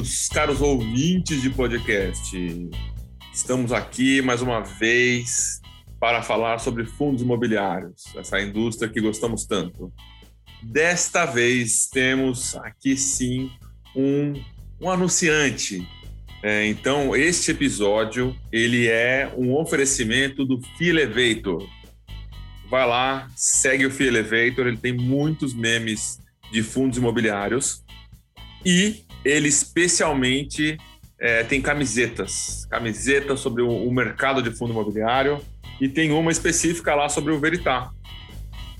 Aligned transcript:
caros, 0.00 0.28
caros 0.28 0.60
ouvintes 0.60 1.42
de 1.42 1.50
podcast. 1.50 2.36
Estamos 3.32 3.72
aqui 3.72 4.22
mais 4.22 4.40
uma 4.40 4.60
vez 4.60 5.60
para 5.98 6.22
falar 6.22 6.58
sobre 6.58 6.84
fundos 6.84 7.22
imobiliários, 7.22 8.04
essa 8.16 8.40
indústria 8.40 8.90
que 8.90 9.00
gostamos 9.00 9.44
tanto. 9.44 9.92
Desta 10.62 11.26
vez 11.26 11.86
temos 11.86 12.56
aqui 12.56 12.96
sim 12.96 13.50
um, 13.94 14.32
um 14.80 14.90
anunciante. 14.90 15.86
É, 16.42 16.66
então, 16.66 17.14
este 17.14 17.50
episódio 17.50 18.34
ele 18.50 18.88
é 18.88 19.30
um 19.36 19.54
oferecimento 19.54 20.44
do 20.46 20.60
Fee 20.78 20.88
Elevator. 20.88 21.68
Vai 22.70 22.86
lá, 22.86 23.28
segue 23.36 23.84
o 23.84 23.90
Fee 23.90 24.06
Elevator, 24.06 24.66
ele 24.66 24.78
tem 24.78 24.94
muitos 24.94 25.52
memes 25.52 26.18
de 26.50 26.62
fundos 26.62 26.96
imobiliários 26.96 27.84
e 28.64 29.04
ele 29.24 29.48
especialmente 29.48 30.78
é, 31.18 31.44
tem 31.44 31.60
camisetas, 31.60 32.66
camisetas 32.70 33.40
sobre 33.40 33.62
o, 33.62 33.68
o, 33.68 33.92
mercado 33.92 34.42
de 34.42 34.50
fundo 34.50 34.72
imobiliário 34.72 35.38
e 35.80 35.88
tem 35.88 36.10
uma 36.12 36.30
específica 36.30 36.94
lá 36.94 37.08
sobre 37.08 37.32
o 37.32 37.38
Veritá. 37.38 37.90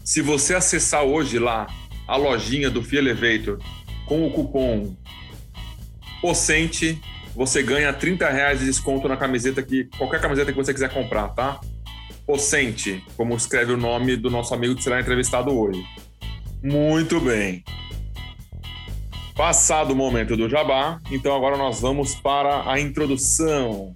Se 0.03 0.23
você 0.23 0.55
acessar 0.55 1.03
hoje 1.03 1.39
lá 1.39 1.67
a 2.09 2.17
lojinha 2.17 2.71
do 2.71 2.83
Fee 2.83 2.99
Elevator 2.99 3.59
com 4.07 4.27
o 4.27 4.31
cupom 4.31 4.97
POCENTE, 6.21 7.01
você 7.35 7.63
ganha 7.63 7.93
30 7.93 8.29
reais 8.29 8.61
de 8.61 8.67
desconto 8.67 9.07
na 9.07 9.17
camiseta 9.17 9.63
que 9.63 9.85
qualquer 9.97 10.21
camiseta 10.21 10.51
que 10.51 10.57
você 10.57 10.73
quiser 10.73 10.93
comprar, 10.93 11.29
tá? 11.29 11.61
Pocente, 12.27 13.05
como 13.17 13.35
escreve 13.37 13.73
o 13.73 13.77
nome 13.77 14.17
do 14.17 14.31
nosso 14.31 14.55
amigo 14.55 14.75
que 14.75 14.83
será 14.83 15.01
entrevistado 15.01 15.51
hoje. 15.51 15.85
Muito 16.63 17.21
bem. 17.21 17.65
Passado 19.41 19.93
o 19.93 19.97
momento 19.97 20.37
do 20.37 20.51
jabá, 20.51 21.01
então 21.11 21.35
agora 21.35 21.57
nós 21.57 21.81
vamos 21.81 22.15
para 22.15 22.71
a 22.71 22.79
introdução. 22.79 23.91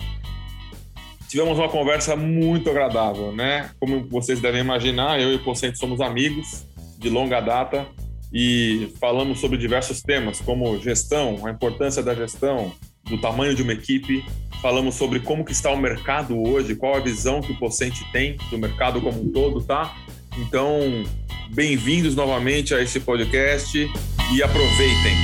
Tivemos 1.28 1.58
uma 1.58 1.68
conversa 1.68 2.16
muito 2.16 2.70
agradável, 2.70 3.30
né? 3.30 3.70
Como 3.78 4.08
vocês 4.08 4.40
devem 4.40 4.62
imaginar, 4.62 5.20
eu 5.20 5.30
e 5.30 5.34
o 5.34 5.44
Pocente 5.44 5.76
somos 5.78 6.00
amigos 6.00 6.64
de 6.98 7.10
longa 7.10 7.42
data 7.42 7.86
e 8.32 8.94
falamos 8.98 9.38
sobre 9.38 9.58
diversos 9.58 10.00
temas, 10.00 10.40
como 10.40 10.80
gestão, 10.80 11.46
a 11.46 11.50
importância 11.50 12.02
da 12.02 12.14
gestão, 12.14 12.72
do 13.04 13.18
tamanho 13.18 13.54
de 13.54 13.62
uma 13.62 13.74
equipe, 13.74 14.24
falamos 14.62 14.94
sobre 14.94 15.20
como 15.20 15.44
que 15.44 15.52
está 15.52 15.70
o 15.70 15.76
mercado 15.76 16.42
hoje, 16.42 16.74
qual 16.74 16.96
a 16.96 17.00
visão 17.00 17.42
que 17.42 17.52
o 17.52 17.58
Pocente 17.58 18.02
tem 18.12 18.38
do 18.48 18.56
mercado 18.56 18.98
como 18.98 19.20
um 19.20 19.30
todo, 19.30 19.60
tá? 19.62 19.94
Então, 20.38 20.80
bem-vindos 21.50 22.16
novamente 22.16 22.74
a 22.74 22.80
esse 22.80 22.98
podcast 22.98 23.86
e 24.32 24.42
aproveitem. 24.42 25.14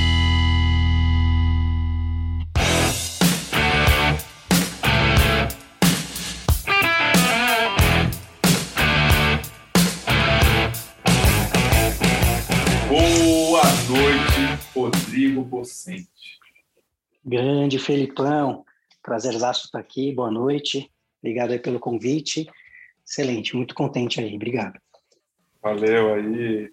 Boa 12.87 13.63
noite, 13.89 14.63
Rodrigo 14.75 15.45
Pocente. 15.45 16.09
Grande 17.25 17.79
Felipão, 17.79 18.65
prazerzaço 19.01 19.65
estar 19.65 19.79
aqui, 19.79 20.11
boa 20.13 20.29
noite. 20.29 20.91
Obrigado 21.21 21.51
aí 21.51 21.59
pelo 21.59 21.79
convite. 21.79 22.47
Excelente, 23.05 23.55
muito 23.55 23.73
contente 23.73 24.19
aí, 24.19 24.35
obrigado. 24.35 24.79
Valeu 25.61 26.13
aí 26.15 26.71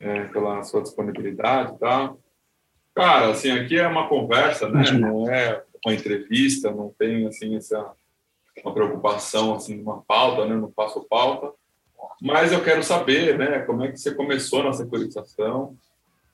é, 0.00 0.24
pela 0.24 0.62
sua 0.62 0.82
disponibilidade 0.82 1.74
e 1.74 1.78
tá? 1.78 1.88
tal. 1.88 2.20
Cara, 2.94 3.30
assim, 3.30 3.50
aqui 3.50 3.78
é 3.78 3.86
uma 3.86 4.08
conversa, 4.08 4.68
né? 4.68 4.90
Não 4.92 5.30
é 5.30 5.62
uma 5.84 5.94
entrevista, 5.94 6.70
não 6.70 6.94
tem, 6.98 7.26
assim, 7.26 7.54
essa 7.56 7.92
uma 8.64 8.72
preocupação, 8.72 9.54
assim, 9.54 9.80
uma 9.80 10.00
pauta, 10.02 10.46
né? 10.46 10.54
Não 10.54 10.72
faço 10.72 11.04
pauta. 11.04 11.52
Mas 12.20 12.52
eu 12.52 12.64
quero 12.64 12.82
saber, 12.82 13.36
né? 13.36 13.60
Como 13.60 13.84
é 13.84 13.92
que 13.92 13.98
você 13.98 14.14
começou 14.14 14.62
na 14.62 14.72
securitização? 14.72 15.76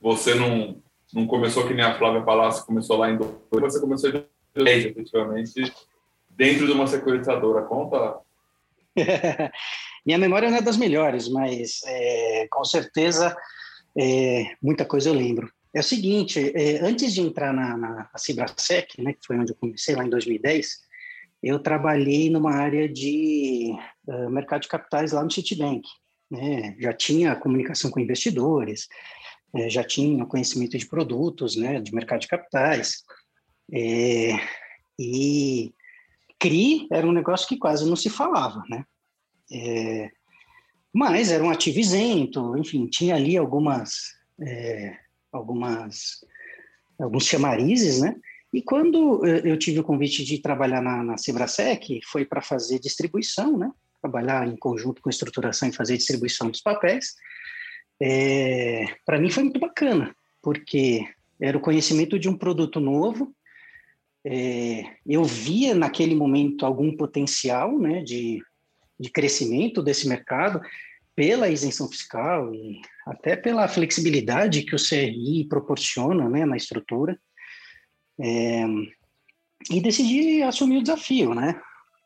Você 0.01 0.35
não, 0.35 0.81
não 1.13 1.27
começou 1.27 1.67
que 1.67 1.75
nem 1.75 1.85
a 1.85 1.99
Flávia 1.99 2.23
Palácio 2.23 2.65
começou 2.65 2.97
lá 2.97 3.11
em 3.11 3.17
2000, 3.17 3.41
você 3.61 3.81
começou 3.81 4.11
em 4.11 4.25
2010, 4.55 4.85
efetivamente, 4.87 5.73
dentro 6.31 6.67
de 6.67 6.73
uma 6.73 6.87
securitizadora. 6.87 7.63
Conta 7.63 8.19
Minha 10.05 10.19
memória 10.19 10.51
não 10.51 10.59
é 10.59 10.63
das 10.63 10.77
melhores, 10.77 11.29
mas 11.29 11.81
é, 11.87 12.49
com 12.51 12.65
certeza 12.65 13.37
é, 13.99 14.57
muita 14.63 14.85
coisa 14.85 15.09
eu 15.09 15.15
lembro. 15.15 15.51
É 15.75 15.81
o 15.81 15.85
seguinte, 15.85 16.53
é, 16.55 16.81
antes 16.81 17.15
de 17.15 17.21
entrar 17.21 17.53
na, 17.53 17.77
na 17.77 18.11
Cibrasec, 18.17 19.01
né, 19.03 19.13
que 19.15 19.27
foi 19.27 19.39
onde 19.39 19.53
eu 19.53 19.57
comecei 19.57 19.95
lá 19.95 20.05
em 20.05 20.11
2010, 20.11 20.69
eu 21.43 21.59
trabalhei 21.59 22.31
numa 22.31 22.53
área 22.53 22.89
de 22.89 23.75
uh, 24.07 24.31
mercado 24.31 24.63
de 24.63 24.69
capitais 24.69 25.13
lá 25.13 25.25
no 25.25 25.31
Citibank. 25.31 25.83
Né? 26.31 26.77
Já 26.79 26.93
tinha 26.93 27.35
comunicação 27.35 27.91
com 27.91 28.01
investidores, 28.01 28.87
é, 29.55 29.69
já 29.69 29.83
tinha 29.83 30.25
conhecimento 30.25 30.79
de 30.79 30.87
produtos, 30.87 31.57
né, 31.57 31.81
de 31.81 31.95
mercado 31.95 32.21
de 32.21 32.29
capitais. 32.29 33.03
É, 33.73 34.39
e 34.99 35.75
CRI 36.39 36.87
era 36.93 37.07
um 37.07 37.13
negócio 37.13 37.49
que 37.49 37.59
quase 37.59 37.89
não 37.89 37.97
se 37.97 38.09
falava, 38.09 38.63
né? 38.69 38.85
É, 39.51 40.11
mas 40.93 41.31
era 41.31 41.43
um 41.43 41.51
ativo 41.51 41.79
isento, 41.79 42.57
enfim, 42.57 42.87
tinha 42.87 43.15
ali 43.15 43.37
algumas, 43.37 44.15
é, 44.41 44.97
algumas, 45.33 46.25
alguns 46.99 47.27
chamarizes, 47.27 48.01
né? 48.01 48.15
E 48.53 48.61
quando 48.61 49.25
eu 49.27 49.59
tive 49.59 49.81
o 49.81 49.85
convite 49.85 50.23
de 50.25 50.39
trabalhar 50.39 50.83
na, 50.83 51.03
na 51.03 51.17
Cibrasec, 51.17 52.01
foi 52.05 52.27
para 52.27 52.43
fazer 52.43 52.79
distribuição, 52.79 53.57
né? 53.57 53.71
Trabalhar 54.03 54.47
em 54.47 54.57
conjunto 54.57 55.01
com 55.01 55.09
estruturação 55.09 55.69
e 55.69 55.73
fazer 55.73 55.97
distribuição 55.97 56.51
dos 56.51 56.61
papéis. 56.61 57.15
É, 58.01 58.85
para 59.07 59.19
mim 59.19 59.31
foi 59.31 59.45
muito 59.45 59.59
bacana, 59.59 60.15
porque 60.43 61.07
era 61.41 61.57
o 61.57 61.61
conhecimento 61.61 62.19
de 62.19 62.29
um 62.29 62.37
produto 62.37 62.79
novo, 62.79 63.35
é, 64.25 64.85
eu 65.05 65.25
via 65.25 65.75
naquele 65.75 66.15
momento 66.15 66.65
algum 66.65 66.97
potencial 66.97 67.77
né, 67.79 68.03
de, 68.03 68.41
de 69.03 69.11
crescimento 69.11 69.83
desse 69.83 70.09
mercado 70.09 70.61
pela 71.15 71.49
isenção 71.49 71.89
fiscal 71.89 72.55
e 72.55 72.81
até 73.07 73.37
pela 73.37 73.69
flexibilidade 73.69 74.63
que 74.63 74.75
o 74.75 74.79
CRI 74.79 75.47
proporciona 75.49 76.29
né, 76.29 76.47
na 76.47 76.57
estrutura. 76.57 77.19
É, 78.21 78.65
e 79.71 79.81
decidi 79.81 80.43
assumir 80.43 80.79
o 80.79 80.83
desafio, 80.83 81.35
né? 81.35 81.61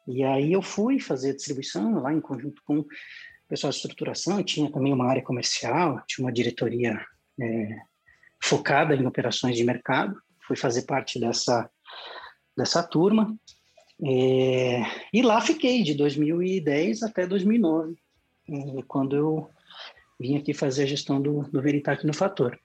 E 0.08 0.22
aí 0.24 0.52
eu 0.52 0.62
fui 0.62 1.00
fazer 1.00 1.30
a 1.30 1.34
distribuição 1.34 2.00
lá 2.00 2.12
em 2.12 2.20
conjunto 2.20 2.62
com 2.64 2.80
o 2.80 2.86
pessoal 3.48 3.70
de 3.70 3.76
estruturação, 3.76 4.42
tinha 4.42 4.70
também 4.70 4.92
uma 4.92 5.08
área 5.08 5.22
comercial, 5.22 6.02
tinha 6.06 6.24
uma 6.24 6.32
diretoria 6.32 7.04
é, 7.40 7.76
focada 8.42 8.94
em 8.94 9.06
operações 9.06 9.56
de 9.56 9.64
mercado, 9.64 10.16
fui 10.46 10.56
fazer 10.56 10.82
parte 10.82 11.18
dessa 11.18 11.68
dessa 12.56 12.82
turma. 12.82 13.36
É, 14.04 14.82
e 15.12 15.22
lá 15.22 15.40
fiquei 15.40 15.82
de 15.82 15.94
2010 15.94 17.02
até 17.02 17.26
2009, 17.26 17.96
é, 18.48 18.82
quando 18.86 19.16
eu 19.16 19.50
vim 20.20 20.36
aqui 20.36 20.52
fazer 20.52 20.82
a 20.82 20.86
gestão 20.86 21.20
do, 21.20 21.42
do 21.50 21.62
Veritac 21.62 22.06
no 22.06 22.12
Fator. 22.12 22.58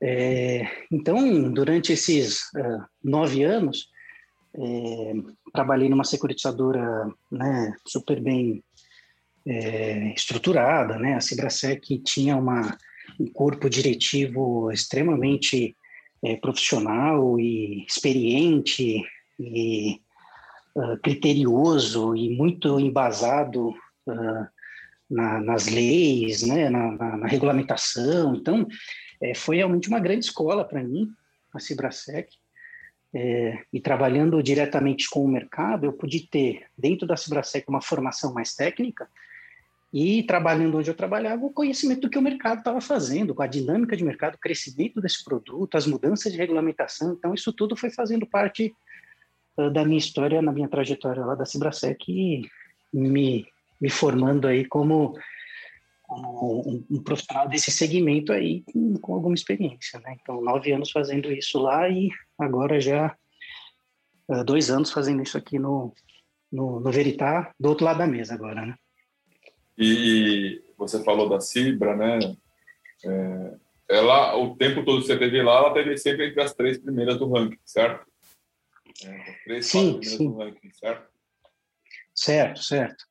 É, 0.00 0.66
então, 0.90 1.52
durante 1.52 1.92
esses 1.92 2.40
uh, 2.56 2.84
nove 3.02 3.44
anos, 3.44 3.88
é, 4.54 5.12
trabalhei 5.52 5.88
numa 5.88 6.04
securitizadora 6.04 7.08
né, 7.30 7.72
super 7.86 8.20
bem 8.20 8.64
é, 9.46 10.12
estruturada, 10.12 10.98
né? 10.98 11.14
A 11.14 11.20
Cibrasec 11.20 11.98
tinha 12.00 12.36
uma, 12.36 12.76
um 13.18 13.26
corpo 13.32 13.70
diretivo 13.70 14.70
extremamente 14.70 15.76
profissional 16.40 17.40
e 17.40 17.84
experiente 17.84 19.02
e 19.40 20.00
uh, 20.74 20.96
criterioso 21.02 22.14
e 22.16 22.30
muito 22.30 22.78
embasado 22.78 23.70
uh, 24.06 24.46
na, 25.10 25.40
nas 25.40 25.68
leis, 25.68 26.42
né, 26.42 26.70
na, 26.70 26.92
na, 26.92 27.16
na 27.18 27.26
regulamentação. 27.26 28.34
Então, 28.34 28.66
é, 29.20 29.34
foi 29.34 29.56
realmente 29.56 29.88
uma 29.88 30.00
grande 30.00 30.24
escola 30.24 30.64
para 30.64 30.82
mim, 30.82 31.08
a 31.52 31.60
Cibrasec. 31.60 32.28
É, 33.14 33.58
e 33.70 33.78
trabalhando 33.78 34.42
diretamente 34.42 35.08
com 35.10 35.22
o 35.22 35.28
mercado, 35.28 35.84
eu 35.84 35.92
pude 35.92 36.26
ter, 36.28 36.64
dentro 36.76 37.06
da 37.06 37.14
Cibrasec, 37.14 37.68
uma 37.68 37.82
formação 37.82 38.32
mais 38.32 38.54
técnica, 38.54 39.06
e 39.92 40.22
trabalhando 40.22 40.78
onde 40.78 40.88
eu 40.88 40.94
trabalhava, 40.94 41.44
o 41.44 41.52
conhecimento 41.52 42.00
do 42.00 42.08
que 42.08 42.16
o 42.16 42.22
mercado 42.22 42.60
estava 42.60 42.80
fazendo, 42.80 43.34
com 43.34 43.42
a 43.42 43.46
dinâmica 43.46 43.94
de 43.94 44.02
mercado, 44.02 44.36
o 44.36 44.38
crescimento 44.38 44.98
desse 45.02 45.22
produto, 45.22 45.76
as 45.76 45.86
mudanças 45.86 46.32
de 46.32 46.38
regulamentação. 46.38 47.12
Então, 47.12 47.34
isso 47.34 47.52
tudo 47.52 47.76
foi 47.76 47.90
fazendo 47.90 48.26
parte 48.26 48.74
da 49.56 49.84
minha 49.84 49.98
história, 49.98 50.40
na 50.40 50.52
minha 50.52 50.68
trajetória 50.68 51.24
lá 51.24 51.34
da 51.34 51.44
Cibrasec, 51.44 52.10
e 52.10 52.48
me, 52.92 53.46
me 53.80 53.90
formando 53.90 54.46
aí 54.46 54.64
como, 54.64 55.14
um, 56.08 56.84
um, 56.90 57.02
profissional 57.02 57.48
desse 57.48 57.70
segmento 57.70 58.32
aí 58.32 58.62
com, 58.62 58.94
com, 58.94 59.14
alguma 59.14 59.34
experiência, 59.34 60.00
né? 60.00 60.16
Então, 60.20 60.42
nove 60.42 60.72
anos 60.72 60.90
fazendo 60.90 61.32
isso 61.32 61.58
lá 61.58 61.88
e 61.88 62.10
agora 62.38 62.80
já 62.80 63.16
uh, 64.28 64.44
dois 64.44 64.70
anos 64.70 64.90
fazendo 64.90 65.22
isso 65.22 65.38
aqui 65.38 65.58
no, 65.58 65.94
no, 66.50 66.80
no 66.80 66.90
Veritá, 66.90 67.52
do 67.58 67.68
outro 67.68 67.84
lado 67.84 67.98
da 67.98 68.06
mesa 68.06 68.34
agora, 68.34 68.66
né? 68.66 68.74
E 69.76 70.62
você 70.76 71.02
falou 71.02 71.28
da 71.28 71.40
Cibra, 71.40 71.96
né? 71.96 72.36
É, 73.04 73.54
ela, 73.88 74.36
o 74.36 74.54
tempo 74.56 74.84
todo 74.84 75.00
que 75.00 75.06
você 75.06 75.18
teve 75.18 75.42
lá, 75.42 75.58
ela 75.58 75.74
teve 75.74 75.96
sempre 75.96 76.28
entre 76.28 76.42
as 76.42 76.54
três 76.54 76.78
primeiras 76.78 77.18
do 77.18 77.30
ranking, 77.30 77.58
certo? 77.64 78.06
É, 79.04 79.32
três, 79.44 79.66
sim, 79.66 80.02
sim. 80.02 80.34
ranking, 80.36 80.72
certo? 80.72 81.08
Certo, 82.14 82.62
certo. 82.62 83.04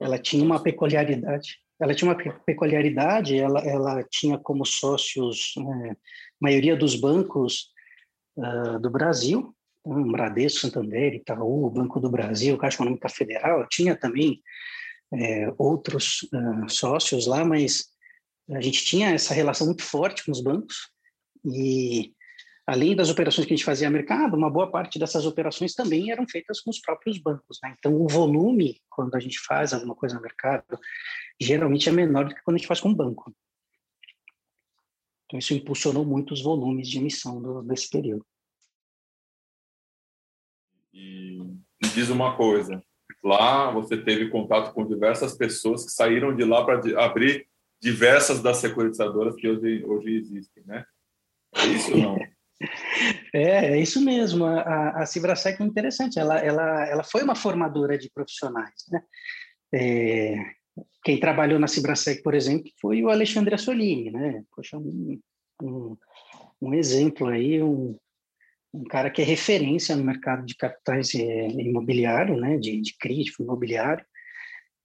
Ela 0.00 0.18
tinha 0.18 0.44
uma 0.44 0.62
peculiaridade. 0.62 1.58
Ela 1.80 1.94
tinha 1.94 2.10
uma 2.10 2.34
peculiaridade. 2.44 3.38
Ela, 3.38 3.60
ela 3.60 4.04
tinha 4.04 4.38
como 4.38 4.64
sócios 4.64 5.54
é, 5.58 5.96
maioria 6.40 6.76
dos 6.76 6.94
bancos 6.94 7.70
uh, 8.36 8.78
do 8.80 8.90
Brasil, 8.90 9.54
um 9.84 10.10
Bradesco, 10.10 10.60
Santander, 10.60 11.14
Itaú, 11.14 11.70
Banco 11.70 12.00
do 12.00 12.10
Brasil, 12.10 12.56
Caixa 12.58 12.76
Econômica 12.76 13.08
Federal. 13.08 13.66
Tinha 13.68 13.96
também 13.96 14.42
é, 15.12 15.52
outros 15.58 16.22
uh, 16.32 16.68
sócios 16.68 17.26
lá, 17.26 17.44
mas 17.44 17.90
a 18.50 18.60
gente 18.60 18.84
tinha 18.84 19.10
essa 19.10 19.34
relação 19.34 19.66
muito 19.66 19.82
forte 19.82 20.24
com 20.24 20.32
os 20.32 20.40
bancos 20.40 20.90
e 21.44 22.12
além 22.70 22.94
das 22.94 23.10
operações 23.10 23.48
que 23.48 23.52
a 23.52 23.56
gente 23.56 23.64
fazia 23.64 23.90
no 23.90 23.96
mercado, 23.96 24.36
uma 24.36 24.48
boa 24.48 24.70
parte 24.70 24.96
dessas 24.96 25.26
operações 25.26 25.74
também 25.74 26.12
eram 26.12 26.24
feitas 26.28 26.60
com 26.60 26.70
os 26.70 26.78
próprios 26.78 27.18
bancos. 27.18 27.58
Né? 27.60 27.74
Então, 27.76 28.00
o 28.00 28.06
volume, 28.06 28.80
quando 28.88 29.16
a 29.16 29.18
gente 29.18 29.40
faz 29.40 29.74
alguma 29.74 29.96
coisa 29.96 30.14
no 30.14 30.22
mercado, 30.22 30.78
geralmente 31.40 31.88
é 31.88 31.92
menor 31.92 32.28
do 32.28 32.34
que 32.34 32.40
quando 32.42 32.54
a 32.54 32.58
gente 32.58 32.68
faz 32.68 32.80
com 32.80 32.90
o 32.90 32.94
banco. 32.94 33.34
Então, 35.26 35.36
isso 35.36 35.52
impulsionou 35.52 36.04
muito 36.04 36.32
os 36.32 36.42
volumes 36.42 36.88
de 36.88 36.98
emissão 36.98 37.42
do, 37.42 37.60
desse 37.62 37.90
período. 37.90 38.24
E 40.94 41.40
me 41.82 41.88
diz 41.92 42.08
uma 42.08 42.36
coisa: 42.36 42.80
lá 43.20 43.72
você 43.72 43.96
teve 43.96 44.28
contato 44.28 44.72
com 44.72 44.86
diversas 44.86 45.36
pessoas 45.36 45.84
que 45.84 45.90
saíram 45.90 46.36
de 46.36 46.44
lá 46.44 46.64
para 46.64 47.04
abrir 47.04 47.48
diversas 47.82 48.40
das 48.40 48.58
securitizadoras 48.58 49.34
que 49.34 49.48
hoje, 49.48 49.84
hoje 49.84 50.14
existem, 50.14 50.62
né? 50.64 50.84
É 51.56 51.66
isso 51.66 51.92
ou 51.92 51.98
não? 51.98 52.18
É, 53.32 53.72
é 53.72 53.80
isso 53.80 54.00
mesmo. 54.04 54.44
A, 54.44 55.02
a 55.02 55.06
Cibrasec 55.06 55.60
é 55.60 55.64
interessante. 55.64 56.18
Ela, 56.18 56.38
ela, 56.38 56.86
ela 56.86 57.04
foi 57.04 57.22
uma 57.22 57.34
formadora 57.34 57.96
de 57.96 58.10
profissionais, 58.10 58.74
né? 58.90 59.02
É, 59.72 60.34
quem 61.04 61.18
trabalhou 61.18 61.58
na 61.58 61.68
Cibrasec, 61.68 62.22
por 62.22 62.34
exemplo, 62.34 62.70
foi 62.80 63.02
o 63.02 63.08
Alexandre 63.08 63.54
Assolini, 63.54 64.10
né? 64.10 64.44
Poxa, 64.54 64.76
um, 64.76 65.18
um, 65.62 65.96
um 66.60 66.74
exemplo 66.74 67.28
aí, 67.28 67.62
um, 67.62 67.96
um 68.74 68.84
cara 68.84 69.10
que 69.10 69.22
é 69.22 69.24
referência 69.24 69.96
no 69.96 70.04
mercado 70.04 70.44
de 70.44 70.54
capitais 70.54 71.14
é, 71.14 71.48
imobiliário, 71.48 72.36
né? 72.36 72.58
De, 72.58 72.80
de 72.80 72.96
crítico 72.98 73.42
imobiliário. 73.42 74.04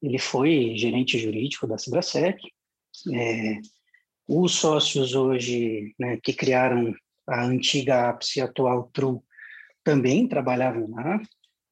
Ele 0.01 0.19
foi 0.19 0.77
gerente 0.77 1.18
jurídico 1.18 1.68
da 1.68 1.77
Cibrasec, 1.77 2.39
é, 3.13 3.60
os 4.27 4.56
sócios 4.56 5.13
hoje 5.13 5.94
né, 6.00 6.18
que 6.24 6.33
criaram 6.33 6.94
a 7.27 7.44
antiga 7.44 8.10
APS 8.10 8.38
e 8.38 8.42
a 8.42 8.45
atual 8.45 8.89
TRU 8.94 9.24
também 9.83 10.27
trabalhavam 10.27 10.89
lá, 10.92 11.22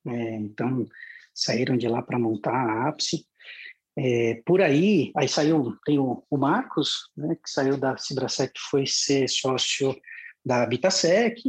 é, 0.07 0.35
então 0.35 0.85
saíram 1.33 1.75
de 1.75 1.87
lá 1.87 2.01
para 2.01 2.19
montar 2.19 2.53
a 2.53 2.89
APS. 2.89 3.25
É, 3.95 4.41
por 4.45 4.61
aí, 4.61 5.11
aí 5.15 5.27
saiu, 5.27 5.77
tem 5.85 5.99
o, 5.99 6.23
o 6.29 6.37
Marcos, 6.37 7.11
né, 7.15 7.35
que 7.35 7.49
saiu 7.49 7.77
da 7.77 7.95
Cibrasec, 7.95 8.51
foi 8.69 8.85
ser 8.87 9.29
sócio 9.29 9.95
da 10.43 10.63
Habitasec, 10.63 11.39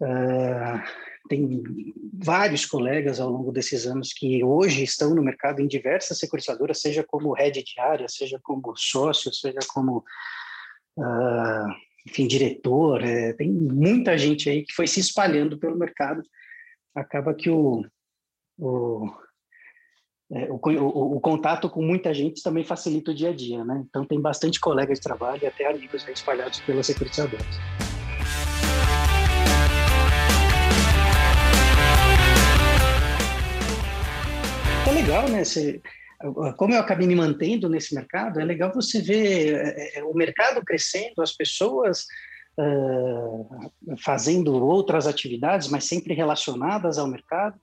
uh, 0.00 0.82
tem 1.28 1.62
vários 2.14 2.64
colegas 2.64 3.20
ao 3.20 3.30
longo 3.30 3.52
desses 3.52 3.86
anos 3.86 4.12
que 4.12 4.42
hoje 4.42 4.82
estão 4.82 5.14
no 5.14 5.22
mercado 5.22 5.60
em 5.60 5.68
diversas 5.68 6.18
securitizadoras, 6.18 6.80
seja 6.80 7.04
como 7.04 7.34
head 7.34 7.62
de 7.62 7.80
área, 7.80 8.08
seja 8.08 8.40
como 8.42 8.74
sócio, 8.74 9.32
seja 9.32 9.60
como, 9.68 9.98
uh, 10.96 11.68
enfim, 12.08 12.26
diretor. 12.26 13.02
É, 13.02 13.32
tem 13.34 13.50
muita 13.50 14.16
gente 14.16 14.48
aí 14.48 14.64
que 14.64 14.72
foi 14.72 14.86
se 14.86 15.00
espalhando 15.00 15.58
pelo 15.58 15.78
mercado. 15.78 16.22
Acaba 16.94 17.34
que 17.34 17.50
o, 17.50 17.84
o, 18.58 19.10
é, 20.32 20.50
o, 20.50 20.58
o, 20.58 21.16
o, 21.16 21.20
contato 21.20 21.68
com 21.68 21.82
muita 21.82 22.12
gente 22.12 22.42
também 22.42 22.64
facilita 22.64 23.10
o 23.10 23.14
dia 23.14 23.30
a 23.30 23.34
dia, 23.34 23.64
né? 23.64 23.84
Então 23.88 24.04
tem 24.04 24.20
bastante 24.20 24.58
colega 24.58 24.92
de 24.92 25.00
trabalho 25.00 25.42
e 25.42 25.46
até 25.46 25.70
amigos 25.70 26.06
espalhados 26.08 26.60
pelas 26.60 26.86
securitizadoras. 26.86 27.46
legal, 35.08 35.28
né? 35.28 35.44
Você, 35.44 35.80
como 36.56 36.74
eu 36.74 36.80
acabei 36.80 37.06
me 37.06 37.14
mantendo 37.14 37.68
nesse 37.68 37.94
mercado, 37.94 38.40
é 38.40 38.44
legal 38.44 38.72
você 38.74 39.00
ver 39.00 39.54
é, 39.54 39.98
é, 39.98 40.04
o 40.04 40.12
mercado 40.14 40.64
crescendo, 40.64 41.22
as 41.22 41.32
pessoas 41.32 42.06
uh, 42.58 43.96
fazendo 43.98 44.52
outras 44.54 45.06
atividades, 45.06 45.68
mas 45.68 45.84
sempre 45.84 46.14
relacionadas 46.14 46.98
ao 46.98 47.06
mercado, 47.06 47.58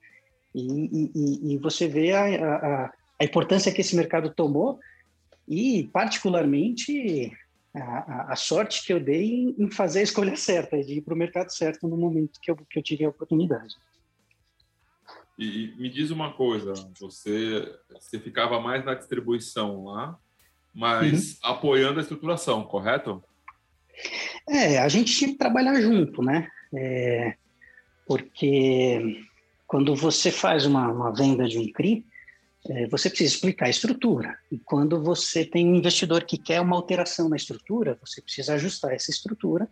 e, 0.54 1.10
e, 1.14 1.54
e 1.54 1.58
você 1.58 1.86
vê 1.86 2.12
a, 2.12 2.24
a, 2.24 2.92
a, 3.20 3.24
importância 3.24 3.70
que 3.70 3.82
esse 3.82 3.94
mercado 3.94 4.30
tomou 4.30 4.80
e, 5.46 5.90
particularmente, 5.92 7.30
a, 7.74 8.32
a 8.32 8.36
sorte 8.36 8.82
que 8.86 8.90
eu 8.90 8.98
dei 8.98 9.54
em 9.58 9.70
fazer 9.70 10.00
a 10.00 10.04
escolha 10.04 10.34
certa, 10.36 10.82
de 10.82 10.94
ir 10.94 11.00
para 11.02 11.12
o 11.12 11.16
mercado 11.16 11.50
certo 11.50 11.86
no 11.86 11.96
momento 11.96 12.40
que 12.40 12.50
eu, 12.50 12.56
que 12.56 12.78
eu 12.78 12.82
tive 12.82 13.04
a 13.04 13.10
oportunidade. 13.10 13.74
E, 15.38 15.74
me 15.76 15.90
diz 15.90 16.10
uma 16.10 16.32
coisa, 16.32 16.72
você, 16.98 17.70
você 17.90 18.18
ficava 18.18 18.58
mais 18.60 18.84
na 18.84 18.94
distribuição 18.94 19.84
lá, 19.84 20.18
mas 20.74 21.32
uhum. 21.32 21.50
apoiando 21.50 21.98
a 21.98 22.02
estruturação, 22.02 22.64
correto? 22.64 23.22
É, 24.48 24.78
a 24.78 24.88
gente 24.88 25.14
tinha 25.14 25.30
que 25.30 25.38
trabalhar 25.38 25.80
junto, 25.80 26.22
né? 26.22 26.48
É, 26.74 27.34
porque 28.06 29.22
quando 29.66 29.94
você 29.94 30.30
faz 30.30 30.64
uma, 30.64 30.90
uma 30.90 31.12
venda 31.12 31.48
de 31.48 31.58
um 31.58 31.70
CRI, 31.72 32.04
é, 32.70 32.86
você 32.88 33.08
precisa 33.08 33.34
explicar 33.34 33.66
a 33.66 33.70
estrutura. 33.70 34.38
E 34.50 34.58
quando 34.58 35.02
você 35.02 35.44
tem 35.44 35.68
um 35.68 35.74
investidor 35.74 36.24
que 36.24 36.38
quer 36.38 36.60
uma 36.60 36.76
alteração 36.76 37.28
na 37.28 37.36
estrutura, 37.36 37.98
você 38.04 38.20
precisa 38.20 38.54
ajustar 38.54 38.92
essa 38.92 39.10
estrutura. 39.10 39.68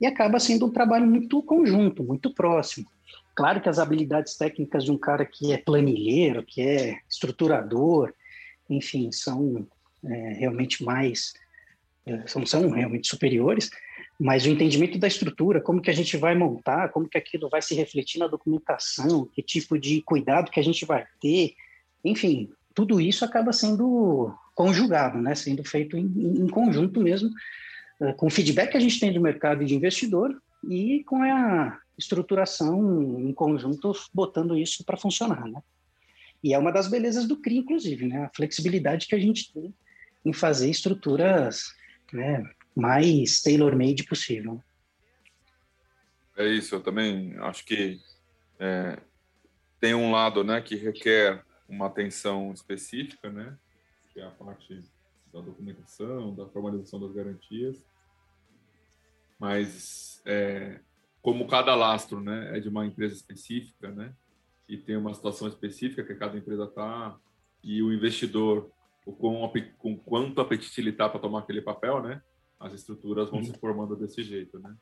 E 0.00 0.06
acaba 0.06 0.38
sendo 0.38 0.66
um 0.66 0.72
trabalho 0.72 1.06
muito 1.06 1.42
conjunto, 1.42 2.02
muito 2.02 2.32
próximo. 2.32 2.86
Claro 3.36 3.60
que 3.60 3.68
as 3.68 3.78
habilidades 3.78 4.34
técnicas 4.34 4.82
de 4.82 4.90
um 4.90 4.96
cara 4.96 5.26
que 5.26 5.52
é 5.52 5.58
planilheiro, 5.58 6.42
que 6.42 6.62
é 6.62 6.98
estruturador, 7.06 8.14
enfim, 8.68 9.12
são 9.12 9.68
é, 10.02 10.32
realmente 10.32 10.82
mais, 10.82 11.34
é, 12.06 12.26
são, 12.26 12.46
são 12.46 12.70
realmente 12.70 13.06
superiores, 13.06 13.68
mas 14.18 14.46
o 14.46 14.48
entendimento 14.48 14.98
da 14.98 15.06
estrutura, 15.06 15.60
como 15.60 15.82
que 15.82 15.90
a 15.90 15.94
gente 15.94 16.16
vai 16.16 16.34
montar, 16.34 16.88
como 16.88 17.06
que 17.06 17.18
aquilo 17.18 17.50
vai 17.50 17.60
se 17.60 17.74
refletir 17.74 18.18
na 18.18 18.26
documentação, 18.26 19.26
que 19.26 19.42
tipo 19.42 19.78
de 19.78 20.00
cuidado 20.00 20.50
que 20.50 20.58
a 20.58 20.64
gente 20.64 20.86
vai 20.86 21.04
ter, 21.20 21.52
enfim, 22.02 22.50
tudo 22.74 22.98
isso 22.98 23.22
acaba 23.22 23.52
sendo 23.52 24.34
conjugado, 24.54 25.20
né, 25.20 25.34
sendo 25.34 25.62
feito 25.62 25.98
em, 25.98 26.06
em 26.06 26.48
conjunto 26.48 27.02
mesmo, 27.02 27.28
é, 28.00 28.14
com 28.14 28.28
o 28.28 28.30
feedback 28.30 28.70
que 28.70 28.78
a 28.78 28.80
gente 28.80 28.98
tem 28.98 29.12
do 29.12 29.20
mercado 29.20 29.62
e 29.62 29.66
de 29.66 29.74
investidor 29.74 30.34
e 30.66 31.04
com 31.04 31.22
a 31.22 31.78
estruturação 31.98 33.20
em 33.20 33.32
conjunto, 33.32 33.92
botando 34.12 34.56
isso 34.56 34.84
para 34.84 34.96
funcionar, 34.96 35.46
né? 35.46 35.62
E 36.42 36.52
é 36.52 36.58
uma 36.58 36.70
das 36.72 36.88
belezas 36.88 37.26
do 37.26 37.40
CRI, 37.40 37.58
inclusive, 37.58 38.06
né? 38.06 38.24
A 38.24 38.30
flexibilidade 38.34 39.06
que 39.06 39.14
a 39.14 39.18
gente 39.18 39.52
tem 39.52 39.74
em 40.24 40.32
fazer 40.32 40.68
estruturas 40.68 41.74
né, 42.12 42.42
mais 42.74 43.40
tailor-made 43.40 44.04
possível. 44.04 44.62
É 46.36 46.46
isso, 46.46 46.74
eu 46.74 46.82
também 46.82 47.34
acho 47.38 47.64
que 47.64 48.00
é, 48.58 49.00
tem 49.80 49.94
um 49.94 50.10
lado 50.10 50.44
né, 50.44 50.60
que 50.60 50.76
requer 50.76 51.42
uma 51.68 51.86
atenção 51.86 52.52
específica, 52.52 53.30
né? 53.30 53.56
Que 54.12 54.20
é 54.20 54.26
a 54.26 54.30
parte 54.30 54.84
da 55.32 55.40
documentação, 55.40 56.34
da 56.34 56.46
formalização 56.46 57.00
das 57.00 57.12
garantias. 57.12 57.82
Mas 59.38 60.20
é, 60.24 60.80
como 61.26 61.48
cada 61.48 61.74
lastro 61.74 62.20
né, 62.20 62.56
é 62.56 62.60
de 62.60 62.68
uma 62.68 62.86
empresa 62.86 63.12
específica, 63.12 63.90
né, 63.90 64.14
e 64.68 64.76
tem 64.76 64.96
uma 64.96 65.12
situação 65.12 65.48
específica 65.48 66.04
que 66.04 66.14
cada 66.14 66.38
empresa 66.38 66.66
está, 66.66 67.16
e 67.64 67.82
o 67.82 67.92
investidor, 67.92 68.70
o 69.04 69.10
com, 69.10 69.50
com 69.76 69.96
quanto 69.96 70.40
apetite 70.40 70.80
ele 70.80 70.90
está 70.90 71.08
para 71.08 71.18
tomar 71.18 71.40
aquele 71.40 71.60
papel, 71.60 72.00
né, 72.00 72.22
as 72.60 72.74
estruturas 72.74 73.28
vão 73.28 73.40
uhum. 73.40 73.44
se 73.44 73.58
formando 73.58 73.96
desse 73.96 74.22
jeito. 74.22 74.60
Né. 74.60 74.72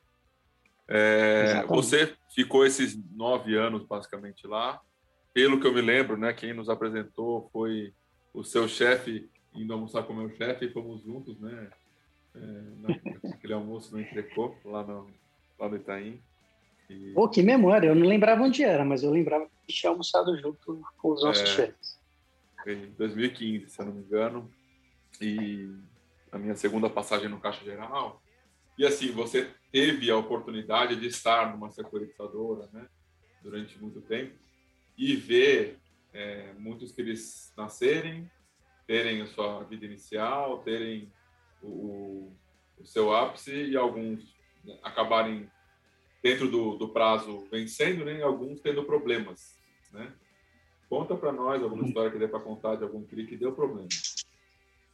É, 0.87 1.65
você 1.65 2.15
ficou 2.35 2.67
esses 2.67 2.95
nove 3.13 3.57
anos 3.57 3.83
basicamente 3.87 4.47
lá. 4.47 4.83
Pelo 5.33 5.59
que 5.59 5.67
eu 5.67 5.73
me 5.73 5.81
lembro, 5.81 6.19
né, 6.19 6.35
quem 6.35 6.53
nos 6.53 6.69
apresentou 6.69 7.49
foi 7.55 7.95
o 8.35 8.45
seu 8.45 8.69
chefe 8.69 9.31
indo 9.55 9.73
almoçar 9.73 10.03
com 10.03 10.13
o 10.13 10.17
meu 10.17 10.29
chefe 10.37 10.67
e 10.67 10.73
fomos 10.75 11.03
juntos, 11.05 11.41
né? 11.41 11.71
É, 12.35 13.23
naquele 13.23 13.55
almoço 13.55 13.95
no 13.95 14.01
Entrecô, 14.03 14.55
lá 14.63 14.85
no, 14.85 15.11
lá 15.59 15.71
no 15.71 15.77
Itaim. 15.77 16.21
E... 16.89 17.13
Pô, 17.13 17.29
que 17.29 17.43
memória! 17.43 17.89
Eu 17.89 17.95
não 17.95 18.07
lembrava 18.07 18.43
onde 18.43 18.63
era, 18.63 18.85
mas 18.85 19.03
eu 19.03 19.11
lembrava 19.11 19.49
que 19.67 19.73
tinha 19.73 19.91
almoçado 19.91 20.37
junto 20.39 20.83
com 20.99 21.13
os 21.13 21.23
nossos 21.23 21.43
é, 21.43 21.47
chefes. 21.47 22.01
Em 22.67 22.93
2015, 22.93 23.69
se 23.69 23.81
eu 23.81 23.87
não 23.87 23.95
me 23.95 24.03
engano. 24.03 24.51
E 25.21 25.71
a 26.33 26.39
minha 26.39 26.57
segunda 26.57 26.91
passagem 26.91 27.29
no 27.29 27.41
Caixa 27.41 27.65
Geral. 27.65 28.23
E 28.77 28.85
assim, 28.85 29.13
você 29.13 29.51
teve 29.71 30.11
a 30.11 30.17
oportunidade 30.17 30.97
de 30.97 31.07
estar 31.07 31.53
numa 31.53 31.71
securitizadora, 31.71 32.69
né? 32.73 32.89
Durante 33.43 33.79
muito 33.81 34.01
tempo 34.01 34.35
e 34.97 35.17
ver 35.17 35.79
é, 36.13 36.53
muitos 36.55 36.93
que 36.93 37.01
eles 37.01 37.53
nascerem, 37.57 38.31
terem 38.87 39.23
a 39.23 39.27
sua 39.27 39.65
vida 39.65 39.85
inicial, 39.85 40.63
terem 40.63 41.13
o, 41.63 42.33
o 42.79 42.85
seu 42.85 43.15
ápice 43.15 43.53
e 43.53 43.77
alguns 43.77 44.23
né, 44.65 44.79
acabarem 44.83 45.51
dentro 46.25 46.49
do, 46.49 46.75
do 46.79 46.89
prazo 46.89 47.47
vencendo, 47.51 48.03
né, 48.03 48.23
alguns 48.23 48.59
tendo 48.59 48.83
problemas, 48.83 49.59
né? 49.93 50.11
Conta 50.89 51.15
para 51.15 51.31
nós 51.31 51.63
alguma 51.63 51.87
história 51.87 52.11
que 52.11 52.19
dê 52.19 52.27
para 52.27 52.41
contar 52.41 52.77
de 52.77 52.83
algum 52.83 53.05
CRI 53.05 53.27
que 53.27 53.37
deu 53.37 53.53
problema. 53.53 53.89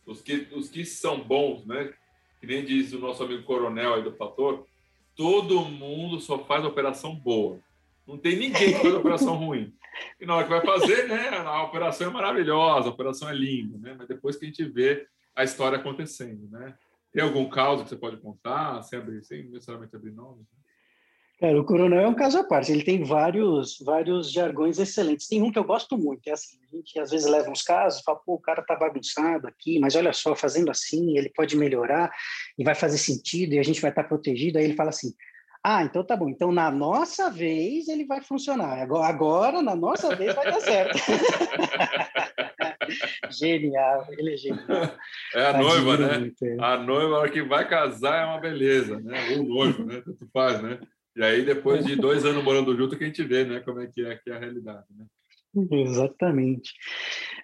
Os 0.04 0.20
que, 0.20 0.48
os 0.52 0.68
que 0.68 0.84
são 0.84 1.22
bons, 1.22 1.64
né? 1.64 1.94
Que 2.40 2.48
nem 2.48 2.64
diz 2.64 2.92
o 2.92 2.98
nosso 2.98 3.22
amigo 3.22 3.44
coronel 3.44 3.94
aí 3.94 4.02
do 4.02 4.12
Fator, 4.16 4.66
todo 5.14 5.64
mundo 5.66 6.20
só 6.20 6.44
faz 6.44 6.64
operação 6.64 7.14
boa. 7.14 7.60
Não 8.08 8.18
tem 8.18 8.36
ninguém 8.36 8.72
que 8.72 8.80
faz 8.80 8.94
operação 8.94 9.36
ruim. 9.38 9.72
E 10.20 10.26
na 10.26 10.34
hora 10.34 10.44
que 10.44 10.50
vai 10.50 10.64
fazer, 10.66 11.06
né, 11.06 11.28
a 11.28 11.62
operação 11.62 12.08
é 12.08 12.12
maravilhosa, 12.12 12.88
a 12.88 12.92
operação 12.92 13.28
é 13.28 13.34
linda, 13.34 13.78
né? 13.78 13.94
Mas 13.96 14.08
depois 14.08 14.36
que 14.36 14.46
a 14.46 14.48
gente 14.48 14.64
vê 14.64 15.06
a 15.36 15.44
história 15.44 15.78
acontecendo, 15.78 16.48
né? 16.50 16.76
Tem 17.12 17.22
algum 17.22 17.48
caso 17.48 17.84
que 17.84 17.90
você 17.90 17.96
pode 17.96 18.16
contar, 18.16 18.82
sem, 18.82 18.98
abrir, 18.98 19.22
sem 19.22 19.44
necessariamente 19.44 19.94
abrir 19.94 20.10
nomes? 20.10 20.40
Né? 20.40 20.60
Cara, 21.40 21.58
o 21.58 21.64
Coronel 21.64 22.00
é 22.00 22.06
um 22.06 22.14
caso 22.14 22.38
à 22.38 22.44
parte. 22.44 22.70
Ele 22.70 22.84
tem 22.84 23.02
vários, 23.02 23.78
vários 23.80 24.30
jargões 24.30 24.78
excelentes. 24.78 25.26
Tem 25.26 25.40
um 25.40 25.50
que 25.50 25.58
eu 25.58 25.64
gosto 25.64 25.96
muito, 25.96 26.28
é 26.28 26.32
assim, 26.32 26.58
a 26.70 26.76
gente 26.76 27.00
às 27.00 27.10
vezes 27.10 27.26
leva 27.26 27.50
uns 27.50 27.62
casos, 27.62 28.02
fala, 28.02 28.18
pô, 28.18 28.34
o 28.34 28.38
cara 28.38 28.62
tá 28.62 28.76
bagunçado 28.76 29.48
aqui, 29.48 29.78
mas 29.78 29.96
olha 29.96 30.12
só, 30.12 30.36
fazendo 30.36 30.70
assim, 30.70 31.16
ele 31.16 31.30
pode 31.30 31.56
melhorar 31.56 32.12
e 32.58 32.62
vai 32.62 32.74
fazer 32.74 32.98
sentido 32.98 33.54
e 33.54 33.58
a 33.58 33.62
gente 33.62 33.80
vai 33.80 33.90
estar 33.90 34.02
tá 34.02 34.08
protegido. 34.08 34.58
Aí 34.58 34.64
ele 34.64 34.74
fala 34.74 34.90
assim, 34.90 35.14
ah, 35.64 35.82
então 35.82 36.04
tá 36.04 36.14
bom. 36.14 36.28
Então, 36.28 36.52
na 36.52 36.70
nossa 36.70 37.30
vez, 37.30 37.88
ele 37.88 38.04
vai 38.04 38.22
funcionar. 38.22 38.78
Agora, 38.78 39.06
agora 39.06 39.62
na 39.62 39.74
nossa 39.74 40.14
vez, 40.14 40.34
vai 40.34 40.44
dar 40.44 40.60
certo. 40.60 40.98
genial, 43.30 44.06
ele 44.10 44.34
é 44.34 44.36
genial. 44.36 44.94
É 45.34 45.46
a 45.46 45.56
noiva, 45.56 45.96
né? 45.96 46.18
Muito. 46.18 46.62
A 46.62 46.76
noiva 46.76 47.26
que 47.30 47.42
vai 47.42 47.66
casar 47.66 48.22
é 48.22 48.26
uma 48.26 48.40
beleza, 48.40 49.00
né? 49.00 49.36
Ou 49.36 49.42
noivo, 49.42 49.86
né? 49.86 50.02
Tanto 50.04 50.28
faz, 50.32 50.62
né? 50.62 50.78
E 51.16 51.22
aí, 51.22 51.44
depois 51.44 51.84
de 51.84 51.96
dois 51.96 52.24
anos 52.24 52.42
morando 52.42 52.76
junto, 52.76 52.96
que 52.96 53.04
a 53.04 53.06
gente 53.06 53.22
vê, 53.24 53.44
né? 53.44 53.60
Como 53.60 53.80
é 53.80 53.86
que 53.86 54.04
é, 54.04 54.16
que 54.16 54.30
é 54.30 54.34
a 54.34 54.38
realidade, 54.38 54.86
né? 54.90 55.06
Exatamente. 55.70 56.72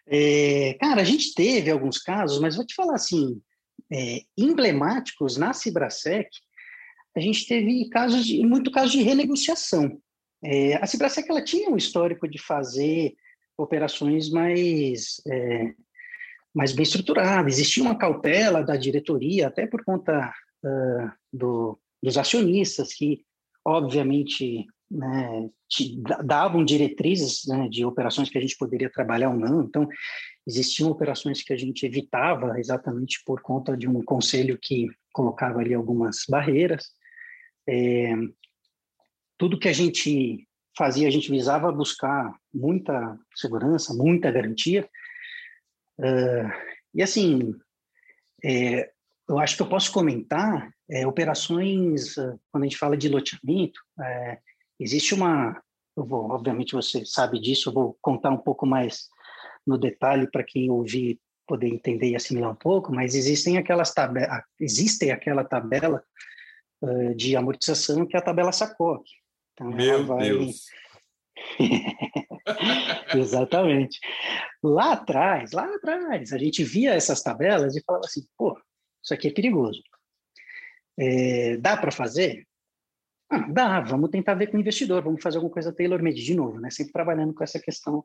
É, 0.07 0.75
cara, 0.81 1.01
a 1.01 1.05
gente 1.05 1.35
teve 1.35 1.71
alguns 1.71 1.99
casos, 1.99 2.41
mas 2.41 2.55
vou 2.55 2.65
te 2.65 2.75
falar 2.75 2.95
assim, 2.95 3.41
é, 3.93 4.21
emblemáticos 4.39 5.37
na 5.37 5.53
Cibrasec, 5.53 6.29
a 7.17 7.21
gente 7.21 7.47
teve 7.47 7.89
casos 7.89 8.25
de, 8.25 8.45
muito 8.47 8.71
casos 8.71 8.93
de 8.93 9.03
renegociação. 9.03 10.01
É, 10.45 10.77
a 10.77 10.87
Cibrasec 10.87 11.29
ela 11.29 11.43
tinha 11.43 11.69
um 11.69 11.77
histórico 11.77 12.29
de 12.29 12.41
fazer 12.41 13.15
operações 13.59 14.31
mais 14.31 15.21
é, 15.27 15.75
mais 16.57 16.73
bem 16.73 16.85
estruturadas. 16.85 17.55
Existia 17.55 17.83
uma 17.83 17.99
cautela 17.99 18.63
da 18.63 18.77
diretoria, 18.77 19.49
até 19.49 19.67
por 19.67 19.85
conta 19.85 20.33
uh, 20.65 21.13
do, 21.31 21.79
dos 22.03 22.17
acionistas 22.17 22.95
que 22.95 23.23
obviamente, 23.67 24.65
né, 24.89 25.51
davam 26.25 26.65
diretrizes 26.65 27.45
né, 27.49 27.69
de 27.69 27.85
operações 27.85 28.31
que 28.31 28.39
a 28.39 28.41
gente 28.41 28.57
poderia 28.57 28.89
trabalhar 28.89 29.31
ou 29.31 29.37
não. 29.37 29.65
Então, 29.65 29.89
existiam 30.47 30.89
operações 30.89 31.43
que 31.43 31.53
a 31.53 31.57
gente 31.57 31.85
evitava 31.85 32.61
exatamente 32.61 33.21
por 33.27 33.43
conta 33.43 33.77
de 33.77 33.89
um 33.89 34.01
conselho 34.05 34.57
que 34.57 34.87
colocava 35.13 35.59
ali 35.59 35.75
algumas 35.75 36.19
barreiras. 36.29 36.85
É, 37.69 38.15
tudo 39.37 39.59
que 39.59 39.69
a 39.69 39.73
gente 39.73 40.47
fazia, 40.79 41.09
a 41.09 41.11
gente 41.11 41.29
visava 41.29 41.73
buscar 41.73 42.33
muita 42.55 43.19
segurança, 43.35 43.93
muita 43.95 44.31
garantia. 44.31 44.89
Uh, 45.99 46.49
e 46.95 47.03
assim, 47.03 47.53
é, 48.45 48.91
eu 49.29 49.39
acho 49.41 49.57
que 49.57 49.63
eu 49.63 49.69
posso 49.69 49.91
comentar 49.91 50.71
é, 50.91 51.07
operações, 51.07 52.17
ah, 52.19 52.37
quando 52.51 52.65
a 52.65 52.67
gente 52.67 52.79
fala 52.79 52.97
de 52.97 53.09
loteamento, 53.09 53.81
é, 54.01 54.39
existe 54.79 55.15
uma, 55.15 55.61
vou, 55.97 56.31
obviamente 56.31 56.75
você 56.75 57.05
sabe 57.05 57.41
disso, 57.41 57.69
eu 57.69 57.75
vou 57.75 57.99
contar 58.01 58.31
um 58.31 58.39
pouco 58.39 58.67
mais 58.67 59.09
no 59.67 59.77
detalhe 59.77 60.31
para 60.31 60.45
quem 60.45 60.71
ouvir 60.71 61.21
poder 61.47 61.69
entender 61.69 62.11
e 62.11 62.17
assimilar 62.17 62.51
um 62.51 62.57
pouco, 62.57 62.93
mas 62.93 63.15
existem 63.15 63.57
aquelas 63.57 63.95
tabelas, 63.95 64.43
existem 64.59 65.13
aquela 65.13 65.45
tabela 65.45 66.03
uh, 66.83 67.15
de 67.15 67.37
amortização 67.37 68.05
que 68.05 68.17
é 68.17 68.19
a 68.19 68.23
tabela 68.23 68.51
SACOC. 68.51 69.09
Então, 69.53 69.71
Meu 69.71 70.05
vai... 70.05 70.29
Deus! 70.29 70.65
Exatamente. 73.15 74.01
Lá 74.63 74.93
atrás, 74.93 75.53
lá 75.53 75.73
atrás, 75.73 76.33
a 76.33 76.39
gente 76.39 76.65
via 76.65 76.95
essas 76.95 77.23
tabelas 77.23 77.77
e 77.77 77.83
falava 77.85 78.05
assim, 78.05 78.27
pô, 78.37 78.59
isso 79.03 79.15
aqui 79.15 79.29
é 79.29 79.33
perigoso. 79.33 79.81
É, 80.99 81.57
dá 81.59 81.77
para 81.77 81.91
fazer? 81.91 82.47
Ah, 83.31 83.47
dá, 83.49 83.81
vamos 83.81 84.11
tentar 84.11 84.35
ver 84.35 84.47
com 84.49 84.57
o 84.57 84.61
investidor, 84.61 85.03
vamos 85.03 85.23
fazer 85.23 85.37
alguma 85.39 85.53
coisa 85.53 85.73
tailor-made 85.73 86.25
de 86.25 86.35
novo, 86.35 86.61
né? 86.61 86.71
Sempre 86.71 86.93
trabalhando 86.93 87.35
com 87.35 87.43
essa 87.43 87.59
questão 87.59 88.05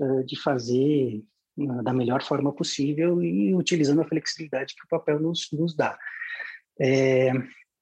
uh, 0.00 0.24
de 0.24 0.40
fazer 0.40 1.22
uh, 1.58 1.82
da 1.82 1.92
melhor 1.92 2.22
forma 2.22 2.52
possível 2.52 3.22
e 3.22 3.54
utilizando 3.54 4.00
a 4.00 4.08
flexibilidade 4.08 4.74
que 4.74 4.84
o 4.84 4.88
papel 4.88 5.20
nos, 5.20 5.48
nos 5.52 5.76
dá. 5.76 5.98
É, 6.80 7.30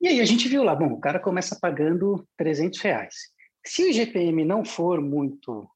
e 0.01 0.09
aí 0.09 0.21
a 0.21 0.25
gente 0.25 0.49
viu 0.49 0.63
lá, 0.63 0.75
bom, 0.75 0.93
o 0.93 1.01
cara 1.01 1.19
começa 1.19 1.59
pagando 1.61 2.27
300 2.37 2.81
reais. 2.81 3.15
Se 3.65 3.89
o 3.89 3.93
GPM 3.93 4.45
não 4.45 4.65
for 4.65 5.01
muito 5.01 5.69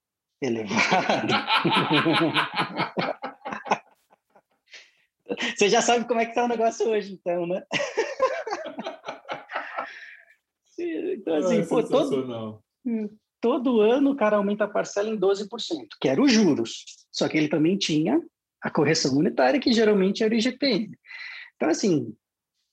elevado, 0.42 1.32
Você 5.56 5.68
já 5.68 5.82
sabe 5.82 6.06
como 6.06 6.20
é 6.20 6.24
que 6.24 6.30
está 6.30 6.44
o 6.44 6.48
negócio 6.48 6.88
hoje, 6.88 7.12
então, 7.12 7.46
né? 7.46 7.62
Então, 10.78 11.34
assim, 11.36 11.66
pô, 11.66 11.82
todo, 11.82 12.62
todo 13.40 13.80
ano 13.80 14.10
o 14.10 14.16
cara 14.16 14.36
aumenta 14.36 14.64
a 14.64 14.68
parcela 14.68 15.08
em 15.08 15.18
12%, 15.18 15.48
que 16.00 16.08
era 16.08 16.22
os 16.22 16.32
juros. 16.32 16.84
Só 17.10 17.28
que 17.28 17.36
ele 17.36 17.48
também 17.48 17.76
tinha 17.76 18.20
a 18.60 18.70
correção 18.70 19.14
monetária, 19.14 19.60
que 19.60 19.72
geralmente 19.72 20.22
era 20.22 20.34
o 20.34 20.36
IGPM. 20.36 20.96
Então, 21.56 21.68
assim, 21.68 22.14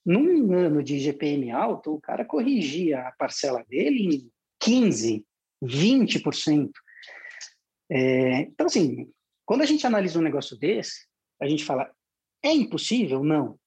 num 0.05 0.53
ano 0.53 0.83
de 0.83 0.95
IGPM 0.95 1.51
alto, 1.51 1.93
o 1.93 2.01
cara 2.01 2.23
corrigia 2.23 3.01
a 3.01 3.11
parcela 3.11 3.63
dele 3.67 4.15
em 4.15 4.31
15%, 4.63 5.23
20%. 5.63 6.69
É, 7.89 8.41
então, 8.41 8.65
assim, 8.67 9.11
quando 9.45 9.61
a 9.61 9.65
gente 9.65 9.85
analisa 9.85 10.19
um 10.19 10.23
negócio 10.23 10.57
desse, 10.57 11.07
a 11.41 11.47
gente 11.47 11.63
fala, 11.63 11.91
é 12.43 12.51
impossível? 12.51 13.23
Não. 13.23 13.59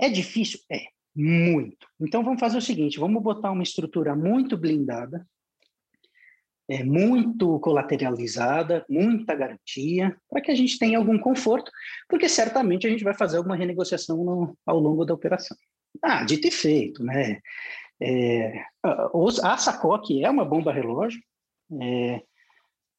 É 0.00 0.08
difícil? 0.08 0.60
É, 0.70 0.86
muito. 1.18 1.88
Então 2.00 2.22
vamos 2.22 2.38
fazer 2.38 2.58
o 2.58 2.62
seguinte: 2.62 3.00
vamos 3.00 3.20
botar 3.20 3.50
uma 3.50 3.62
estrutura 3.62 4.14
muito 4.14 4.56
blindada, 4.56 5.26
é, 6.70 6.84
muito 6.84 7.58
colateralizada, 7.58 8.86
muita 8.88 9.34
garantia, 9.34 10.16
para 10.30 10.40
que 10.40 10.50
a 10.50 10.54
gente 10.54 10.78
tenha 10.78 10.96
algum 10.96 11.18
conforto, 11.18 11.72
porque 12.08 12.28
certamente 12.28 12.86
a 12.86 12.90
gente 12.90 13.02
vai 13.02 13.14
fazer 13.14 13.38
alguma 13.38 13.56
renegociação 13.56 14.22
no, 14.24 14.56
ao 14.64 14.78
longo 14.78 15.04
da 15.04 15.12
operação. 15.12 15.56
Ah, 16.02 16.22
dito 16.22 16.46
e 16.46 16.50
feito, 16.50 17.02
né? 17.02 17.40
É, 18.00 18.62
a 18.84 19.58
SACOC 19.58 20.22
é 20.22 20.30
uma 20.30 20.44
bomba 20.44 20.72
relógio, 20.72 21.20
é, 21.82 22.22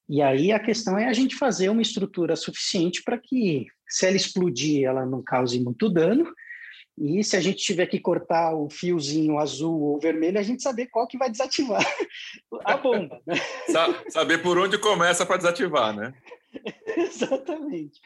e 0.06 0.20
aí 0.20 0.52
a 0.52 0.58
questão 0.58 0.98
é 0.98 1.06
a 1.06 1.12
gente 1.12 1.36
fazer 1.36 1.70
uma 1.70 1.80
estrutura 1.80 2.36
suficiente 2.36 3.02
para 3.02 3.16
que, 3.16 3.66
se 3.88 4.06
ela 4.06 4.16
explodir, 4.16 4.84
ela 4.84 5.06
não 5.06 5.22
cause 5.22 5.58
muito 5.62 5.88
dano. 5.88 6.30
E 6.98 7.24
se 7.24 7.36
a 7.36 7.40
gente 7.40 7.58
tiver 7.58 7.86
que 7.86 7.98
cortar 7.98 8.54
o 8.54 8.68
fiozinho 8.68 9.38
azul 9.38 9.80
ou 9.80 10.00
vermelho, 10.00 10.38
a 10.38 10.42
gente 10.42 10.62
saber 10.62 10.86
qual 10.86 11.06
que 11.06 11.16
vai 11.16 11.30
desativar 11.30 11.82
a 12.64 12.76
bomba. 12.76 13.20
Né? 13.26 13.36
Saber 14.08 14.42
por 14.42 14.58
onde 14.58 14.78
começa 14.78 15.24
para 15.24 15.38
desativar, 15.38 15.94
né? 15.94 16.12
Exatamente. 16.96 18.00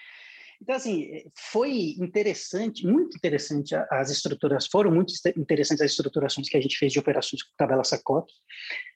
Então, 0.64 0.76
assim, 0.76 1.22
foi 1.52 1.94
interessante, 1.98 2.86
muito 2.86 3.16
interessante 3.18 3.74
as 3.90 4.10
estruturas, 4.10 4.66
foram 4.66 4.90
muito 4.90 5.12
interessantes 5.36 5.82
as 5.82 5.90
estruturações 5.90 6.48
que 6.48 6.56
a 6.56 6.60
gente 6.60 6.78
fez 6.78 6.90
de 6.90 6.98
operações 6.98 7.42
com 7.42 7.50
tabela 7.54 7.84
Sacote. 7.84 8.32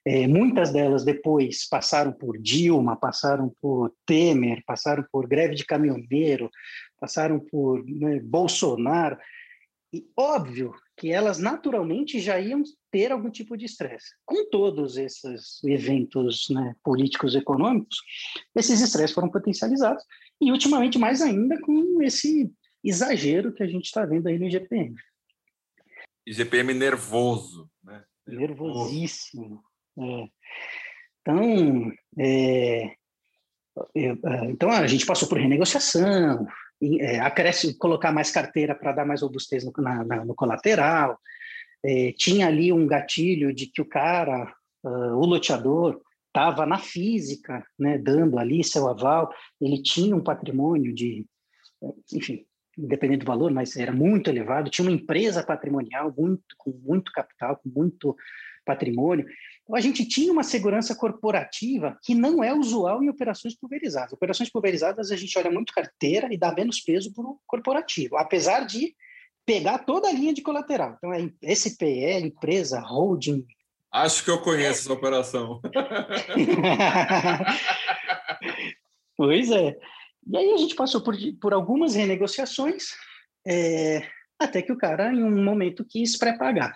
É, 0.06 0.26
muitas 0.26 0.72
delas 0.72 1.04
depois 1.04 1.68
passaram 1.68 2.10
por 2.10 2.38
Dilma, 2.38 2.96
passaram 2.96 3.52
por 3.60 3.92
Temer, 4.06 4.62
passaram 4.66 5.04
por 5.12 5.28
greve 5.28 5.54
de 5.54 5.66
caminhoneiro, 5.66 6.50
passaram 6.98 7.38
por 7.38 7.84
né, 7.84 8.18
Bolsonaro, 8.20 9.18
e 9.92 10.06
óbvio 10.16 10.74
que 10.96 11.10
elas 11.10 11.38
naturalmente 11.38 12.20
já 12.20 12.38
iam 12.38 12.62
ter 12.90 13.10
algum 13.10 13.30
tipo 13.30 13.56
de 13.56 13.64
estresse. 13.64 14.08
Com 14.24 14.48
todos 14.50 14.96
esses 14.96 15.62
eventos 15.64 16.46
né, 16.50 16.74
políticos 16.82 17.34
econômicos, 17.34 17.96
esses 18.54 18.80
estresses 18.80 19.14
foram 19.14 19.30
potencializados, 19.30 20.02
e 20.40 20.52
ultimamente 20.52 20.98
mais 20.98 21.22
ainda 21.22 21.60
com 21.60 22.02
esse 22.02 22.52
exagero 22.84 23.52
que 23.52 23.62
a 23.62 23.66
gente 23.66 23.86
está 23.86 24.04
vendo 24.04 24.28
aí 24.28 24.38
no 24.38 24.46
IGPM. 24.46 24.94
IGPM 26.26 26.74
nervoso, 26.74 27.70
né? 27.82 28.04
Nervosíssimo. 28.26 29.62
É. 29.98 30.28
Então, 31.22 31.92
é, 32.18 32.94
eu, 33.94 34.18
é, 34.24 34.44
então 34.50 34.70
a 34.70 34.86
gente 34.86 35.06
passou 35.06 35.28
por 35.28 35.38
renegociação, 35.38 36.46
é, 36.82 37.18
acresce, 37.20 37.76
colocar 37.76 38.12
mais 38.12 38.30
carteira 38.30 38.74
para 38.74 38.92
dar 38.92 39.06
mais 39.06 39.22
robustez 39.22 39.64
no, 39.64 39.72
na, 39.78 40.04
na, 40.04 40.24
no 40.24 40.34
colateral, 40.34 41.18
é, 41.84 42.12
tinha 42.16 42.46
ali 42.46 42.72
um 42.72 42.86
gatilho 42.86 43.52
de 43.52 43.66
que 43.66 43.80
o 43.80 43.88
cara, 43.88 44.52
uh, 44.84 45.16
o 45.16 45.24
loteador, 45.24 46.00
estava 46.26 46.66
na 46.66 46.78
física, 46.78 47.64
né, 47.78 47.98
dando 47.98 48.38
ali 48.38 48.62
seu 48.62 48.88
aval, 48.88 49.32
ele 49.60 49.82
tinha 49.82 50.14
um 50.14 50.22
patrimônio 50.22 50.94
de, 50.94 51.26
enfim, 52.12 52.44
independente 52.76 53.20
do 53.20 53.26
valor, 53.26 53.50
mas 53.50 53.76
era 53.76 53.92
muito 53.92 54.30
elevado, 54.30 54.70
tinha 54.70 54.86
uma 54.86 54.94
empresa 54.94 55.42
patrimonial 55.42 56.14
muito, 56.16 56.44
com 56.56 56.70
muito 56.70 57.10
capital, 57.12 57.56
com 57.56 57.68
muito 57.68 58.16
patrimônio. 58.64 59.26
Então, 59.68 59.76
a 59.76 59.80
gente 59.82 60.08
tinha 60.08 60.32
uma 60.32 60.42
segurança 60.42 60.94
corporativa 60.94 61.98
que 62.02 62.14
não 62.14 62.42
é 62.42 62.54
usual 62.54 63.02
em 63.02 63.10
operações 63.10 63.54
pulverizadas. 63.54 64.14
Operações 64.14 64.48
pulverizadas, 64.48 65.10
a 65.10 65.16
gente 65.16 65.38
olha 65.38 65.50
muito 65.50 65.74
carteira 65.74 66.32
e 66.32 66.38
dá 66.38 66.54
menos 66.54 66.80
peso 66.80 67.12
para 67.12 67.24
o 67.24 67.38
corporativo, 67.46 68.16
apesar 68.16 68.64
de 68.64 68.96
pegar 69.44 69.80
toda 69.80 70.08
a 70.08 70.12
linha 70.12 70.32
de 70.32 70.40
colateral. 70.40 70.96
Então, 70.96 71.12
é 71.12 71.54
SPE, 71.54 72.18
empresa, 72.18 72.80
holding. 72.80 73.46
Acho 73.92 74.24
que 74.24 74.30
eu 74.30 74.40
conheço 74.40 74.80
essa 74.80 74.92
operação. 74.92 75.60
pois 79.18 79.50
é. 79.50 79.76
E 80.26 80.36
aí 80.36 80.54
a 80.54 80.56
gente 80.56 80.74
passou 80.74 81.02
por, 81.02 81.14
por 81.38 81.52
algumas 81.52 81.94
renegociações, 81.94 82.94
é, 83.46 84.02
até 84.38 84.62
que 84.62 84.72
o 84.72 84.78
cara, 84.78 85.12
em 85.12 85.22
um 85.22 85.44
momento, 85.44 85.84
quis 85.84 86.16
pré-pagar. 86.16 86.74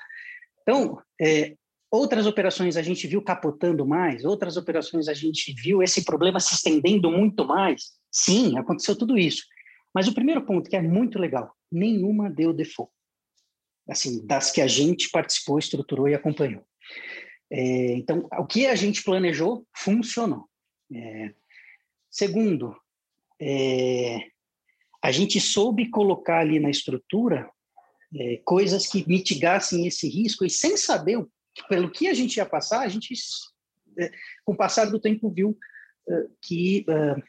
Então, 0.61 1.03
é, 1.21 1.57
outras 1.93 2.27
operações 2.27 2.79
a 2.79 2.83
gente 2.83 3.07
viu 3.07 3.21
capotando 3.21 3.87
mais, 3.87 4.25
outras 4.25 4.57
operações 4.57 5.09
a 5.09 5.15
gente 5.15 5.53
viu 5.53 5.83
esse 5.83 6.05
problema 6.05 6.41
se 6.41 6.55
estendendo 6.55 7.11
muito 7.11 7.45
mais. 7.45 7.93
Sim, 8.11 8.59
aconteceu 8.59 8.97
tudo 8.97 9.19
isso. 9.19 9.45
Mas 9.95 10.09
o 10.09 10.15
primeiro 10.15 10.45
ponto, 10.47 10.71
que 10.71 10.77
é 10.77 10.81
muito 10.81 11.19
legal, 11.19 11.55
nenhuma 11.71 12.31
deu 12.31 12.55
default. 12.55 12.91
Assim, 13.87 14.27
das 14.27 14.51
que 14.51 14.63
a 14.63 14.67
gente 14.67 15.11
participou, 15.11 15.59
estruturou 15.59 16.09
e 16.09 16.15
acompanhou. 16.15 16.65
É, 17.51 17.95
então, 17.95 18.27
o 18.39 18.47
que 18.47 18.67
a 18.67 18.75
gente 18.75 19.05
planejou 19.05 19.67
funcionou. 19.77 20.49
É, 20.95 21.35
segundo, 22.11 22.75
é, 23.39 24.19
a 25.03 25.13
gente 25.13 25.39
soube 25.41 25.91
colocar 25.91 26.39
ali 26.39 26.59
na 26.59 26.71
estrutura 26.71 27.51
é, 28.15 28.41
coisas 28.45 28.87
que 28.87 29.07
mitigassem 29.07 29.87
esse 29.87 30.09
risco 30.09 30.45
e 30.45 30.49
sem 30.49 30.77
saber 30.77 31.19
o, 31.19 31.31
pelo 31.69 31.91
que 31.91 32.09
a 32.09 32.15
gente 32.15 32.37
ia 32.37 32.47
passar, 32.47 32.81
a 32.81 32.89
gente, 32.89 33.15
é, 33.99 34.11
com 34.45 34.53
o 34.53 34.57
passar 34.57 34.87
do 34.87 35.01
tempo, 35.01 35.31
viu 35.31 35.57
é, 36.09 36.27
que 36.41 36.85
é, 36.89 37.23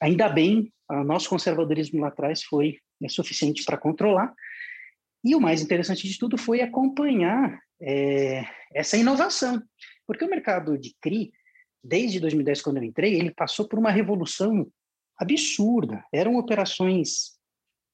ainda 0.00 0.28
bem 0.28 0.72
o 0.88 1.04
nosso 1.04 1.28
conservadorismo 1.28 2.00
lá 2.00 2.08
atrás 2.08 2.42
foi 2.42 2.78
é, 3.02 3.08
suficiente 3.08 3.64
para 3.64 3.78
controlar. 3.78 4.32
E 5.22 5.34
o 5.34 5.40
mais 5.40 5.60
interessante 5.60 6.08
de 6.08 6.18
tudo 6.18 6.38
foi 6.38 6.62
acompanhar 6.62 7.60
essa 8.74 8.98
inovação, 8.98 9.62
porque 10.06 10.22
o 10.22 10.28
mercado 10.28 10.76
de 10.76 10.94
CRI, 11.00 11.32
desde 11.82 12.20
2010, 12.20 12.60
quando 12.60 12.76
eu 12.76 12.82
entrei, 12.82 13.14
ele 13.14 13.32
passou 13.32 13.66
por 13.66 13.78
uma 13.78 13.90
revolução 13.90 14.70
absurda. 15.18 16.04
Eram 16.12 16.36
operações 16.36 17.38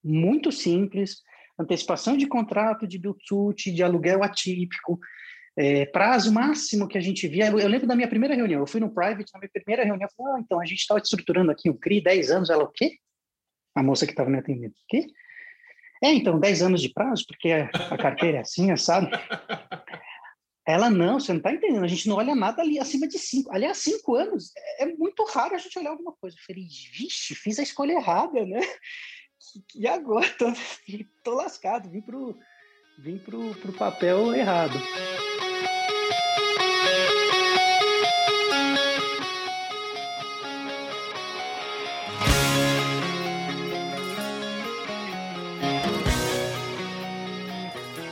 muito 0.03 0.51
simples, 0.51 1.21
antecipação 1.59 2.15
de 2.15 2.27
contrato 2.27 2.87
de 2.87 2.97
build 2.97 3.73
de 3.73 3.83
aluguel 3.83 4.23
atípico, 4.23 4.99
é, 5.57 5.87
prazo 5.87 6.31
máximo 6.31 6.87
que 6.87 6.97
a 6.97 7.01
gente 7.01 7.27
via. 7.27 7.47
Eu, 7.47 7.59
eu, 7.59 7.67
lembro 7.67 7.87
da 7.87 7.95
minha 7.95 8.07
primeira 8.07 8.35
reunião, 8.35 8.59
eu 8.59 8.67
fui 8.67 8.79
no 8.79 8.93
private, 8.93 9.33
na 9.33 9.39
minha 9.39 9.49
primeira 9.51 9.83
reunião, 9.83 10.07
eu 10.07 10.15
falei, 10.15 10.33
ah, 10.35 10.39
então 10.39 10.61
a 10.61 10.65
gente 10.65 10.79
estava 10.79 10.99
estruturando 10.99 11.51
aqui 11.51 11.69
um 11.69 11.77
CRI, 11.77 12.01
10 12.01 12.31
anos, 12.31 12.49
ela 12.51 12.63
o 12.63 12.71
quê? 12.71 12.97
A 13.75 13.81
moça 13.81 14.05
que 14.05 14.11
estava 14.11 14.29
me 14.29 14.37
atendendo, 14.37 14.73
o 14.73 14.87
quê? 14.87 15.07
É, 16.03 16.13
então, 16.13 16.39
10 16.39 16.61
anos 16.61 16.81
de 16.81 16.89
prazo, 16.89 17.25
porque 17.27 17.49
a 17.49 17.97
carteira 17.97 18.37
é 18.37 18.41
assim, 18.41 18.75
sabe? 18.77 19.09
Ela, 20.67 20.91
não, 20.91 21.19
você 21.19 21.31
não 21.31 21.39
está 21.39 21.51
entendendo, 21.51 21.83
a 21.83 21.87
gente 21.87 22.07
não 22.07 22.17
olha 22.17 22.35
nada 22.35 22.61
ali 22.61 22.77
acima 22.77 23.07
de 23.07 23.17
cinco. 23.17 23.51
Aliás, 23.51 23.77
cinco 23.77 24.15
anos, 24.15 24.51
é, 24.55 24.83
é 24.83 24.85
muito 24.95 25.23
raro 25.23 25.55
a 25.55 25.57
gente 25.57 25.79
olhar 25.79 25.89
alguma 25.89 26.13
coisa. 26.13 26.37
Eu 26.37 26.43
falei, 26.45 26.67
vixe, 26.93 27.33
fiz 27.33 27.57
a 27.57 27.63
escolha 27.63 27.93
errada, 27.93 28.45
né? 28.45 28.59
E 29.75 29.87
agora? 29.87 30.27
Tô, 30.37 30.51
tô 31.23 31.33
lascado, 31.35 31.89
vim 31.89 32.01
pro, 32.01 32.37
vim 32.99 33.17
pro, 33.17 33.55
pro 33.55 33.71
papel 33.71 34.35
errado. 34.35 34.77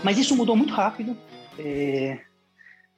Mas 0.05 0.19
isso 0.19 0.35
mudou 0.35 0.55
muito 0.55 0.71
rápido. 0.71 1.17
É, 1.57 2.19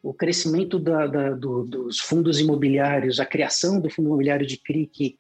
o 0.04 0.14
crescimento 0.14 0.78
da, 0.78 1.08
da, 1.08 1.30
do, 1.32 1.64
dos 1.64 2.00
fundos 2.00 2.38
imobiliários, 2.38 3.22
a 3.22 3.26
criação 3.26 3.80
do 3.80 3.90
fundo 3.90 4.08
imobiliário 4.08 4.46
de 4.46 4.58
CRI, 4.58 4.88
que 4.88 5.18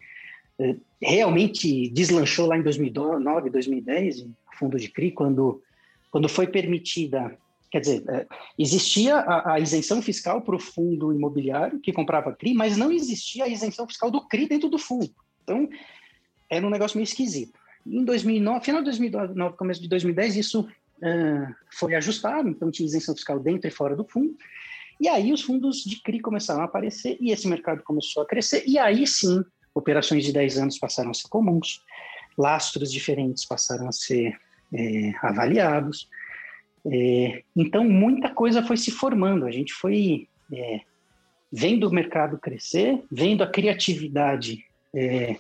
eh, 0.60 0.76
realmente 1.02 1.90
deslanchou 1.92 2.46
lá 2.46 2.58
em 2.58 2.62
2009, 2.62 3.50
2010, 3.50 4.20
o 4.20 4.36
fundo 4.60 4.78
de 4.78 4.90
CRI, 4.90 5.12
quando, 5.12 5.64
quando 6.12 6.28
foi 6.28 6.46
permitida, 6.48 7.38
quer 7.72 7.80
dizer, 7.80 8.04
eh, 8.10 8.28
existia 8.60 9.16
a, 9.20 9.54
a 9.54 9.60
isenção 9.62 10.02
fiscal 10.02 10.42
para 10.42 10.58
o 10.58 10.60
fundo 10.60 11.14
imobiliário 11.14 11.80
que 11.80 11.94
comprava 11.94 12.36
CRI, 12.36 12.54
mas 12.54 12.76
não 12.76 12.92
existia 12.92 13.46
a 13.46 13.48
isenção 13.48 13.88
fiscal 13.88 14.12
do 14.12 14.28
CRI 14.28 14.46
dentro 14.50 14.68
do 14.68 14.78
fundo. 14.78 15.10
Então, 15.42 15.70
era 16.50 16.68
um 16.68 16.70
negócio 16.70 16.98
meio 16.98 17.06
esquisito. 17.06 17.58
Em 17.86 18.04
2009, 18.04 18.66
final 18.66 18.82
de 18.82 18.86
2009, 18.88 19.56
começo 19.56 19.82
de 19.82 19.88
2010, 19.88 20.36
isso 20.36 20.68
uh, 20.98 21.56
foi 21.72 21.96
ajustado, 21.96 22.50
então 22.50 22.72
tinha 22.72 22.86
isenção 22.86 23.16
fiscal 23.16 23.40
dentro 23.40 23.68
e 23.68 23.72
fora 23.72 23.96
do 23.96 24.06
fundo. 24.06 24.36
E 25.00 25.08
aí 25.08 25.32
os 25.32 25.42
fundos 25.42 25.84
de 25.84 26.02
CRI 26.02 26.20
começaram 26.20 26.62
a 26.62 26.66
aparecer 26.66 27.18
e 27.22 27.32
esse 27.32 27.48
mercado 27.48 27.84
começou 27.84 28.24
a 28.24 28.26
crescer. 28.26 28.64
E 28.66 28.80
aí 28.80 29.06
sim, 29.06 29.44
operações 29.74 30.26
de 30.26 30.34
10 30.34 30.58
anos 30.58 30.80
passaram 30.80 31.12
a 31.12 31.14
ser 31.14 31.28
comuns, 31.30 31.84
lastros 32.38 32.92
diferentes 32.92 33.46
passaram 33.46 33.88
a 33.88 33.92
ser 33.92 34.36
é, 34.74 35.14
avaliados. 35.22 36.10
É, 36.86 37.44
então, 37.56 37.84
muita 37.84 38.30
coisa 38.30 38.64
foi 38.64 38.78
se 38.78 38.92
formando. 38.92 39.46
A 39.46 39.52
gente 39.52 39.74
foi 39.74 40.28
é, 40.54 40.82
vendo 41.52 41.88
o 41.88 41.94
mercado 41.94 42.38
crescer, 42.38 43.04
vendo 43.12 43.44
a 43.44 43.48
criatividade 43.48 44.66
é, 44.96 45.38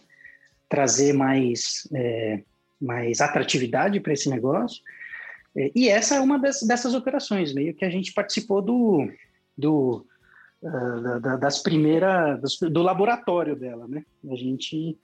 trazer 0.69 1.13
mais, 1.13 1.87
é, 1.93 2.41
mais 2.79 3.21
atratividade 3.21 3.99
para 3.99 4.13
esse 4.13 4.29
negócio. 4.29 4.81
É, 5.57 5.71
e 5.75 5.89
essa 5.89 6.15
é 6.15 6.19
uma 6.19 6.37
das, 6.37 6.61
dessas 6.61 6.93
operações, 6.93 7.51
meio 7.53 7.73
que 7.73 7.83
a 7.83 7.89
gente 7.89 8.13
participou 8.13 8.61
do, 8.61 9.11
do, 9.57 10.05
uh, 10.61 11.19
da, 11.19 11.35
das 11.35 11.63
primeiras, 11.63 12.57
do 12.59 12.83
laboratório 12.83 13.55
dela, 13.55 13.87
né? 13.87 14.05
A 14.29 14.35
gente 14.35 14.95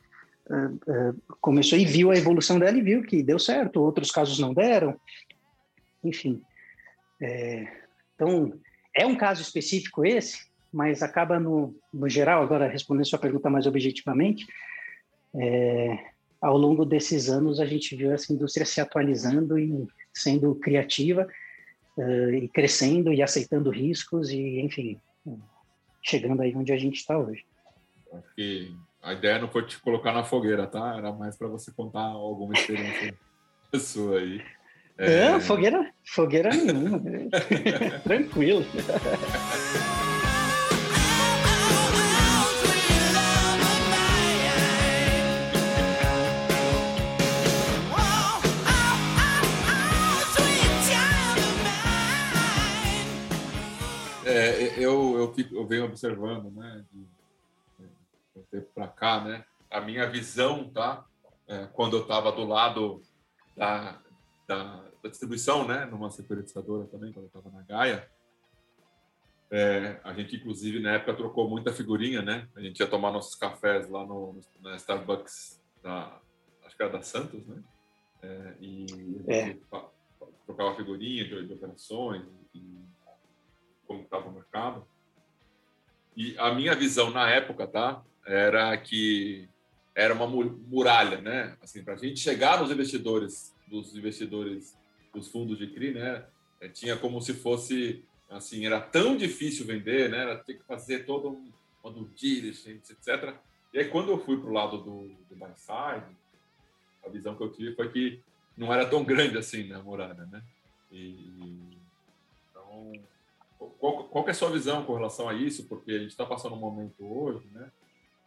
uh, 0.47 1.09
uh, 1.09 1.35
começou 1.41 1.77
e 1.77 1.85
viu 1.85 2.11
a 2.11 2.15
evolução 2.15 2.59
dela 2.59 2.77
e 2.77 2.83
viu 2.83 3.01
que 3.01 3.23
deu 3.23 3.39
certo, 3.39 3.81
outros 3.81 4.11
casos 4.11 4.37
não 4.37 4.53
deram, 4.53 4.95
enfim. 6.03 6.39
É, 7.19 7.67
então, 8.15 8.53
é 8.95 9.07
um 9.07 9.15
caso 9.15 9.41
específico 9.41 10.05
esse, 10.05 10.45
mas 10.71 11.01
acaba 11.01 11.39
no, 11.39 11.75
no 11.91 12.07
geral, 12.07 12.43
agora 12.43 12.67
respondendo 12.67 13.07
sua 13.07 13.17
pergunta 13.17 13.49
mais 13.49 13.65
objetivamente, 13.65 14.45
é, 15.35 15.97
ao 16.39 16.57
longo 16.57 16.85
desses 16.85 17.29
anos 17.29 17.59
a 17.59 17.65
gente 17.65 17.95
viu 17.95 18.11
essa 18.11 18.31
indústria 18.31 18.65
se 18.65 18.81
atualizando 18.81 19.57
e 19.57 19.87
sendo 20.13 20.56
criativa 20.56 21.28
uh, 21.97 22.34
e 22.34 22.47
crescendo 22.47 23.12
e 23.12 23.21
aceitando 23.21 23.69
riscos 23.69 24.30
e, 24.30 24.60
enfim, 24.60 24.99
chegando 26.02 26.41
aí 26.41 26.54
onde 26.56 26.71
a 26.71 26.78
gente 26.78 26.97
está 26.97 27.17
hoje. 27.17 27.45
Acho 28.13 28.36
que 28.36 28.76
a 29.02 29.13
ideia 29.13 29.39
não 29.39 29.49
foi 29.49 29.65
te 29.65 29.80
colocar 29.80 30.13
na 30.13 30.23
fogueira, 30.23 30.67
tá? 30.67 30.95
Era 30.97 31.12
mais 31.12 31.38
para 31.38 31.47
você 31.47 31.71
contar 31.71 32.04
alguma 32.04 32.54
experiência 32.54 33.13
sua 33.80 34.19
aí. 34.19 34.41
É, 34.97 35.26
é 35.26 35.39
fogueira, 35.39 35.91
fogueira 36.06 36.49
nenhuma. 36.49 37.02
Tranquilo. 38.04 38.63
eu 55.51 55.65
venho 55.65 55.86
observando, 55.86 56.51
né, 56.51 56.86
de, 56.91 56.99
de 58.36 58.43
tempo 58.51 58.67
para 58.73 58.88
cá, 58.88 59.23
né, 59.23 59.45
a 59.69 59.82
minha 59.82 60.10
visão, 60.10 60.69
tá, 60.69 61.06
é, 61.47 61.67
quando 61.73 61.97
eu 61.97 62.03
estava 62.03 62.32
do 62.32 62.45
lado 62.45 63.01
da, 63.56 63.99
da, 64.47 64.84
da, 65.01 65.10
distribuição, 65.10 65.67
né, 65.67 65.86
numa 65.86 66.10
securitizadora 66.10 66.86
também, 66.88 67.12
quando 67.12 67.25
eu 67.25 67.39
estava 67.39 67.49
na 67.49 67.63
Gaia, 67.63 68.10
é, 69.56 69.99
a 70.03 70.12
gente, 70.13 70.36
inclusive, 70.36 70.79
na 70.79 70.93
época 70.93 71.13
trocou 71.13 71.47
muita 71.47 71.71
figurinha, 71.71 72.23
né? 72.23 72.49
A 72.56 72.60
gente 72.60 72.79
ia 72.79 72.88
tomar 72.88 73.12
nossos 73.12 73.36
cafés 73.36 73.88
lá 73.88 74.03
no, 74.03 74.39
na 74.60 74.75
Starbucks, 74.77 75.62
da, 75.84 76.19
acho 76.65 76.75
que 76.75 76.82
era 76.82 76.91
da 76.91 77.03
Santos, 77.03 77.45
né? 77.45 77.63
É, 78.23 78.53
e 78.60 78.88
é. 79.27 79.56
trocava 80.47 80.75
figurinha 80.75 81.23
de, 81.25 81.45
de 81.45 81.53
operações 81.53 82.23
e 82.51 82.79
como 83.86 84.01
estava 84.01 84.27
o 84.27 84.32
mercado. 84.32 84.88
E 86.15 86.36
a 86.38 86.54
minha 86.54 86.76
visão 86.76 87.10
na 87.10 87.30
época, 87.30 87.67
tá? 87.67 88.04
Era 88.26 88.76
que 88.78 89.47
era 89.95 90.13
uma 90.13 90.28
muralha, 90.28 91.21
né? 91.21 91.56
Assim, 91.62 91.84
para 91.84 91.93
a 91.93 91.97
gente 91.97 92.19
chegar 92.19 92.60
nos 92.60 92.71
investidores, 92.71 93.54
dos 93.67 93.95
investidores 93.95 94.76
dos 95.13 95.28
fundos 95.28 95.58
de 95.58 95.67
CRI, 95.67 95.93
né? 95.93 96.26
É, 96.60 96.67
tinha 96.67 96.97
como 96.97 97.21
se 97.21 97.34
fosse 97.34 98.04
assim, 98.30 98.65
era 98.65 98.82
tão 98.82 99.15
difícil 99.15 99.65
vender, 99.65 100.10
né? 100.10 100.19
Era 100.19 100.38
ter 100.38 100.56
que 100.56 100.63
fazer 100.63 101.06
todo 101.06 101.30
um, 101.30 101.52
uma 101.84 101.93
due 101.93 102.10
diligence, 102.15 102.71
etc. 102.91 103.36
E 103.73 103.80
aí, 103.80 103.89
quando 103.89 104.12
eu 104.12 104.19
fui 104.19 104.38
para 104.38 104.49
o 104.49 104.54
lado 104.54 104.78
do, 104.78 105.10
do 105.30 105.36
buy 105.36 105.52
side, 105.56 106.15
a 107.06 107.10
visão 107.10 107.36
que 107.36 107.43
eu 107.43 107.52
tive 107.52 107.76
foi 107.76 107.89
que 107.91 108.21
não 108.58 108.73
era 108.73 108.86
tão 108.86 109.04
grande 109.04 109.38
assim 109.38 109.63
né, 109.67 109.76
a 109.76 109.84
muralha, 109.84 110.26
né? 110.26 110.41
E, 110.91 111.78
então, 112.49 112.93
qual, 113.71 114.06
qual 114.06 114.28
é 114.28 114.32
a 114.32 114.34
sua 114.34 114.52
visão 114.52 114.86
com 114.86 114.93
relação 114.93 115.28
a 115.28 115.34
isso? 115.34 115.67
Porque 115.67 115.91
a 115.91 115.99
gente 115.99 116.12
está 116.12 116.26
passando 116.26 116.56
um 116.56 116.60
momento 116.60 117.06
hoje, 117.06 117.47
né? 117.52 117.71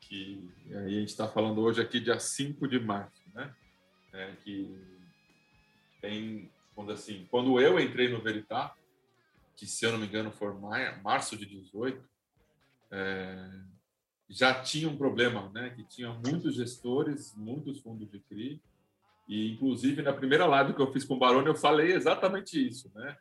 Que 0.00 0.48
a 0.72 0.88
gente 0.88 1.08
está 1.08 1.28
falando 1.28 1.60
hoje 1.60 1.80
aqui 1.80 2.00
dia 2.00 2.18
5 2.18 2.68
de 2.68 2.78
março, 2.78 3.22
né? 3.34 3.54
É, 4.12 4.32
que 4.42 4.76
tem, 6.00 6.50
quando 6.74 6.92
assim, 6.92 7.26
quando 7.30 7.60
eu 7.60 7.78
entrei 7.78 8.08
no 8.08 8.22
Veritar, 8.22 8.74
que 9.56 9.66
se 9.66 9.84
eu 9.84 9.92
não 9.92 9.98
me 9.98 10.06
engano 10.06 10.30
foi 10.30 10.52
março 11.02 11.36
de 11.36 11.46
18, 11.46 12.02
é, 12.90 13.50
já 14.28 14.62
tinha 14.62 14.88
um 14.88 14.96
problema, 14.96 15.50
né? 15.54 15.70
Que 15.70 15.84
tinha 15.84 16.12
muitos 16.12 16.54
gestores, 16.54 17.34
muitos 17.36 17.80
fundos 17.80 18.10
de 18.10 18.20
CRI, 18.20 18.60
e 19.28 19.52
inclusive 19.52 20.02
na 20.02 20.12
primeira 20.12 20.46
live 20.46 20.74
que 20.74 20.80
eu 20.80 20.92
fiz 20.92 21.04
com 21.04 21.14
o 21.14 21.18
Barone 21.18 21.48
eu 21.48 21.56
falei 21.56 21.92
exatamente 21.92 22.64
isso, 22.64 22.90
né? 22.94 23.16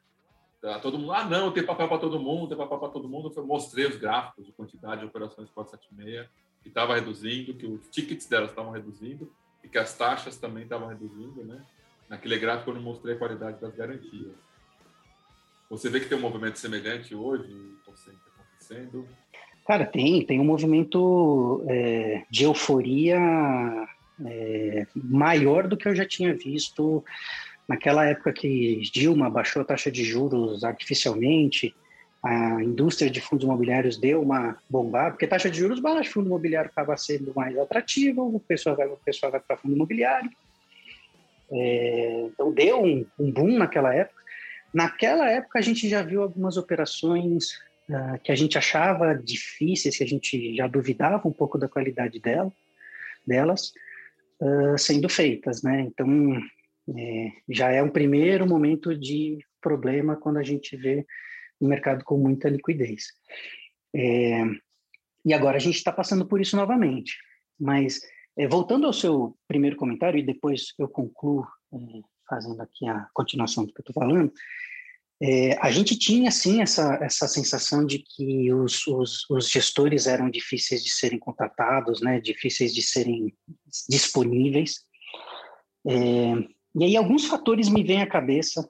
Tá, 0.66 0.80
todo 0.80 0.98
mundo, 0.98 1.14
ah, 1.14 1.24
não, 1.26 1.52
tem 1.52 1.64
papel 1.64 1.88
para 1.88 2.00
todo 2.00 2.20
mundo, 2.20 2.48
tem 2.48 2.58
papel 2.58 2.80
para 2.80 2.90
todo 2.90 3.08
mundo. 3.08 3.32
Eu 3.36 3.46
mostrei 3.46 3.86
os 3.86 3.98
gráficos 3.98 4.48
de 4.48 4.52
quantidade 4.52 5.02
de 5.02 5.06
operações 5.06 5.48
476, 5.52 6.28
que 6.64 6.70
estava 6.70 6.96
reduzindo, 6.96 7.54
que 7.54 7.68
os 7.68 7.88
tickets 7.90 8.26
delas 8.26 8.50
estavam 8.50 8.72
reduzindo 8.72 9.32
e 9.64 9.70
que 9.70 9.78
as 9.78 9.96
taxas 9.96 10.38
também 10.38 10.64
estavam 10.64 10.88
reduzindo, 10.88 11.46
né? 11.46 11.62
Naquele 12.10 12.40
gráfico 12.40 12.72
eu 12.72 12.74
não 12.74 12.82
mostrei 12.82 13.14
a 13.14 13.18
qualidade 13.20 13.62
das 13.62 13.76
garantias. 13.76 14.34
Você 15.70 15.88
vê 15.88 16.00
que 16.00 16.10
tem 16.10 16.18
um 16.18 16.22
movimento 16.22 16.58
semelhante 16.58 17.14
hoje, 17.14 17.78
acontecendo? 17.84 19.08
Cara, 19.68 19.86
tem, 19.86 20.26
tem 20.26 20.40
um 20.40 20.46
movimento 20.46 21.64
é, 21.68 22.26
de 22.28 22.44
euforia 22.44 23.20
é, 24.26 24.88
maior 24.96 25.68
do 25.68 25.78
que 25.78 25.88
eu 25.88 25.96
já 25.96 26.08
tinha 26.08 26.34
visto 26.34 27.06
naquela 27.68 28.06
época 28.06 28.34
que 28.34 28.82
Dilma 28.92 29.30
baixou 29.30 29.62
a 29.62 29.66
taxa 29.66 29.92
de 29.92 30.04
juros 30.04 30.64
artificialmente, 30.64 31.74
a 32.24 32.62
indústria 32.64 33.10
de 33.10 33.22
fundos 33.22 33.46
imobiliários 33.46 33.98
deu 33.98 34.22
uma 34.22 34.58
bombada, 34.68 35.12
porque 35.12 35.28
taxa 35.28 35.50
de 35.50 35.60
juros 35.60 35.80
baixa, 35.80 36.12
fundo 36.12 36.26
imobiliário 36.28 36.72
acaba 36.72 36.98
sendo 36.98 37.32
mais 37.36 37.56
atrativo, 37.58 38.36
o 38.36 38.40
pessoal 38.40 38.76
vai, 38.76 38.88
o 38.88 38.98
pessoal 38.98 39.32
vai 39.32 39.40
para 39.40 39.58
fundo 39.58 39.76
imobiliário. 39.76 40.30
É, 41.52 42.28
então 42.34 42.52
deu 42.52 42.82
um, 42.82 43.06
um 43.20 43.32
boom 43.32 43.58
naquela 43.58 43.94
época. 43.94 44.26
Naquela 44.74 45.30
época, 45.30 45.60
a 45.60 45.62
gente 45.62 45.88
já 45.88 46.02
viu 46.02 46.22
algumas 46.22 46.58
operações 46.58 47.52
uh, 47.90 48.20
que 48.24 48.32
a 48.32 48.36
gente 48.36 48.58
achava 48.58 49.14
difíceis, 49.16 49.98
que 49.98 50.04
a 50.04 50.08
gente 50.08 50.56
já 50.56 50.68
duvidava 50.68 51.28
um 51.28 51.32
pouco 51.32 51.58
da 51.58 51.70
qualidade 51.70 52.20
dela, 52.20 52.52
delas, 53.26 53.72
uh, 54.42 54.78
sendo 54.78 55.08
feitas, 55.08 55.64
né? 55.64 55.80
Então, 55.82 56.08
é, 56.90 57.32
já 57.50 57.72
é 57.72 57.82
um 57.82 57.90
primeiro 57.90 58.48
momento 58.48 58.98
de 58.98 59.40
problema 59.62 60.16
quando 60.16 60.38
a 60.38 60.44
gente 60.44 60.76
vê 60.78 61.06
o 61.60 61.68
mercado 61.68 62.04
com 62.04 62.18
muita 62.18 62.50
liquidez. 62.50 63.06
É, 63.96 64.44
e 65.26 65.34
agora 65.34 65.58
a 65.58 65.60
gente 65.60 65.76
está 65.76 65.92
passando 65.92 66.28
por 66.28 66.40
isso 66.40 66.56
novamente. 66.56 67.18
Mas, 67.60 68.00
é, 68.38 68.48
voltando 68.48 68.86
ao 68.86 68.94
seu 68.94 69.36
primeiro 69.48 69.76
comentário, 69.76 70.20
e 70.20 70.26
depois 70.26 70.74
eu 70.78 70.88
concluo 70.88 71.46
é, 71.74 71.78
fazendo 72.30 72.62
aqui 72.62 72.88
a 72.88 73.08
continuação 73.14 73.66
do 73.66 73.74
que 73.74 73.80
eu 73.80 73.84
estou 73.88 74.04
falando, 74.04 74.32
é, 75.22 75.58
a 75.66 75.72
gente 75.72 75.98
tinha, 75.98 76.30
sim, 76.30 76.62
essa, 76.62 77.00
essa 77.02 77.28
sensação 77.28 77.86
de 77.86 78.00
que 78.00 78.52
os, 78.54 78.86
os, 78.86 79.30
os, 79.30 79.50
gestores 79.50 80.08
eram 80.08 80.30
difíceis 80.30 80.84
de 80.84 80.90
serem 80.90 81.18
contratados, 81.18 82.02
né, 82.02 82.20
difíceis 82.20 82.76
de 82.76 82.82
serem 82.82 83.34
disponíveis. 83.88 84.84
É, 85.88 86.55
e 86.76 86.84
aí 86.84 86.98
alguns 86.98 87.26
fatores 87.26 87.70
me 87.70 87.84
vêm 87.84 88.02
à 88.02 88.08
cabeça 88.08 88.68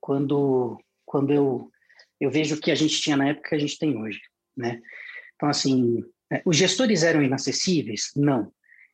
quando, 0.00 0.78
quando 1.04 1.32
eu, 1.32 1.70
eu 2.20 2.30
vejo 2.30 2.56
o 2.56 2.60
que 2.60 2.70
a 2.70 2.74
gente 2.74 3.00
tinha 3.00 3.16
na 3.16 3.28
época 3.28 3.50
que 3.50 3.54
a 3.54 3.58
gente 3.58 3.78
tem 3.78 3.96
hoje. 3.96 4.20
Né? 4.56 4.80
Então, 5.34 5.48
assim, 5.48 6.02
é, 6.32 6.42
os 6.44 6.56
gestores 6.56 7.02
eram 7.02 7.22
inacessíveis? 7.22 8.10
Não. 8.16 8.52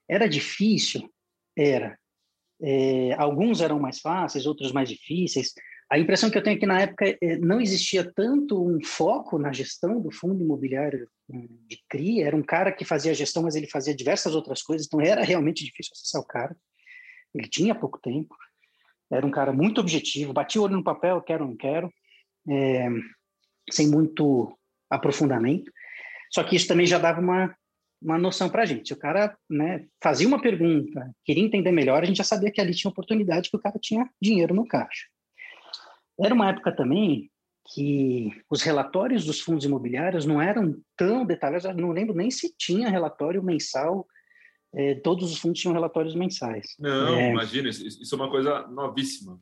Era 0.09 0.29
difícil? 0.29 1.09
Era. 1.57 1.99
É, 2.63 3.15
alguns 3.15 3.61
eram 3.61 3.79
mais 3.79 4.01
fáceis, 4.01 4.47
outros 4.47 4.73
mais 4.73 4.89
difíceis. 4.89 5.53
A 5.89 5.99
impressão 5.99 6.31
que 6.31 6.39
eu 6.39 6.43
tenho 6.43 6.57
é 6.57 6.61
que 6.61 6.67
na 6.67 6.81
época 6.81 7.17
é, 7.21 7.37
não 7.39 7.61
existia 7.61 8.09
tanto 8.13 8.65
um 8.65 8.79
foco 8.85 9.39
na 9.39 9.53
gestão 9.53 10.01
do 10.01 10.11
fundo 10.11 10.43
imobiliário 10.43 11.09
hum, 11.29 11.49
de 11.67 11.81
CRI, 11.89 12.23
era 12.23 12.37
um 12.37 12.43
cara 12.43 12.71
que 12.71 12.85
fazia 12.85 13.15
gestão, 13.15 13.43
mas 13.43 13.57
ele 13.57 13.67
fazia 13.67 13.95
diversas 13.95 14.35
outras 14.35 14.63
coisas, 14.63 14.87
então 14.87 15.01
era 15.01 15.25
realmente 15.25 15.65
difícil 15.65 15.93
acessar 15.95 16.21
o 16.21 16.27
cara. 16.27 16.57
Ele 17.35 17.49
tinha 17.49 17.75
pouco 17.75 17.99
tempo, 18.01 18.35
era 19.11 19.27
um 19.27 19.31
cara 19.31 19.53
muito 19.53 19.81
objetivo, 19.81 20.33
batia 20.33 20.61
o 20.61 20.65
olho 20.65 20.77
no 20.77 20.85
papel, 20.85 21.21
quero 21.23 21.45
ou 21.45 21.51
não 21.51 21.57
quero, 21.57 21.93
é, 22.49 22.89
sem 23.71 23.89
muito 23.89 24.57
aprofundamento. 24.89 25.71
Só 26.33 26.45
que 26.45 26.55
isso 26.55 26.69
também 26.69 26.87
já 26.87 26.99
dava 26.99 27.21
uma, 27.21 27.55
uma 28.01 28.19
noção 28.19 28.49
para 28.49 28.63
a 28.63 28.67
gente. 28.67 28.89
Se 28.89 28.95
o 28.95 28.99
cara 28.99 29.37
né, 29.49 29.87
fazia 30.03 30.29
uma 30.29 30.41
pergunta, 30.41 31.11
queria 31.25 31.45
entender 31.45 31.73
melhor, 31.73 32.03
a 32.03 32.07
gente 32.07 32.19
já 32.19 32.25
sabia 32.25 32.51
que 32.53 32.61
ali 32.61 32.75
tinha 32.75 32.91
oportunidade, 32.91 33.51
que 33.51 33.57
o 33.57 33.61
cara 33.61 33.79
tinha 33.81 34.09
dinheiro 34.23 34.55
no 34.55 34.67
caixa. 34.67 35.07
Era 36.19 36.35
uma 36.35 36.51
época 36.51 36.75
também 36.75 37.31
que 37.73 38.31
os 38.51 38.63
relatórios 38.63 39.25
dos 39.25 39.41
fundos 39.41 39.65
imobiliários 39.65 40.27
não 40.27 40.41
eram 40.41 40.77
tão 40.97 41.25
detalhados, 41.25 41.75
não 41.77 41.93
lembro 41.93 42.15
nem 42.15 42.31
se 42.31 42.55
tinha 42.57 42.89
relatório 42.89 43.43
mensal, 43.43 44.07
é, 44.75 44.95
todos 44.97 45.33
os 45.33 45.39
fundos 45.39 45.61
tinham 45.61 45.75
relatórios 45.75 46.15
mensais. 46.15 46.77
Não, 46.79 47.15
é, 47.15 47.31
imagina, 47.31 47.69
isso, 47.69 47.87
isso, 47.87 48.15
é 48.15 48.17
uma 48.17 48.31
coisa 48.31 48.67
novíssima. 48.69 49.39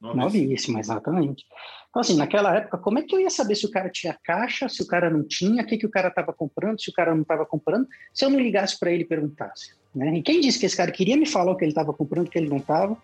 Novíssima. 0.00 0.24
novíssima, 0.24 0.80
exatamente. 0.80 1.44
Então, 1.88 2.00
assim, 2.00 2.16
naquela 2.16 2.54
época, 2.54 2.76
como 2.76 2.98
é 2.98 3.02
que 3.02 3.14
eu 3.14 3.20
ia 3.20 3.30
saber 3.30 3.54
se 3.54 3.64
o 3.64 3.70
cara 3.70 3.88
tinha 3.88 4.18
caixa, 4.22 4.68
se 4.68 4.82
o 4.82 4.86
cara 4.86 5.08
não 5.08 5.26
tinha, 5.26 5.62
o 5.62 5.66
que, 5.66 5.78
que 5.78 5.86
o 5.86 5.90
cara 5.90 6.08
estava 6.08 6.32
comprando, 6.32 6.80
se 6.80 6.90
o 6.90 6.92
cara 6.92 7.14
não 7.14 7.22
estava 7.22 7.46
comprando, 7.46 7.88
se 8.12 8.24
eu 8.24 8.28
não 8.28 8.38
ligasse 8.38 8.78
para 8.78 8.92
ele 8.92 9.04
e 9.04 9.06
perguntasse? 9.06 9.74
Né? 9.94 10.18
E 10.18 10.22
quem 10.22 10.40
disse 10.40 10.58
que 10.58 10.66
esse 10.66 10.76
cara 10.76 10.92
queria 10.92 11.16
me 11.16 11.24
falar 11.24 11.52
o 11.52 11.56
que 11.56 11.64
ele 11.64 11.72
estava 11.72 11.94
comprando, 11.94 12.26
o 12.26 12.30
que 12.30 12.38
ele 12.38 12.50
não 12.50 12.58
estava, 12.58 12.98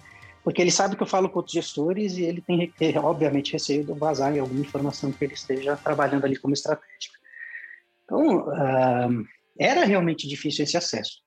porque 0.45 0.61
ele 0.61 0.71
sabe 0.71 0.97
que 0.97 1.03
eu 1.03 1.07
falo 1.07 1.31
com 1.31 1.39
outros 1.39 1.55
gestores 1.55 2.19
e 2.19 2.25
ele 2.25 2.43
tem, 2.43 2.71
obviamente, 2.99 3.53
receio 3.53 3.85
de 3.85 3.93
vazar 3.93 4.37
em 4.37 4.41
alguma 4.41 4.61
informação 4.61 5.11
que 5.11 5.25
ele 5.25 5.35
esteja 5.35 5.77
trabalhando 5.77 6.25
ali 6.25 6.37
como 6.37 6.53
estratégica. 6.53 7.19
Então, 8.05 8.49
uh, 8.49 9.25
era 9.59 9.85
realmente 9.85 10.29
difícil 10.29 10.65
esse 10.65 10.77
acesso. 10.77 11.23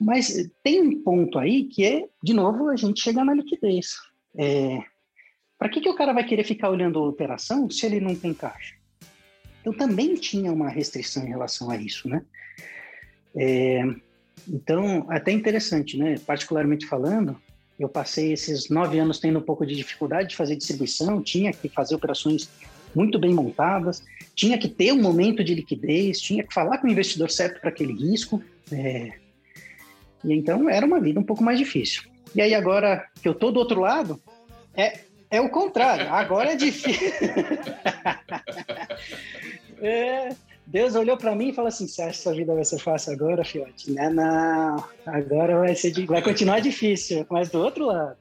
Mas 0.00 0.50
tem 0.62 0.82
um 0.82 1.02
ponto 1.02 1.38
aí 1.38 1.64
que 1.64 1.84
é, 1.84 2.04
de 2.22 2.34
novo, 2.34 2.68
a 2.68 2.76
gente 2.76 3.00
chegar 3.00 3.24
na 3.24 3.34
liquidez. 3.34 3.94
É, 4.36 4.78
Para 5.58 5.68
que, 5.68 5.80
que 5.80 5.88
o 5.88 5.94
cara 5.94 6.12
vai 6.12 6.24
querer 6.24 6.44
ficar 6.44 6.70
olhando 6.70 6.98
a 6.98 7.08
operação 7.08 7.70
se 7.70 7.86
ele 7.86 8.00
não 8.00 8.14
tem 8.14 8.34
caixa? 8.34 8.74
Eu 9.64 9.72
também 9.72 10.14
tinha 10.14 10.52
uma 10.52 10.68
restrição 10.68 11.24
em 11.24 11.28
relação 11.28 11.70
a 11.70 11.76
isso, 11.76 12.08
né? 12.08 12.22
É, 13.34 13.82
então, 14.46 15.06
até 15.08 15.32
interessante, 15.32 15.96
né? 15.96 16.16
Particularmente 16.26 16.86
falando, 16.86 17.40
eu 17.78 17.88
passei 17.88 18.32
esses 18.32 18.68
nove 18.68 18.98
anos 18.98 19.18
tendo 19.18 19.38
um 19.38 19.42
pouco 19.42 19.64
de 19.64 19.74
dificuldade 19.74 20.30
de 20.30 20.36
fazer 20.36 20.56
distribuição, 20.56 21.22
tinha 21.22 21.52
que 21.52 21.68
fazer 21.68 21.94
operações 21.94 22.48
muito 22.94 23.18
bem 23.18 23.34
montadas, 23.34 24.04
tinha 24.34 24.58
que 24.58 24.68
ter 24.68 24.92
um 24.92 25.00
momento 25.00 25.42
de 25.42 25.54
liquidez, 25.54 26.20
tinha 26.20 26.44
que 26.44 26.54
falar 26.54 26.78
com 26.78 26.86
o 26.86 26.90
investidor 26.90 27.30
certo 27.30 27.60
para 27.60 27.70
aquele 27.70 27.92
risco. 27.92 28.42
É... 28.70 29.23
E 30.24 30.32
então 30.32 30.68
era 30.68 30.86
uma 30.86 31.00
vida 31.00 31.20
um 31.20 31.24
pouco 31.24 31.44
mais 31.44 31.58
difícil. 31.58 32.02
E 32.34 32.40
aí 32.40 32.54
agora 32.54 33.06
que 33.22 33.28
eu 33.28 33.32
estou 33.32 33.52
do 33.52 33.60
outro 33.60 33.80
lado, 33.80 34.20
é, 34.76 35.00
é 35.30 35.40
o 35.40 35.50
contrário. 35.50 36.12
Agora 36.12 36.52
é 36.52 36.56
difícil. 36.56 37.10
é, 39.80 40.30
Deus 40.66 40.94
olhou 40.94 41.16
para 41.16 41.34
mim 41.34 41.50
e 41.50 41.52
falou 41.52 41.68
assim: 41.68 41.86
Você 41.86 42.02
acha 42.02 42.12
que 42.12 42.22
sua 42.22 42.34
vida 42.34 42.54
vai 42.54 42.64
ser 42.64 42.78
fácil 42.78 43.12
agora, 43.12 43.44
fiote? 43.44 43.92
Não, 43.92 44.12
não. 44.12 44.84
Agora 45.06 45.58
vai, 45.58 45.74
ser, 45.74 45.92
vai 46.06 46.22
continuar 46.22 46.60
difícil, 46.60 47.26
mas 47.30 47.50
do 47.50 47.60
outro 47.60 47.86
lado. 47.86 48.16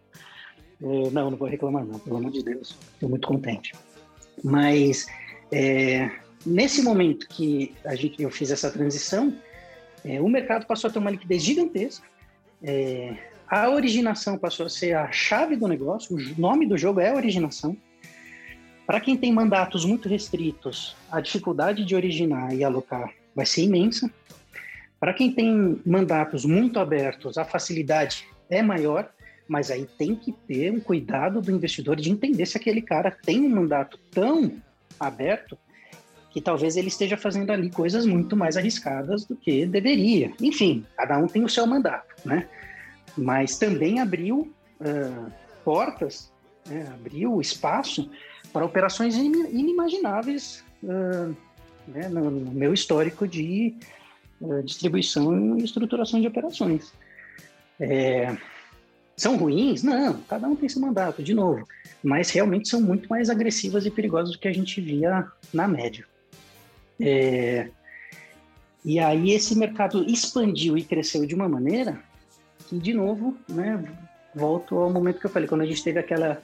É, 0.82 1.10
não, 1.12 1.32
não 1.32 1.38
vou 1.38 1.48
reclamar, 1.48 1.86
não, 1.86 2.00
pelo 2.00 2.18
amor 2.18 2.32
de 2.32 2.44
Deus. 2.44 2.78
Estou 2.94 3.10
muito 3.10 3.28
contente. 3.28 3.74
Mas 4.44 5.06
é, 5.52 6.10
nesse 6.46 6.82
momento 6.82 7.28
que 7.30 7.74
a 7.86 7.96
gente, 7.96 8.22
eu 8.22 8.30
fiz 8.30 8.52
essa 8.52 8.70
transição, 8.70 9.34
é, 10.06 10.22
o 10.22 10.28
mercado 10.28 10.66
passou 10.66 10.90
a 10.90 10.94
ter 10.94 11.00
uma 11.00 11.12
liquidez 11.12 11.44
gigantesca. 11.44 12.06
É, 12.62 13.16
a 13.48 13.70
originação 13.70 14.38
passou 14.38 14.66
a 14.66 14.70
ser 14.70 14.96
a 14.96 15.12
chave 15.12 15.56
do 15.56 15.68
negócio, 15.68 16.16
o 16.16 16.42
nome 16.42 16.66
do 16.66 16.78
jogo 16.78 17.00
é 17.00 17.14
originação. 17.14 17.78
Para 18.86 19.00
quem 19.00 19.16
tem 19.16 19.32
mandatos 19.32 19.86
muito 19.86 20.10
restritos, 20.10 20.96
a 21.12 21.22
dificuldade 21.22 21.86
de 21.86 21.96
originar 21.96 22.54
e 22.54 22.64
alocar 22.64 23.14
vai 23.36 23.46
ser 23.46 23.64
imensa. 23.64 24.12
Para 25.00 25.14
quem 25.14 25.32
tem 25.32 25.82
mandatos 25.86 26.46
muito 26.46 26.80
abertos, 26.80 27.38
a 27.38 27.46
facilidade 27.46 28.26
é 28.50 28.62
maior, 28.62 29.10
mas 29.48 29.72
aí 29.72 29.86
tem 29.98 30.16
que 30.16 30.32
ter 30.32 30.72
um 30.72 30.80
cuidado 30.80 31.42
do 31.42 31.52
investidor 31.52 31.96
de 31.96 32.10
entender 32.10 32.46
se 32.46 32.58
aquele 32.58 32.82
cara 32.82 33.12
tem 33.12 33.42
um 33.42 33.50
mandato 33.50 34.00
tão 34.12 34.62
aberto 35.00 35.58
que 36.34 36.42
talvez 36.42 36.76
ele 36.76 36.88
esteja 36.88 37.16
fazendo 37.16 37.52
ali 37.52 37.70
coisas 37.70 38.08
muito 38.08 38.36
mais 38.36 38.58
arriscadas 38.58 39.24
do 39.24 39.36
que 39.36 39.68
deveria. 39.68 40.34
Enfim, 40.42 40.84
cada 40.98 41.20
um 41.20 41.28
tem 41.28 41.44
o 41.44 41.50
seu 41.50 41.68
mandato, 41.68 42.16
né? 42.26 42.50
Mas 43.16 43.60
também 43.60 44.00
abriu 44.00 44.52
uh, 44.82 45.32
portas, 45.64 46.32
né? 46.68 46.92
abriu 46.92 47.40
espaço 47.40 48.10
para 48.52 48.66
operações 48.66 49.16
inimagináveis 49.16 50.64
uh, 50.82 51.36
né? 51.88 52.10
no, 52.10 52.32
no, 52.32 52.52
meu 52.52 52.74
histórico 52.74 53.28
de 53.28 53.76
uh, 54.42 54.64
distribuição 54.64 55.60
e 55.60 55.64
estruturação 55.64 56.20
de 56.20 56.26
operações. 56.26 56.92
É, 57.80 58.36
são 59.16 59.38
ruins? 59.38 59.84
Não, 59.84 60.20
cada 60.22 60.48
um 60.48 60.56
tem 60.56 60.68
seu 60.68 60.82
mandato, 60.82 61.22
de 61.22 61.36
novo. 61.36 61.68
Mas 62.04 62.32
realmente 62.32 62.70
são 62.70 62.82
muito 62.82 63.08
mais 63.08 63.30
agressivas 63.30 63.86
e 63.86 63.92
perigosas 63.92 64.32
do 64.32 64.40
que 64.40 64.48
a 64.48 64.54
gente 64.54 64.82
via 64.82 65.28
na 65.54 65.68
média. 65.68 66.12
É, 67.00 67.70
e 68.86 69.00
aí 69.00 69.32
esse 69.32 69.58
mercado 69.58 70.04
expandiu 70.10 70.78
e 70.78 70.84
cresceu 70.84 71.26
de 71.26 71.34
uma 71.34 71.48
maneira 71.48 72.00
que, 72.68 72.78
de 72.78 72.94
novo, 72.94 73.38
né, 73.48 73.84
volto 74.36 74.78
ao 74.78 74.92
momento 74.92 75.20
que 75.20 75.26
eu 75.26 75.30
falei, 75.30 75.48
quando 75.48 75.62
a 75.62 75.66
gente 75.66 75.84
teve 75.84 76.00
aquela, 76.00 76.42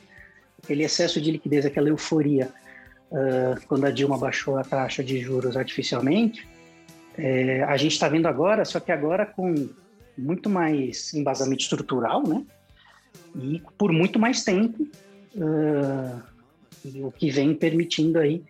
aquele 0.63 0.83
excesso 0.83 1.19
de 1.19 1.31
liquidez, 1.31 1.65
aquela 1.65 1.89
euforia, 1.89 2.51
uh, 3.11 3.59
quando 3.67 3.85
a 3.85 3.91
Dilma 3.91 4.17
baixou 4.17 4.57
a 4.57 4.63
taxa 4.63 5.03
de 5.03 5.19
juros 5.19 5.57
artificialmente, 5.57 6.47
é, 7.17 7.63
a 7.63 7.75
gente 7.75 7.93
está 7.93 8.07
vendo 8.07 8.27
agora, 8.27 8.63
só 8.63 8.79
que 8.79 8.91
agora 8.91 9.25
com 9.25 9.69
muito 10.17 10.49
mais 10.49 11.13
embasamento 11.13 11.63
estrutural, 11.63 12.23
né? 12.25 12.45
E 13.35 13.61
por 13.77 13.91
muito 13.91 14.17
mais 14.17 14.43
tempo, 14.43 14.87
uh, 15.35 16.21
o 17.05 17.11
que 17.11 17.29
vem 17.29 17.53
permitindo 17.53 18.19
aí 18.19 18.41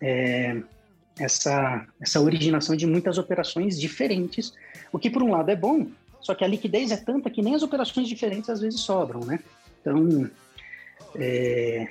é, 0.00 0.62
essa, 1.18 1.86
essa 2.00 2.20
originação 2.20 2.76
de 2.76 2.86
muitas 2.86 3.18
operações 3.18 3.80
diferentes, 3.80 4.52
o 4.92 4.98
que 4.98 5.10
por 5.10 5.22
um 5.22 5.30
lado 5.32 5.50
é 5.50 5.56
bom, 5.56 5.86
só 6.20 6.34
que 6.34 6.44
a 6.44 6.48
liquidez 6.48 6.90
é 6.90 6.96
tanta 6.96 7.30
que 7.30 7.42
nem 7.42 7.54
as 7.54 7.62
operações 7.62 8.08
diferentes 8.08 8.50
às 8.50 8.60
vezes 8.60 8.80
sobram, 8.80 9.20
né? 9.20 9.38
Então, 9.80 10.30
é, 11.14 11.88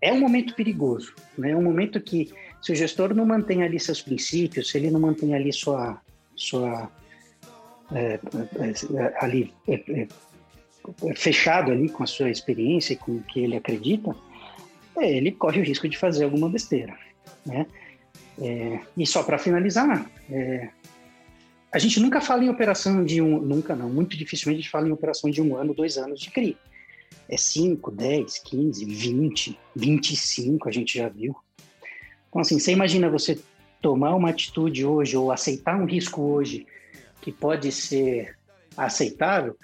é 0.00 0.12
um 0.12 0.20
momento 0.20 0.54
perigoso, 0.54 1.14
né? 1.36 1.50
É 1.50 1.56
um 1.56 1.62
momento 1.62 2.00
que 2.00 2.32
se 2.62 2.72
o 2.72 2.74
gestor 2.74 3.14
não 3.14 3.26
mantém 3.26 3.62
ali 3.62 3.78
seus 3.78 4.00
princípios, 4.00 4.70
se 4.70 4.78
ele 4.78 4.90
não 4.90 5.00
mantém 5.00 5.34
ali 5.34 5.52
sua, 5.52 6.00
sua 6.34 6.90
é, 7.92 8.14
é, 8.14 8.96
é 8.96 9.14
ali 9.20 9.52
é, 9.68 10.06
é, 11.08 11.14
fechado 11.14 11.70
ali 11.70 11.88
com 11.88 12.02
a 12.02 12.06
sua 12.06 12.30
experiência 12.30 12.94
e 12.94 12.96
com 12.96 13.12
o 13.16 13.22
que 13.22 13.40
ele 13.40 13.56
acredita, 13.56 14.14
ele 14.98 15.32
corre 15.32 15.60
o 15.60 15.64
risco 15.64 15.88
de 15.88 15.98
fazer 15.98 16.24
alguma 16.24 16.48
besteira, 16.48 16.96
né? 17.44 17.66
É, 18.40 18.80
e 18.96 19.06
só 19.06 19.22
para 19.22 19.38
finalizar, 19.38 20.10
é, 20.30 20.68
a 21.72 21.78
gente 21.78 22.00
nunca 22.00 22.20
fala 22.20 22.44
em 22.44 22.48
operação 22.48 23.04
de 23.04 23.20
um, 23.20 23.40
nunca 23.40 23.74
não, 23.74 23.88
muito 23.88 24.16
dificilmente 24.16 24.60
a 24.60 24.62
gente 24.62 24.70
fala 24.70 24.88
em 24.88 24.92
operação 24.92 25.30
de 25.30 25.42
um 25.42 25.56
ano, 25.56 25.74
dois 25.74 25.96
anos 25.98 26.20
de 26.20 26.30
CRI. 26.30 26.56
É 27.28 27.36
5, 27.36 27.90
10, 27.90 28.38
15, 28.38 28.84
20, 28.84 29.58
25, 29.74 30.68
a 30.68 30.72
gente 30.72 30.98
já 30.98 31.08
viu. 31.08 31.34
Então, 32.28 32.40
assim, 32.40 32.58
você 32.58 32.72
imagina 32.72 33.08
você 33.08 33.38
tomar 33.80 34.14
uma 34.14 34.30
atitude 34.30 34.84
hoje 34.84 35.16
ou 35.16 35.30
aceitar 35.30 35.76
um 35.76 35.84
risco 35.84 36.20
hoje 36.20 36.66
que 37.20 37.32
pode 37.32 37.70
ser 37.72 38.36
aceitável, 38.76 39.56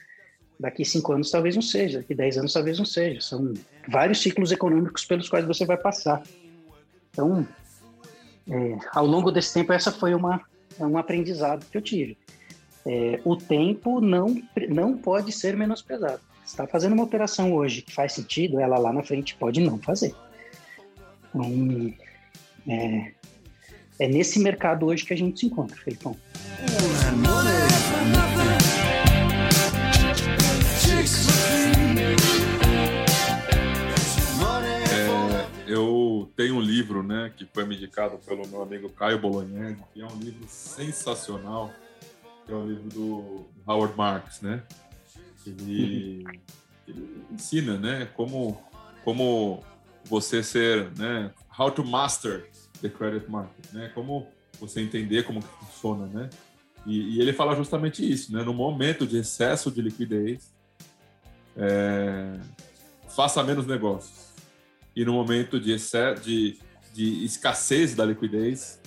daqui 0.59 0.85
cinco 0.85 1.13
anos 1.13 1.31
talvez 1.31 1.55
não 1.55 1.63
seja, 1.63 1.99
daqui 1.99 2.15
dez 2.15 2.37
anos 2.37 2.53
talvez 2.53 2.79
não 2.79 2.85
seja. 2.85 3.21
São 3.21 3.53
vários 3.89 4.21
ciclos 4.21 4.53
econômicos 4.53 5.05
pelos 5.05 5.29
quais 5.29 5.47
você 5.47 5.65
vai 5.65 5.77
passar. 5.77 6.23
Então, 7.11 7.47
é, 8.51 8.79
ao 8.93 9.07
longo 9.07 9.31
desse 9.31 9.55
tempo, 9.55 9.73
essa 9.73 9.93
foi 9.93 10.15
uma, 10.15 10.41
um 10.79 10.99
aprendizado 10.99 11.65
que 11.71 11.77
eu 11.77 11.83
tive. 11.83 12.19
É, 12.85 13.21
o 13.25 13.37
tempo 13.37 14.01
não, 14.01 14.43
não 14.69 14.97
pode 14.97 15.33
ser 15.33 15.57
menosprezado. 15.57 16.21
Você 16.45 16.55
está 16.55 16.67
fazendo 16.67 16.95
uma 16.95 17.05
operação 17.05 17.53
hoje 17.53 17.83
que 17.83 17.93
faz 17.93 18.13
sentido, 18.13 18.59
ela 18.59 18.79
lá 18.79 18.93
na 18.93 19.03
frente 19.03 19.37
pode 19.37 19.61
não 19.61 19.79
fazer. 19.79 20.15
Então, 21.29 21.95
é, 22.67 23.13
é 24.01 24.09
nesse 24.09 24.41
mercado 24.41 24.87
hoje 24.87 25.05
que 25.05 25.15
a 25.15 25.17
gente 25.17 25.39
se 25.39 25.47
encontra, 25.47 25.77
Felipão. 25.77 26.17
eu 27.25 27.30
tenho 36.41 36.55
um 36.55 36.61
livro, 36.61 37.03
né, 37.03 37.31
que 37.37 37.45
foi 37.45 37.67
me 37.67 37.77
indicado 37.77 38.17
pelo 38.17 38.49
meu 38.49 38.63
amigo 38.63 38.89
Caio 38.89 39.19
Bolognese, 39.19 39.77
que 39.93 40.01
é 40.01 40.07
um 40.07 40.19
livro 40.19 40.49
sensacional, 40.49 41.71
que 42.47 42.53
é 42.53 42.55
o 42.55 42.61
um 42.61 42.67
livro 42.67 42.89
do 42.89 43.47
Howard 43.67 43.95
Marks, 43.95 44.41
né? 44.41 44.63
Ele, 45.47 46.25
ele 46.89 47.27
ensina, 47.31 47.77
né, 47.77 48.09
como 48.15 48.59
como 49.05 49.63
você 50.07 50.43
ser, 50.43 50.91
né, 50.97 51.31
how 51.59 51.71
to 51.71 51.85
master 51.85 52.49
the 52.81 52.89
credit 52.89 53.31
market, 53.31 53.71
né? 53.75 53.91
Como 53.95 54.27
você 54.59 54.81
entender 54.81 55.25
como 55.25 55.43
que 55.43 55.49
funciona, 55.67 56.07
né? 56.07 56.31
E, 56.87 57.17
e 57.17 57.21
ele 57.21 57.35
fala 57.35 57.55
justamente 57.55 58.11
isso, 58.11 58.33
né? 58.33 58.43
No 58.43 58.55
momento 58.55 59.07
de 59.07 59.19
excesso 59.19 59.71
de 59.71 59.83
liquidez, 59.83 60.55
é, 61.55 62.41
faça 63.09 63.43
menos 63.43 63.67
negócios 63.67 64.30
e 64.95 65.05
no 65.05 65.13
momento 65.13 65.61
de, 65.61 65.75
de, 66.23 66.59
de 66.93 67.25
escassez 67.25 67.95
da 67.95 68.05
liquidez, 68.05 68.81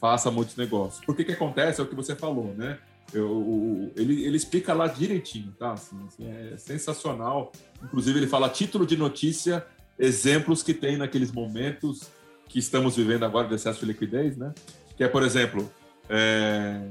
faça 0.00 0.30
muitos 0.30 0.56
negócios. 0.56 1.04
Por 1.04 1.16
que 1.16 1.24
que 1.24 1.32
acontece? 1.32 1.80
É 1.80 1.84
o 1.84 1.86
que 1.86 1.94
você 1.94 2.14
falou, 2.14 2.54
né? 2.54 2.78
Eu, 3.12 3.92
ele, 3.96 4.24
ele 4.24 4.36
explica 4.36 4.74
lá 4.74 4.88
direitinho, 4.88 5.52
tá? 5.58 5.72
Assim, 5.72 5.96
assim, 6.06 6.28
é 6.28 6.56
sensacional. 6.56 7.52
Inclusive, 7.82 8.18
ele 8.18 8.26
fala 8.26 8.48
título 8.48 8.84
de 8.84 8.96
notícia, 8.96 9.64
exemplos 9.98 10.62
que 10.62 10.74
tem 10.74 10.96
naqueles 10.96 11.30
momentos 11.30 12.10
que 12.48 12.58
estamos 12.58 12.96
vivendo 12.96 13.24
agora 13.24 13.48
de 13.48 13.54
excesso 13.54 13.80
de 13.80 13.86
liquidez, 13.86 14.36
né? 14.36 14.52
Que 14.96 15.04
é, 15.04 15.08
por 15.08 15.22
exemplo, 15.22 15.70
é... 16.08 16.82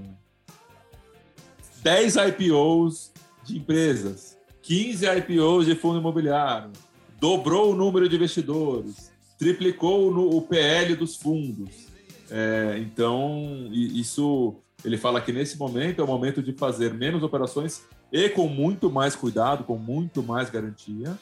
10 1.82 2.16
IPOs 2.16 3.12
de 3.44 3.58
empresas, 3.58 4.38
15 4.62 5.06
IPOs 5.06 5.66
de 5.66 5.76
fundo 5.76 6.00
imobiliário, 6.00 6.72
dobrou 7.20 7.72
o 7.72 7.76
número 7.76 8.08
de 8.08 8.16
investidores, 8.16 9.12
triplicou 9.38 10.12
o 10.36 10.42
PL 10.42 10.96
dos 10.96 11.16
fundos. 11.16 11.88
É, 12.30 12.78
então, 12.80 13.70
isso 13.72 14.56
ele 14.84 14.98
fala 14.98 15.20
que 15.22 15.32
nesse 15.32 15.58
momento 15.58 16.00
é 16.00 16.04
o 16.04 16.08
momento 16.08 16.42
de 16.42 16.54
fazer 16.54 16.94
menos 16.94 17.24
operações 17.24 17.84
e 18.12 18.30
com 18.30 18.48
muito 18.48 18.90
mais 18.90 19.16
cuidado, 19.16 19.64
com 19.64 19.78
muito 19.78 20.22
mais 20.22 20.50
garantia. 20.50 21.18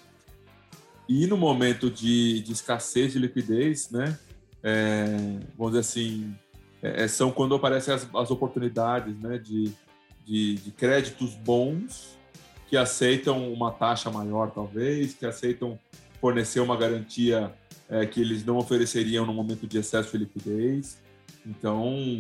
E 1.08 1.28
no 1.28 1.38
momento 1.38 1.90
de, 1.90 2.42
de 2.42 2.52
escassez 2.52 3.14
de 3.14 3.20
liquidez, 3.20 3.90
né, 3.90 4.18
é, 4.62 5.06
vamos 5.58 5.74
dizer 5.74 5.80
assim, 5.80 6.36
é, 6.82 7.04
é 7.04 7.08
são 7.08 7.32
quando 7.32 7.56
aparecem 7.56 7.94
as, 7.94 8.08
as 8.14 8.32
oportunidades 8.32 9.18
né, 9.20 9.38
de, 9.38 9.72
de, 10.26 10.56
de 10.56 10.72
créditos 10.72 11.34
bons 11.36 12.18
que 12.74 12.78
aceitam 12.78 13.54
uma 13.54 13.72
taxa 13.72 14.10
maior, 14.10 14.50
talvez, 14.50 15.14
que 15.14 15.28
aceitam 15.28 15.78
fornecer 16.20 16.60
uma 16.60 16.76
garantia 16.76 17.54
é, 17.88 18.04
que 18.04 18.20
eles 18.20 18.44
não 18.44 18.58
ofereceriam 18.58 19.28
no 19.28 19.32
momento 19.32 19.68
de 19.68 19.78
excesso 19.78 20.14
de 20.14 20.24
liquidez. 20.24 20.98
Então, 21.46 22.18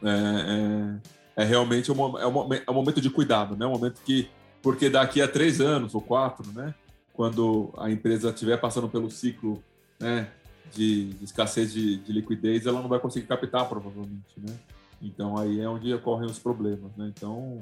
é, 0.00 1.00
é, 1.36 1.42
é 1.42 1.44
realmente 1.44 1.90
um, 1.90 2.16
é, 2.16 2.24
um, 2.24 2.54
é 2.54 2.70
um 2.70 2.74
momento 2.74 3.00
de 3.00 3.10
cuidado, 3.10 3.56
né? 3.56 3.66
Um 3.66 3.72
momento 3.72 4.00
que, 4.04 4.30
porque 4.62 4.88
daqui 4.88 5.20
a 5.20 5.26
três 5.26 5.60
anos 5.60 5.96
ou 5.96 6.00
quatro, 6.00 6.48
né? 6.52 6.72
Quando 7.12 7.74
a 7.76 7.90
empresa 7.90 8.30
estiver 8.30 8.60
passando 8.60 8.88
pelo 8.88 9.10
ciclo, 9.10 9.60
né? 9.98 10.30
de, 10.72 11.06
de 11.14 11.24
escassez 11.24 11.72
de, 11.72 11.96
de, 11.96 12.12
liquidez, 12.12 12.66
ela 12.66 12.80
não 12.80 12.88
vai 12.88 13.00
conseguir 13.00 13.26
captar, 13.26 13.68
provavelmente, 13.68 14.38
né? 14.38 14.54
Então, 15.02 15.36
aí 15.36 15.60
é 15.60 15.68
onde 15.68 15.92
ocorrem 15.92 16.30
os 16.30 16.38
problemas, 16.38 16.96
né? 16.96 17.12
Então, 17.12 17.58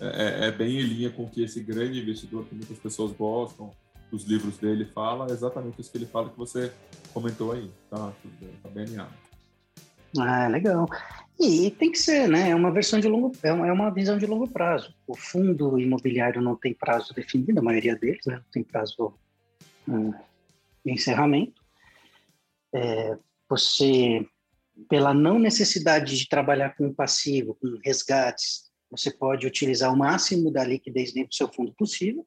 é, 0.00 0.44
é, 0.44 0.48
é 0.48 0.50
bem 0.50 0.80
em 0.80 0.82
linha 0.82 1.10
com 1.10 1.28
que 1.28 1.42
esse 1.42 1.60
grande 1.60 2.00
investidor, 2.00 2.44
que 2.46 2.54
muitas 2.54 2.78
pessoas 2.78 3.12
gostam, 3.12 3.72
os 4.10 4.24
livros 4.24 4.58
dele 4.58 4.84
fala, 4.84 5.26
é 5.28 5.32
exatamente 5.32 5.80
isso 5.80 5.90
que 5.90 5.98
ele 5.98 6.06
fala 6.06 6.30
que 6.30 6.38
você 6.38 6.72
comentou 7.12 7.52
aí, 7.52 7.70
tá? 7.88 8.12
Tá 8.62 8.68
bem 8.68 8.84
alinhado. 8.84 9.14
Ah, 10.18 10.48
legal. 10.48 10.88
E 11.38 11.70
tem 11.70 11.92
que 11.92 11.98
ser, 11.98 12.28
né? 12.28 12.50
É 12.50 12.54
uma 12.54 12.72
versão 12.72 12.98
de 12.98 13.08
longo, 13.08 13.32
é, 13.42 13.48
é 13.48 13.72
uma 13.72 13.90
visão 13.90 14.18
de 14.18 14.26
longo 14.26 14.48
prazo. 14.48 14.94
O 15.06 15.16
fundo 15.16 15.78
imobiliário 15.78 16.42
não 16.42 16.56
tem 16.56 16.74
prazo 16.74 17.14
definido, 17.14 17.60
a 17.60 17.62
maioria 17.62 17.96
deles, 17.96 18.26
né? 18.26 18.36
Não 18.36 18.50
tem 18.50 18.64
prazo 18.64 19.14
hum, 19.88 20.12
de 20.84 20.92
encerramento. 20.92 21.62
É, 22.74 23.16
você, 23.48 24.26
pela 24.88 25.14
não 25.14 25.38
necessidade 25.38 26.18
de 26.18 26.28
trabalhar 26.28 26.76
com 26.76 26.92
passivo, 26.92 27.54
com 27.54 27.78
resgates, 27.84 28.69
você 28.90 29.10
pode 29.10 29.46
utilizar 29.46 29.92
o 29.92 29.96
máximo 29.96 30.50
da 30.50 30.64
liquidez 30.64 31.12
dentro 31.12 31.30
do 31.30 31.34
seu 31.34 31.48
fundo 31.48 31.72
possível. 31.74 32.26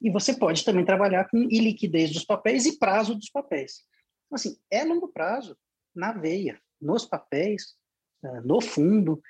E 0.00 0.10
você 0.10 0.34
pode 0.34 0.64
também 0.64 0.84
trabalhar 0.84 1.28
com 1.28 1.38
iliquidez 1.38 2.12
dos 2.12 2.24
papéis 2.24 2.66
e 2.66 2.78
prazo 2.78 3.14
dos 3.14 3.30
papéis. 3.30 3.82
Então, 4.26 4.36
assim, 4.36 4.56
é 4.70 4.84
longo 4.84 5.08
prazo, 5.08 5.56
na 5.94 6.12
veia, 6.12 6.60
nos 6.80 7.04
papéis, 7.04 7.74
é, 8.22 8.40
no 8.42 8.60
fundo. 8.60 9.20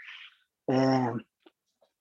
É, 0.68 0.74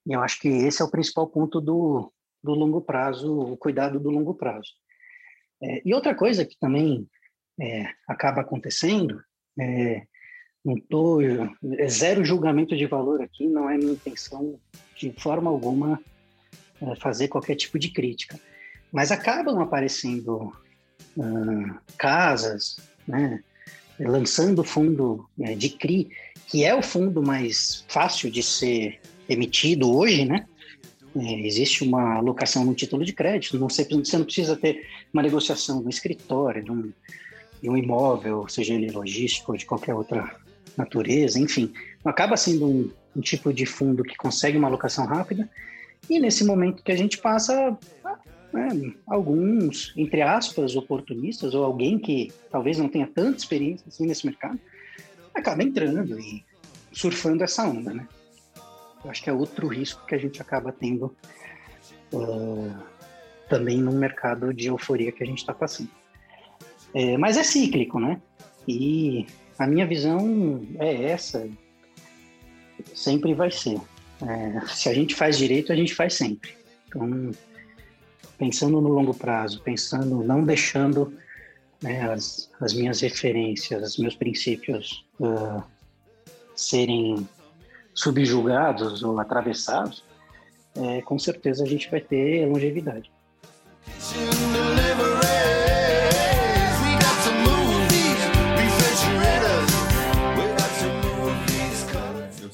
eu 0.05 0.21
acho 0.21 0.39
que 0.39 0.47
esse 0.47 0.81
é 0.81 0.85
o 0.85 0.91
principal 0.91 1.27
ponto 1.27 1.61
do, 1.61 2.11
do 2.43 2.53
longo 2.53 2.81
prazo, 2.81 3.39
o 3.39 3.57
cuidado 3.57 3.99
do 3.99 4.09
longo 4.09 4.33
prazo. 4.33 4.71
É, 5.61 5.81
e 5.85 5.93
outra 5.93 6.15
coisa 6.15 6.45
que 6.45 6.57
também 6.59 7.09
é, 7.59 7.85
acaba 8.07 8.41
acontecendo, 8.41 9.23
é, 9.59 10.07
não 10.67 10.75
tô, 10.75 11.21
é 11.21 11.87
zero 11.87 12.25
julgamento 12.25 12.75
de 12.75 12.85
valor 12.85 13.21
aqui, 13.21 13.47
não 13.47 13.69
é 13.69 13.77
minha 13.77 13.93
intenção 13.93 14.59
de 14.97 15.13
forma 15.13 15.49
alguma 15.49 15.97
é, 16.81 16.93
fazer 16.97 17.29
qualquer 17.29 17.55
tipo 17.55 17.79
de 17.79 17.89
crítica, 17.89 18.37
mas 18.91 19.09
acabam 19.09 19.59
aparecendo 19.61 20.53
uh, 21.15 21.75
casas, 21.97 22.81
né, 23.07 23.41
lançando 23.97 24.61
fundo 24.61 25.25
é, 25.39 25.55
de 25.55 25.69
CRI, 25.69 26.09
que 26.47 26.65
é 26.65 26.75
o 26.75 26.81
fundo 26.81 27.23
mais 27.23 27.85
fácil 27.87 28.29
de 28.29 28.43
ser 28.43 28.99
emitido 29.29 29.95
hoje, 29.95 30.25
né? 30.25 30.45
É, 31.15 31.47
existe 31.47 31.81
uma 31.83 32.15
alocação 32.15 32.65
no 32.65 32.75
título 32.75 33.05
de 33.05 33.13
crédito, 33.13 33.57
não 33.57 33.69
sei, 33.69 33.85
você 33.85 34.17
não 34.17 34.25
precisa 34.25 34.55
ter 34.57 34.85
uma 35.13 35.23
negociação 35.23 35.81
no 35.81 35.89
escritório, 35.89 36.61
de 36.61 36.71
um, 36.71 36.91
de 37.61 37.69
um 37.69 37.77
imóvel, 37.77 38.49
seja 38.49 38.73
ele 38.73 38.91
logístico 38.91 39.53
ou 39.53 39.57
de 39.57 39.65
qualquer 39.65 39.95
outra 39.95 40.45
natureza, 40.77 41.39
enfim. 41.39 41.73
Acaba 42.05 42.37
sendo 42.37 42.67
um, 42.67 42.91
um 43.15 43.21
tipo 43.21 43.51
de 43.51 43.65
fundo 43.65 44.03
que 44.03 44.15
consegue 44.15 44.57
uma 44.57 44.67
alocação 44.67 45.05
rápida 45.05 45.49
e 46.09 46.19
nesse 46.19 46.45
momento 46.45 46.83
que 46.83 46.91
a 46.91 46.95
gente 46.95 47.17
passa, 47.17 47.77
né, 48.53 48.93
alguns, 49.05 49.93
entre 49.97 50.21
aspas, 50.21 50.75
oportunistas, 50.75 51.53
ou 51.53 51.65
alguém 51.65 51.99
que 51.99 52.31
talvez 52.49 52.77
não 52.77 52.87
tenha 52.87 53.07
tanta 53.07 53.37
experiência 53.37 53.85
assim 53.87 54.05
nesse 54.05 54.25
mercado, 54.25 54.59
acaba 55.33 55.63
entrando 55.63 56.19
e 56.19 56.45
surfando 56.91 57.43
essa 57.43 57.67
onda, 57.67 57.93
né? 57.93 58.07
Eu 59.03 59.11
acho 59.11 59.23
que 59.23 59.29
é 59.29 59.33
outro 59.33 59.67
risco 59.67 60.05
que 60.05 60.15
a 60.15 60.17
gente 60.17 60.41
acaba 60.41 60.71
tendo 60.71 61.15
uh, 62.13 62.73
também 63.49 63.77
no 63.77 63.91
mercado 63.91 64.53
de 64.53 64.67
euforia 64.67 65.11
que 65.11 65.23
a 65.23 65.27
gente 65.27 65.39
está 65.39 65.53
passando. 65.53 65.89
É, 66.93 67.17
mas 67.17 67.37
é 67.37 67.43
cíclico, 67.43 67.99
né? 67.99 68.19
E 68.67 69.27
a 69.57 69.67
minha 69.67 69.85
visão 69.85 70.65
é 70.79 71.05
essa, 71.05 71.47
sempre 72.93 73.33
vai 73.33 73.51
ser. 73.51 73.79
É, 74.21 74.65
se 74.67 74.89
a 74.89 74.93
gente 74.93 75.15
faz 75.15 75.37
direito, 75.37 75.71
a 75.71 75.75
gente 75.75 75.93
faz 75.93 76.13
sempre. 76.13 76.51
Então, 76.87 77.31
pensando 78.37 78.79
no 78.81 78.89
longo 78.89 79.13
prazo, 79.13 79.61
pensando, 79.61 80.23
não 80.23 80.43
deixando 80.43 81.13
né, 81.81 82.11
as, 82.11 82.49
as 82.59 82.73
minhas 82.73 83.01
referências, 83.01 83.93
os 83.93 83.97
meus 83.97 84.15
princípios 84.15 85.05
uh, 85.19 85.63
serem 86.55 87.27
subjugados 87.93 89.03
ou 89.03 89.19
atravessados, 89.19 90.03
é, 90.75 91.01
com 91.01 91.17
certeza 91.17 91.63
a 91.63 91.67
gente 91.67 91.89
vai 91.89 91.99
ter 91.99 92.45
longevidade. 92.45 93.11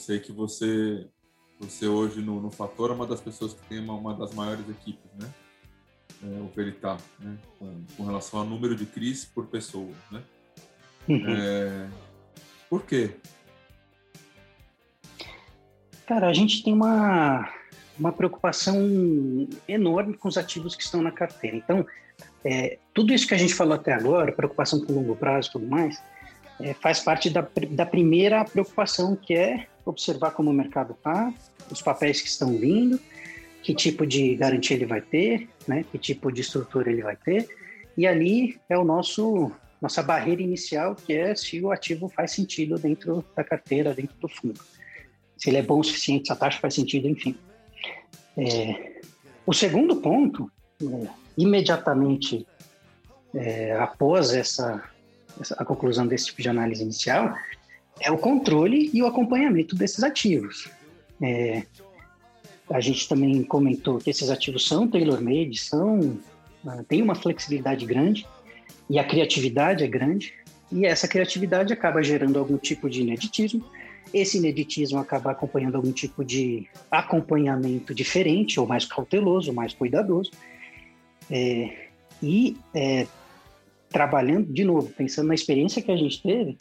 Sei 0.04 0.20
que 0.20 0.32
você, 0.32 1.08
você 1.60 1.88
hoje 1.88 2.22
no, 2.22 2.42
no 2.42 2.52
Fator 2.52 2.92
é 2.92 2.94
uma 2.94 3.08
das 3.08 3.22
pessoas 3.22 3.54
que 3.54 3.62
tem 3.68 3.80
uma, 3.80 3.94
uma 3.94 4.14
das 4.14 4.34
maiores 4.34 4.68
equipes, 4.70 5.12
né? 5.20 5.32
é, 6.24 6.40
o 6.40 6.48
Veritá, 6.56 6.98
né? 7.20 7.38
com, 7.60 7.84
com, 7.98 8.06
relação 8.06 8.40
ao 8.40 8.46
número 8.46 8.76
de 8.76 8.86
CRIs 8.86 9.26
por 9.26 9.48
pessoa. 9.48 9.92
Né? 10.12 10.22
Uhum. 11.08 11.26
É, 11.28 11.88
por 12.70 12.84
quê? 12.84 13.16
Cara, 16.08 16.28
a 16.28 16.34
gente 16.34 16.64
tem 16.64 16.74
uma, 16.74 17.50
uma 18.00 18.12
preocupação 18.12 18.78
enorme 19.68 20.16
com 20.16 20.28
os 20.28 20.38
ativos 20.38 20.76
que 20.76 20.84
estão 20.84 21.02
na 21.02 21.12
carteira. 21.12 21.58
Então, 21.58 21.86
é, 22.44 22.78
tudo 22.94 23.14
isso 23.14 23.28
que 23.28 23.34
a 23.34 23.38
gente 23.38 23.54
falou 23.54 23.74
até 23.74 23.94
agora, 23.94 24.32
preocupação 24.32 24.82
com 24.82 24.94
longo 24.94 25.16
prazo 25.16 25.50
e 25.50 25.52
tudo 25.54 25.68
mais, 25.68 26.02
é, 26.60 26.74
faz 26.74 27.00
parte 27.00 27.30
da, 27.30 27.48
da 27.72 27.86
primeira 27.86 28.44
preocupação, 28.46 29.16
que 29.16 29.34
é 29.34 29.68
observar 29.86 30.32
como 30.32 30.50
o 30.50 30.54
mercado 30.54 30.94
está, 30.94 31.34
os 31.72 31.82
papéis 31.82 32.22
que 32.22 32.28
estão 32.28 32.58
vindo, 32.58 33.00
que 33.62 33.74
tipo 33.74 34.06
de 34.06 34.36
garantia 34.36 34.76
ele 34.76 34.86
vai 34.86 35.02
ter, 35.02 35.50
né? 35.68 35.86
Que 35.92 35.98
tipo 35.98 36.32
de 36.32 36.42
estrutura 36.42 36.92
ele 36.92 37.02
vai 37.02 37.16
ter. 37.16 37.48
E 37.98 38.06
ali 38.06 38.60
é 38.70 38.78
o 38.78 38.84
nosso 38.84 39.52
nossa 39.82 40.02
barreira 40.02 40.42
inicial, 40.42 40.96
que 40.96 41.12
é 41.12 41.36
se 41.36 41.62
o 41.62 41.70
ativo 41.70 42.08
faz 42.08 42.32
sentido 42.32 42.80
dentro 42.80 43.24
da 43.36 43.44
carteira, 43.44 43.94
dentro 43.94 44.16
do 44.18 44.30
fundo. 44.30 44.58
Se 45.36 45.50
ele 45.50 45.58
é 45.58 45.62
bom 45.62 45.80
o 45.80 45.84
suficiente, 45.84 46.28
se 46.28 46.32
a 46.32 46.38
taxa 46.38 46.58
faz 46.62 46.74
sentido, 46.74 47.06
enfim. 47.06 47.36
É, 48.38 49.02
o 49.46 49.52
segundo 49.52 49.98
ponto, 49.98 50.50
é, 50.82 51.08
imediatamente 51.38 52.48
é, 53.36 53.74
após 53.74 54.34
essa, 54.34 54.82
essa, 55.40 55.54
a 55.56 55.66
conclusão 55.66 56.08
desse 56.08 56.28
tipo 56.28 56.42
de 56.42 56.48
análise 56.48 56.82
inicial, 56.82 57.36
é 58.00 58.12
o 58.12 58.18
controle 58.18 58.90
e 58.94 59.02
o 59.02 59.06
acompanhamento 59.06 59.76
desses 59.76 60.04
ativos. 60.04 60.70
É, 61.22 61.64
a 62.70 62.80
gente 62.80 63.08
também 63.08 63.44
comentou 63.44 63.98
que 63.98 64.10
esses 64.10 64.30
ativos 64.30 64.68
são 64.68 64.88
tailor-made, 64.88 65.60
são 65.60 66.00
uh, 66.66 66.84
tem 66.88 67.02
uma 67.02 67.16
flexibilidade 67.16 67.86
grande 67.86 68.26
e 68.90 68.98
a 68.98 69.04
criatividade 69.04 69.84
é 69.84 69.88
grande 69.88 70.34
e 70.72 70.86
essa 70.86 71.08
criatividade 71.08 71.72
acaba 71.72 72.02
gerando 72.02 72.40
algum 72.40 72.58
tipo 72.58 72.90
de 72.90 73.02
ineditismo. 73.02 73.64
Esse 74.14 74.38
ineditismo 74.38 75.00
acaba 75.00 75.32
acompanhando 75.32 75.76
algum 75.76 75.92
tipo 75.92 76.24
de 76.24 76.68
acompanhamento 76.90 77.94
diferente 77.94 78.60
ou 78.60 78.66
mais 78.66 78.86
cauteloso, 78.86 79.54
mais 79.54 79.74
cuidadoso. 79.74 80.32
É, 81.30 81.88
e 82.22 82.58
é, 82.74 83.08
trabalhando, 83.90 84.52
de 84.52 84.64
novo, 84.64 84.90
pensando 84.90 85.28
na 85.28 85.36
experiência 85.36 85.82
que 85.82 85.92
a 85.92 85.96
gente 85.96 86.22
teve 86.22 86.58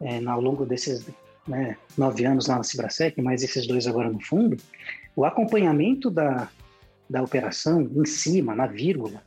é, 0.00 0.24
ao 0.26 0.40
longo 0.40 0.64
desses 0.64 1.06
né, 1.46 1.76
nove 1.96 2.24
anos 2.24 2.46
lá 2.46 2.56
na 2.56 2.62
Cibrasec, 2.62 3.20
mais 3.20 3.42
esses 3.42 3.66
dois 3.66 3.86
agora 3.86 4.10
no 4.10 4.20
fundo, 4.20 4.56
o 5.14 5.24
acompanhamento 5.24 6.10
da, 6.10 6.48
da 7.08 7.22
operação 7.22 7.82
em 7.82 8.04
cima, 8.04 8.54
na 8.54 8.66
vírgula, 8.66 9.22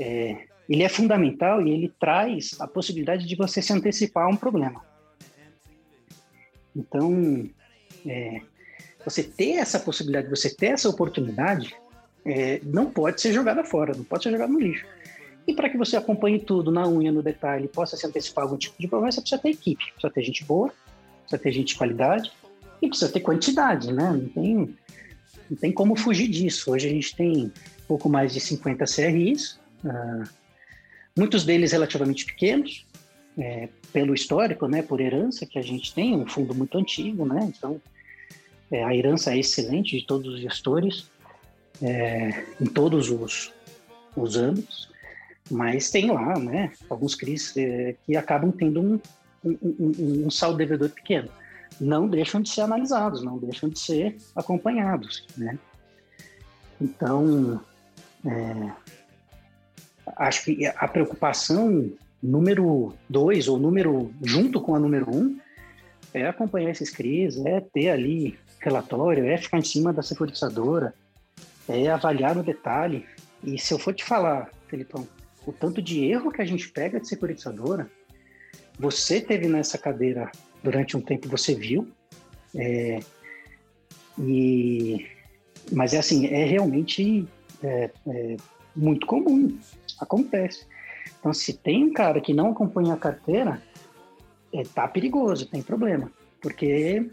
é, 0.00 0.46
ele 0.68 0.82
é 0.82 0.88
fundamental 0.88 1.62
e 1.62 1.70
ele 1.70 1.92
traz 2.00 2.56
a 2.58 2.66
possibilidade 2.66 3.26
de 3.26 3.36
você 3.36 3.62
se 3.62 3.72
antecipar 3.72 4.24
a 4.24 4.28
um 4.28 4.36
problema. 4.36 4.84
Então, 6.74 7.48
é, 8.04 8.40
você 9.04 9.22
ter 9.22 9.52
essa 9.52 9.78
possibilidade, 9.78 10.28
você 10.28 10.52
ter 10.54 10.66
essa 10.66 10.88
oportunidade, 10.88 11.74
é, 12.24 12.60
não 12.64 12.90
pode 12.90 13.20
ser 13.20 13.32
jogada 13.32 13.62
fora, 13.64 13.94
não 13.94 14.04
pode 14.04 14.24
ser 14.24 14.32
jogada 14.32 14.52
no 14.52 14.58
lixo. 14.58 14.84
E 15.46 15.54
para 15.54 15.68
que 15.68 15.76
você 15.76 15.96
acompanhe 15.96 16.40
tudo 16.40 16.72
na 16.72 16.88
unha, 16.88 17.12
no 17.12 17.22
detalhe, 17.22 17.68
possa 17.68 17.96
se 17.96 18.06
antecipar 18.06 18.44
algum 18.44 18.56
tipo 18.56 18.74
de 18.78 18.88
problema, 18.88 19.12
você 19.12 19.20
precisa 19.20 19.40
ter 19.40 19.50
equipe, 19.50 19.84
precisa 19.92 20.12
ter 20.12 20.22
gente 20.22 20.44
boa, 20.44 20.72
precisa 21.20 21.42
ter 21.42 21.52
gente 21.52 21.68
de 21.68 21.76
qualidade 21.76 22.32
e 22.82 22.88
precisa 22.88 23.10
ter 23.10 23.20
quantidade, 23.20 23.92
né? 23.92 24.10
Não 24.10 24.28
tem, 24.28 24.76
não 25.50 25.56
tem 25.56 25.72
como 25.72 25.94
fugir 25.94 26.28
disso. 26.28 26.72
Hoje 26.72 26.88
a 26.88 26.90
gente 26.90 27.14
tem 27.14 27.52
pouco 27.86 28.08
mais 28.08 28.32
de 28.32 28.40
50 28.40 28.84
CRIs, 28.84 29.60
uh, 29.84 30.28
muitos 31.16 31.44
deles 31.44 31.70
relativamente 31.72 32.26
pequenos, 32.26 32.84
é, 33.38 33.68
pelo 33.92 34.14
histórico, 34.14 34.66
né, 34.66 34.82
por 34.82 35.00
herança 35.00 35.46
que 35.46 35.58
a 35.58 35.62
gente 35.62 35.94
tem, 35.94 36.16
um 36.16 36.26
fundo 36.26 36.54
muito 36.54 36.76
antigo, 36.78 37.26
né, 37.26 37.52
então 37.54 37.80
é, 38.70 38.82
a 38.82 38.94
herança 38.94 39.34
é 39.34 39.38
excelente 39.38 39.98
de 39.98 40.06
todos 40.06 40.34
os 40.34 40.40
gestores, 40.40 41.10
é, 41.82 42.44
em 42.60 42.66
todos 42.66 43.10
os, 43.10 43.52
os 44.16 44.36
âmbitos, 44.36 44.90
Mas 45.50 45.90
tem 45.90 46.10
lá, 46.10 46.38
né, 46.38 46.72
alguns 46.90 47.14
CRIs 47.14 47.56
é, 47.56 47.94
que 48.04 48.16
acabam 48.16 48.50
tendo 48.50 48.80
um, 48.80 49.00
um, 49.44 49.58
um, 49.62 50.26
um 50.26 50.30
saldo 50.30 50.58
devedor 50.58 50.90
pequeno. 50.90 51.28
Não 51.80 52.08
deixam 52.08 52.40
de 52.40 52.48
ser 52.48 52.62
analisados, 52.62 53.22
não 53.22 53.38
deixam 53.38 53.68
de 53.68 53.78
ser 53.78 54.16
acompanhados, 54.34 55.26
né? 55.36 55.58
Então, 56.80 57.60
é, 58.24 58.72
acho 60.16 60.44
que 60.44 60.66
a 60.66 60.88
preocupação 60.88 61.90
número 62.22 62.94
dois, 63.08 63.46
ou 63.46 63.58
número 63.58 64.12
junto 64.22 64.60
com 64.60 64.74
a 64.74 64.78
número 64.78 65.14
um, 65.14 65.38
é 66.12 66.26
acompanhar 66.26 66.70
esses 66.70 66.90
CRIs, 66.90 67.36
é 67.44 67.60
ter 67.60 67.90
ali 67.90 68.38
relatório, 68.58 69.26
é 69.26 69.36
ficar 69.36 69.58
em 69.58 69.64
cima 69.64 69.92
da 69.92 70.02
securitizadora, 70.02 70.94
é 71.68 71.88
avaliar 71.88 72.34
no 72.34 72.42
detalhe. 72.42 73.06
E 73.44 73.58
se 73.58 73.72
eu 73.72 73.78
for 73.78 73.94
te 73.94 74.04
falar, 74.04 74.50
Felipão, 74.66 75.06
o 75.46 75.52
tanto 75.52 75.80
de 75.80 76.04
erro 76.04 76.32
que 76.32 76.42
a 76.42 76.44
gente 76.44 76.68
pega 76.68 77.00
de 77.00 77.08
securitizadora, 77.08 77.88
você 78.78 79.20
teve 79.20 79.48
nessa 79.48 79.78
cadeira 79.78 80.30
durante 80.62 80.96
um 80.96 81.00
tempo, 81.00 81.28
você 81.28 81.54
viu, 81.54 81.88
é, 82.54 82.98
e, 84.18 85.06
mas 85.72 85.94
é 85.94 85.98
assim, 85.98 86.26
é 86.26 86.44
realmente 86.44 87.26
é, 87.62 87.90
é 88.08 88.36
muito 88.74 89.06
comum, 89.06 89.56
acontece. 90.00 90.66
Então, 91.18 91.32
se 91.32 91.52
tem 91.52 91.84
um 91.84 91.92
cara 91.92 92.20
que 92.20 92.34
não 92.34 92.50
acompanha 92.50 92.94
a 92.94 92.98
carteira, 92.98 93.62
é, 94.52 94.62
tá 94.62 94.88
perigoso, 94.88 95.46
tem 95.46 95.62
problema, 95.62 96.10
porque 96.40 97.08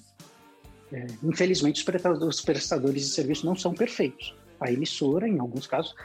é, 0.92 1.08
infelizmente 1.24 1.86
os 2.22 2.42
prestadores 2.42 3.04
de 3.04 3.10
serviço 3.10 3.46
não 3.46 3.56
são 3.56 3.74
perfeitos. 3.74 4.36
A 4.60 4.72
emissora, 4.72 5.28
em 5.28 5.40
alguns 5.40 5.68
casos, 5.68 5.96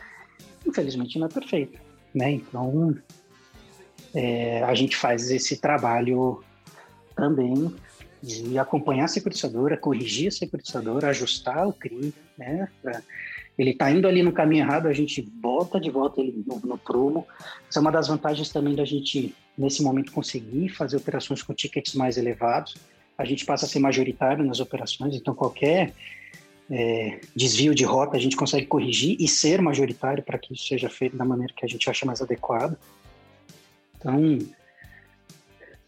infelizmente 0.66 1.18
não 1.18 1.26
é 1.26 1.30
perfeita, 1.30 1.78
né? 2.18 2.32
Então 2.32 2.94
é, 4.14 4.62
a 4.64 4.74
gente 4.74 4.96
faz 4.96 5.30
esse 5.30 5.60
trabalho 5.60 6.42
também 7.14 7.72
de 8.20 8.58
acompanhar 8.58 9.04
a 9.04 9.08
securitizadora, 9.08 9.76
corrigir 9.76 10.28
a 10.28 10.32
securitizadora, 10.32 11.08
ajustar 11.08 11.68
o 11.68 11.72
CRI, 11.72 12.12
né? 12.36 12.68
Ele 13.56 13.70
está 13.70 13.90
indo 13.90 14.06
ali 14.06 14.22
no 14.22 14.32
caminho 14.32 14.64
errado, 14.64 14.86
a 14.86 14.92
gente 14.92 15.22
bota 15.22 15.80
de 15.80 15.90
volta 15.90 16.20
ele 16.20 16.44
no, 16.46 16.60
no 16.60 16.78
prumo. 16.78 17.26
Essa 17.68 17.78
é 17.78 17.80
uma 17.80 17.92
das 17.92 18.08
vantagens 18.08 18.50
também 18.50 18.74
da 18.74 18.84
gente, 18.84 19.34
nesse 19.56 19.82
momento, 19.82 20.12
conseguir 20.12 20.68
fazer 20.70 20.96
operações 20.96 21.42
com 21.42 21.54
tickets 21.54 21.94
mais 21.94 22.16
elevados. 22.16 22.76
A 23.16 23.24
gente 23.24 23.44
passa 23.44 23.66
a 23.66 23.68
ser 23.68 23.80
majoritário 23.80 24.44
nas 24.44 24.60
operações, 24.60 25.14
então 25.14 25.34
qualquer 25.34 25.92
é, 26.70 27.20
desvio 27.34 27.74
de 27.74 27.84
rota 27.84 28.16
a 28.16 28.20
gente 28.20 28.36
consegue 28.36 28.66
corrigir 28.66 29.16
e 29.18 29.26
ser 29.26 29.62
majoritário 29.62 30.22
para 30.22 30.38
que 30.38 30.52
isso 30.52 30.66
seja 30.66 30.88
feito 30.88 31.16
da 31.16 31.24
maneira 31.24 31.52
que 31.56 31.64
a 31.64 31.68
gente 31.68 31.88
acha 31.88 32.04
mais 32.04 32.20
adequada. 32.20 32.78
Então, 33.96 34.38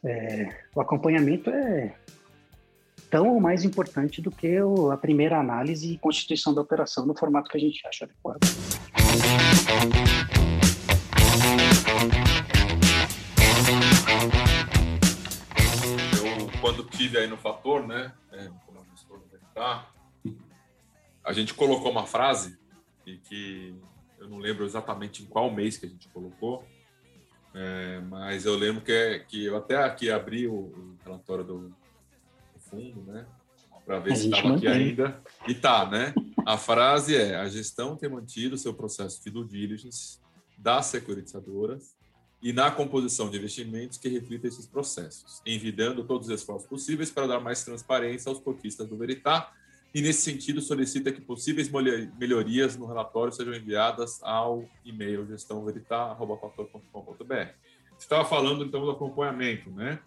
é, 0.02 0.48
o 0.74 0.80
acompanhamento 0.80 1.50
é 1.50 1.94
tão 3.10 3.28
ou 3.28 3.40
mais 3.40 3.64
importante 3.64 4.22
do 4.22 4.30
que 4.30 4.56
a 4.92 4.96
primeira 4.96 5.38
análise 5.38 5.92
e 5.92 5.98
constituição 5.98 6.54
da 6.54 6.62
operação 6.62 7.04
no 7.04 7.16
formato 7.16 7.50
que 7.50 7.56
a 7.56 7.60
gente 7.60 7.86
acha 7.86 8.04
adequado. 8.04 8.38
Eu, 16.16 16.60
quando 16.60 16.84
tive 16.84 17.18
aí 17.18 17.26
no 17.26 17.36
Fator, 17.36 17.86
né, 17.86 18.12
é, 18.32 18.48
como 18.64 18.80
tá, 19.54 19.88
a 21.30 21.32
gente 21.32 21.54
colocou 21.54 21.92
uma 21.92 22.06
frase 22.06 22.58
e 23.06 23.16
que 23.16 23.72
eu 24.18 24.28
não 24.28 24.38
lembro 24.38 24.64
exatamente 24.64 25.22
em 25.22 25.26
qual 25.26 25.48
mês 25.48 25.76
que 25.76 25.86
a 25.86 25.88
gente 25.88 26.08
colocou, 26.08 26.64
é, 27.54 28.00
mas 28.00 28.44
eu 28.44 28.56
lembro 28.56 28.82
que, 28.82 28.90
é, 28.90 29.20
que 29.20 29.44
eu 29.44 29.56
até 29.56 29.76
aqui 29.76 30.10
abri 30.10 30.48
o, 30.48 30.54
o 30.54 30.96
relatório 31.04 31.44
do, 31.44 31.74
fundo, 32.68 33.00
né? 33.02 33.26
Para 33.86 34.00
ver 34.00 34.12
a 34.12 34.16
se 34.16 34.28
estava 34.28 34.56
aqui 34.56 34.66
ainda. 34.66 35.22
E 35.46 35.54
tá, 35.54 35.88
né? 35.88 36.12
A 36.44 36.56
frase 36.58 37.16
é: 37.16 37.36
a 37.36 37.48
gestão 37.48 37.96
tem 37.96 38.08
mantido 38.08 38.58
seu 38.58 38.74
processo 38.74 39.22
de 39.22 39.30
due 39.30 39.46
diligence 39.46 40.18
das 40.58 40.86
securitizadoras 40.86 41.96
e 42.42 42.52
na 42.52 42.70
composição 42.70 43.30
de 43.30 43.38
investimentos 43.38 43.98
que 43.98 44.08
reflita 44.08 44.48
esses 44.48 44.66
processos, 44.66 45.40
envidando 45.46 46.04
todos 46.04 46.28
os 46.28 46.34
esforços 46.34 46.68
possíveis 46.68 47.10
para 47.10 47.26
dar 47.26 47.40
mais 47.40 47.64
transparência 47.64 48.28
aos 48.28 48.40
cotistas 48.40 48.88
do 48.88 48.96
Veritá 48.96 49.52
e, 49.94 50.00
nesse 50.00 50.22
sentido, 50.22 50.60
solicita 50.60 51.12
que 51.12 51.20
possíveis 51.20 51.70
melhorias 52.18 52.76
no 52.76 52.86
relatório 52.86 53.32
sejam 53.32 53.54
enviadas 53.54 54.20
ao 54.22 54.64
e-mail 54.84 55.26
gestãoveritá.com.br. 55.26 57.52
Você 57.98 57.98
estava 57.98 58.24
falando, 58.24 58.64
então, 58.64 58.84
do 58.84 58.90
acompanhamento, 58.90 59.70
né? 59.70 60.00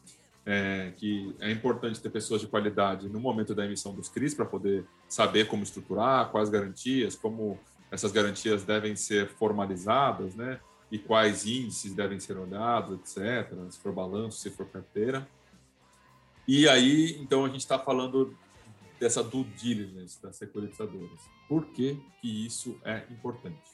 é, 0.45 0.91
que 0.97 1.35
é 1.39 1.51
importante 1.51 2.01
ter 2.01 2.09
pessoas 2.09 2.41
de 2.41 2.47
qualidade 2.47 3.07
no 3.07 3.19
momento 3.19 3.55
da 3.55 3.65
emissão 3.65 3.93
dos 3.93 4.09
CRIs 4.09 4.33
para 4.33 4.45
poder 4.45 4.85
saber 5.07 5.47
como 5.47 5.63
estruturar, 5.63 6.29
quais 6.31 6.49
garantias, 6.49 7.15
como 7.15 7.57
essas 7.89 8.11
garantias 8.11 8.63
devem 8.63 8.95
ser 8.95 9.29
formalizadas, 9.29 10.35
né? 10.35 10.59
E 10.91 10.97
quais 10.97 11.45
índices 11.45 11.93
devem 11.93 12.19
ser 12.19 12.37
olhados, 12.37 12.99
etc. 12.99 13.51
Se 13.69 13.79
for 13.79 13.93
balanço, 13.93 14.39
se 14.39 14.49
for 14.49 14.67
carteira. 14.67 15.27
E 16.47 16.67
aí, 16.67 17.17
então, 17.19 17.45
a 17.45 17.47
gente 17.47 17.61
está 17.61 17.79
falando 17.79 18.35
dessa 18.99 19.23
due 19.23 19.43
diligence 19.43 20.21
das 20.21 20.35
securitizadoras. 20.35 21.19
Por 21.47 21.65
que, 21.67 21.99
que 22.21 22.45
isso 22.45 22.79
é 22.83 23.03
importante? 23.11 23.73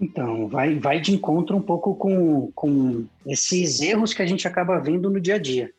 Então, 0.00 0.46
vai, 0.46 0.78
vai 0.78 1.00
de 1.00 1.12
encontro 1.12 1.56
um 1.56 1.62
pouco 1.62 1.94
com, 1.94 2.50
com 2.52 3.06
esses 3.24 3.80
erros 3.80 4.12
que 4.12 4.22
a 4.22 4.26
gente 4.26 4.46
acaba 4.46 4.78
vendo 4.78 5.10
no 5.10 5.20
dia 5.20 5.36
a 5.36 5.38
dia. 5.38 5.72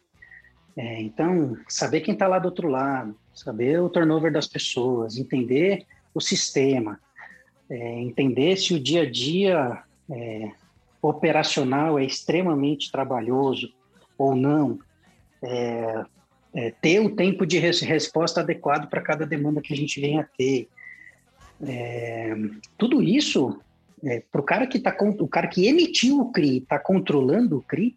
É, 0.75 1.01
então, 1.01 1.57
saber 1.67 2.01
quem 2.01 2.13
está 2.13 2.27
lá 2.27 2.39
do 2.39 2.45
outro 2.45 2.67
lado, 2.67 3.15
saber 3.33 3.81
o 3.81 3.89
turnover 3.89 4.31
das 4.31 4.47
pessoas, 4.47 5.17
entender 5.17 5.85
o 6.13 6.21
sistema, 6.21 6.99
é, 7.69 7.99
entender 7.99 8.57
se 8.57 8.73
o 8.73 8.79
dia 8.79 9.03
a 9.03 9.09
dia 9.09 9.83
é, 10.09 10.51
operacional 11.01 11.97
é 11.99 12.03
extremamente 12.03 12.91
trabalhoso 12.91 13.73
ou 14.17 14.35
não, 14.35 14.79
é, 15.43 16.05
é, 16.57 16.71
ter 16.81 16.99
o 16.99 17.15
tempo 17.15 17.45
de 17.45 17.59
res, 17.59 17.81
resposta 17.81 18.41
adequado 18.41 18.89
para 18.89 18.99
cada 18.99 19.27
demanda 19.27 19.61
que 19.61 19.71
a 19.71 19.77
gente 19.77 20.01
venha 20.01 20.21
a 20.21 20.23
ter. 20.23 20.67
É, 21.61 22.35
tudo 22.75 23.03
isso 23.03 23.59
é, 24.03 24.23
para 24.31 24.41
o 24.41 24.43
cara 24.43 24.65
que 24.65 24.79
tá 24.79 24.95
o 25.19 25.27
cara 25.27 25.47
que 25.47 25.67
emitiu 25.67 26.19
o 26.19 26.31
CRI 26.31 26.57
está 26.57 26.79
controlando 26.79 27.57
o 27.57 27.61
CRI, 27.61 27.95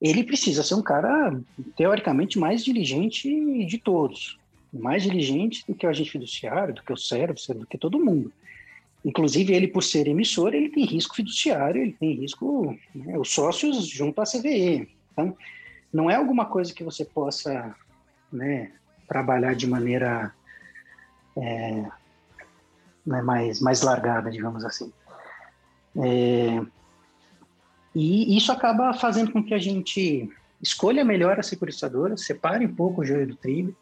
ele 0.00 0.24
precisa 0.24 0.64
ser 0.64 0.74
um 0.74 0.82
cara 0.82 1.40
teoricamente 1.76 2.40
mais 2.40 2.64
diligente 2.64 3.64
de 3.64 3.78
todos, 3.78 4.36
mais 4.72 5.04
diligente 5.04 5.64
do 5.66 5.74
que 5.74 5.86
o 5.86 5.88
agente 5.88 6.10
fiduciário, 6.10 6.74
do 6.74 6.82
que 6.82 6.92
o 6.92 6.96
service, 6.96 7.54
do 7.54 7.66
que 7.66 7.78
todo 7.78 8.04
mundo. 8.04 8.32
Inclusive 9.04 9.54
ele 9.54 9.68
por 9.68 9.84
ser 9.84 10.08
emissor, 10.08 10.52
ele 10.52 10.70
tem 10.70 10.84
risco 10.84 11.14
fiduciário, 11.14 11.82
ele 11.82 11.92
tem 11.92 12.16
risco 12.16 12.76
né, 12.92 13.16
os 13.16 13.30
sócios 13.32 13.86
junto 13.86 14.20
à 14.20 14.24
CVE. 14.24 14.88
Então 15.12 15.36
não 15.96 16.10
é 16.10 16.14
alguma 16.14 16.44
coisa 16.44 16.74
que 16.74 16.84
você 16.84 17.06
possa 17.06 17.74
né, 18.30 18.70
trabalhar 19.08 19.54
de 19.54 19.66
maneira 19.66 20.34
é, 21.34 21.86
né, 23.06 23.22
mais, 23.22 23.60
mais 23.62 23.80
largada, 23.80 24.30
digamos 24.30 24.62
assim. 24.62 24.92
É, 25.96 26.60
e 27.94 28.36
isso 28.36 28.52
acaba 28.52 28.92
fazendo 28.92 29.32
com 29.32 29.42
que 29.42 29.54
a 29.54 29.58
gente 29.58 30.30
escolha 30.60 31.02
melhor 31.02 31.40
a 31.40 31.42
securitizadora, 31.42 32.14
separe 32.18 32.66
um 32.66 32.74
pouco 32.74 33.00
o 33.00 33.04
joio 33.04 33.26
do 33.26 33.36
trigo. 33.36 33.74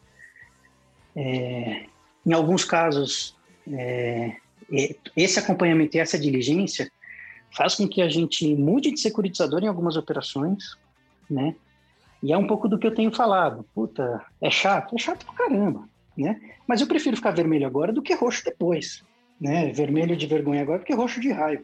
É, 1.13 1.87
em 2.25 2.31
alguns 2.31 2.63
casos, 2.63 3.35
é, 3.67 4.37
esse 5.17 5.37
acompanhamento 5.37 5.97
e 5.97 5.99
essa 5.99 6.17
diligência 6.17 6.89
faz 7.51 7.75
com 7.75 7.89
que 7.89 8.01
a 8.01 8.07
gente 8.07 8.55
mude 8.55 8.91
de 8.91 9.01
securitizador 9.01 9.61
em 9.63 9.67
algumas 9.67 9.97
operações, 9.97 10.77
né? 11.29 11.55
E 12.23 12.33
é 12.33 12.37
um 12.37 12.47
pouco 12.47 12.67
do 12.67 12.79
que 12.79 12.87
eu 12.87 12.93
tenho 12.93 13.13
falado. 13.13 13.65
Puta, 13.73 14.23
é 14.41 14.49
chato? 14.49 14.95
É 14.95 14.99
chato 14.99 15.25
pra 15.25 15.35
caramba, 15.35 15.87
né? 16.17 16.39
Mas 16.67 16.81
eu 16.81 16.87
prefiro 16.87 17.15
ficar 17.15 17.31
vermelho 17.31 17.67
agora 17.67 17.93
do 17.93 18.01
que 18.01 18.13
roxo 18.13 18.43
depois, 18.43 19.03
né? 19.39 19.71
Vermelho 19.71 20.15
de 20.15 20.25
vergonha 20.25 20.61
agora 20.61 20.79
do 20.79 20.85
que 20.85 20.93
roxo 20.93 21.19
de 21.19 21.31
raiva. 21.31 21.63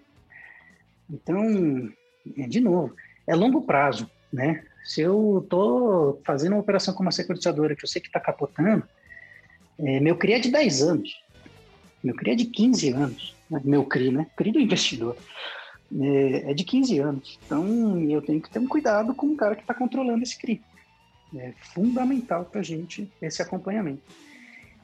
Então, 1.09 1.91
é, 2.37 2.47
de 2.47 2.59
novo, 2.59 2.93
é 3.27 3.35
longo 3.35 3.61
prazo, 3.61 4.09
né? 4.31 4.63
Se 4.83 5.01
eu 5.01 5.41
estou 5.43 6.21
fazendo 6.25 6.53
uma 6.53 6.61
operação 6.61 6.93
com 6.93 7.03
uma 7.03 7.11
securitizadora 7.11 7.75
que 7.75 7.83
eu 7.83 7.89
sei 7.89 8.01
que 8.01 8.07
está 8.07 8.19
capotando, 8.19 8.83
é, 9.79 9.99
meu 9.99 10.15
CRI 10.17 10.33
é 10.33 10.39
de 10.39 10.51
10 10.51 10.81
anos, 10.81 11.21
meu 12.03 12.15
CRI 12.15 12.31
é 12.31 12.35
de 12.35 12.45
15 12.45 12.89
anos, 12.91 13.35
né? 13.49 13.61
meu 13.63 13.83
CRI, 13.85 14.11
né? 14.11 14.27
CRI 14.35 14.51
do 14.51 14.59
investidor. 14.59 15.15
É, 15.99 16.51
é, 16.51 16.53
de 16.53 16.63
15 16.63 16.99
anos. 16.99 17.39
Então, 17.45 17.99
eu 18.09 18.21
tenho 18.21 18.41
que 18.41 18.49
ter 18.49 18.59
um 18.59 18.67
cuidado 18.67 19.13
com 19.13 19.27
o 19.27 19.35
cara 19.35 19.55
que 19.55 19.61
está 19.61 19.73
controlando 19.73 20.23
esse 20.23 20.37
CRI. 20.37 20.61
É 21.35 21.53
fundamental 21.73 22.45
para 22.45 22.61
a 22.61 22.63
gente 22.63 23.11
esse 23.21 23.41
acompanhamento. 23.41 24.01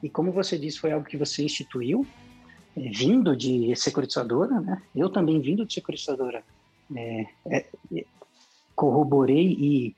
E 0.02 0.10
como 0.10 0.30
você 0.30 0.58
disse, 0.58 0.78
foi 0.78 0.92
algo 0.92 1.06
que 1.06 1.16
você 1.16 1.42
instituiu, 1.42 2.06
é, 2.76 2.90
vindo 2.90 3.34
de 3.34 3.74
securitizadora, 3.74 4.60
né? 4.60 4.82
Eu 4.94 5.08
também 5.08 5.40
vindo 5.40 5.64
de 5.64 5.72
securitizadora, 5.72 6.42
é, 6.94 7.26
é, 7.46 7.66
corroborei 8.74 9.56
e, 9.58 9.96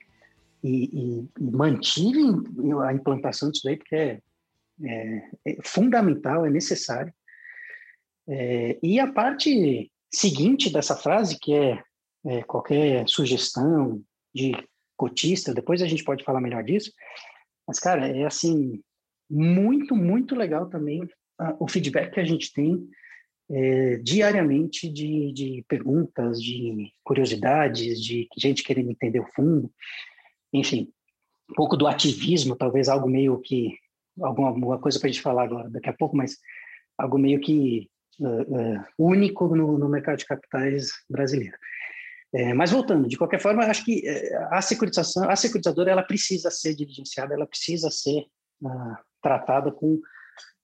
e, 0.63 0.83
e, 0.83 1.29
e, 1.39 1.51
mantive 1.51 2.19
a 2.85 2.93
implantação 2.93 3.51
disso 3.51 3.63
daí, 3.65 3.77
porque 3.77 3.95
é, 3.95 4.21
é, 4.83 5.23
é 5.45 5.57
fundamental, 5.61 6.45
é 6.45 6.49
necessário. 6.49 7.13
É, 8.27 8.79
e 8.81 8.99
a 8.99 9.11
parte 9.11 9.91
seguinte 10.13 10.71
dessa 10.71 10.95
frase, 10.95 11.39
que 11.39 11.53
é, 11.53 11.83
é, 12.25 12.43
qualquer 12.43 13.07
sugestão 13.07 14.01
de 14.33 14.51
cotista, 14.97 15.53
depois 15.53 15.81
a 15.81 15.87
gente 15.87 16.03
pode 16.03 16.23
falar 16.23 16.41
melhor 16.41 16.63
disso, 16.63 16.91
mas, 17.67 17.79
cara, 17.79 18.07
é 18.07 18.25
assim, 18.25 18.81
muito, 19.29 19.95
muito 19.95 20.35
legal 20.35 20.69
também 20.69 21.07
o 21.59 21.67
feedback 21.67 22.13
que 22.13 22.19
a 22.19 22.25
gente 22.25 22.53
tem 22.53 22.87
é, 23.49 23.97
diariamente 23.97 24.89
de, 24.89 25.31
de 25.33 25.65
perguntas, 25.67 26.41
de 26.41 26.91
curiosidades, 27.03 28.01
de 28.01 28.27
gente 28.37 28.63
querendo 28.63 28.91
entender 28.91 29.19
o 29.19 29.27
fundo, 29.33 29.71
enfim, 30.53 30.91
um 31.49 31.53
pouco 31.53 31.75
do 31.75 31.87
ativismo, 31.87 32.55
talvez 32.55 32.87
algo 32.87 33.09
meio 33.09 33.39
que 33.39 33.77
alguma, 34.21 34.49
alguma 34.49 34.79
coisa 34.79 34.99
para 34.99 35.09
a 35.09 35.11
gente 35.11 35.21
falar 35.21 35.43
agora 35.43 35.69
daqui 35.69 35.89
a 35.89 35.93
pouco, 35.93 36.15
mas 36.15 36.37
algo 36.97 37.17
meio 37.17 37.39
que 37.39 37.89
único 38.97 39.55
no, 39.55 39.77
no, 39.77 39.89
mercado 39.89 40.17
de 40.17 40.25
capitais 40.25 40.89
brasileiro. 41.09 41.57
É, 42.33 42.53
mas 42.53 42.71
voltando, 42.71 43.09
de 43.09 43.17
qualquer 43.17 43.41
forma, 43.41 43.65
acho 43.65 43.83
que 43.83 44.03
a 44.51 44.61
securitização, 44.61 45.29
a 45.29 45.35
securitizadora, 45.35 45.91
ela 45.91 46.03
precisa 46.03 46.49
ser 46.49 46.73
diligenciada, 46.75 47.33
ela 47.33 47.45
precisa 47.45 47.89
ser 47.89 48.21
uh, 48.61 48.95
tratada 49.21 49.71
com 49.71 49.99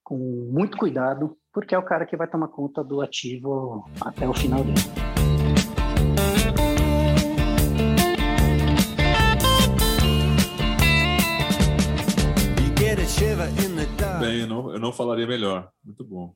com 0.07 0.15
muito 0.17 0.77
cuidado, 0.77 1.37
porque 1.51 1.75
é 1.75 1.77
o 1.77 1.83
cara 1.83 2.05
que 2.05 2.15
vai 2.15 2.29
tomar 2.29 2.47
conta 2.47 2.81
do 2.81 3.01
ativo 3.01 3.83
até 3.99 4.25
o 4.25 4.33
final 4.33 4.63
dele. 4.63 4.79
Bem, 14.21 14.41
eu 14.41 14.47
não, 14.47 14.71
eu 14.71 14.79
não 14.79 14.93
falaria 14.93 15.27
melhor. 15.27 15.69
Muito 15.83 16.05
bom. 16.05 16.33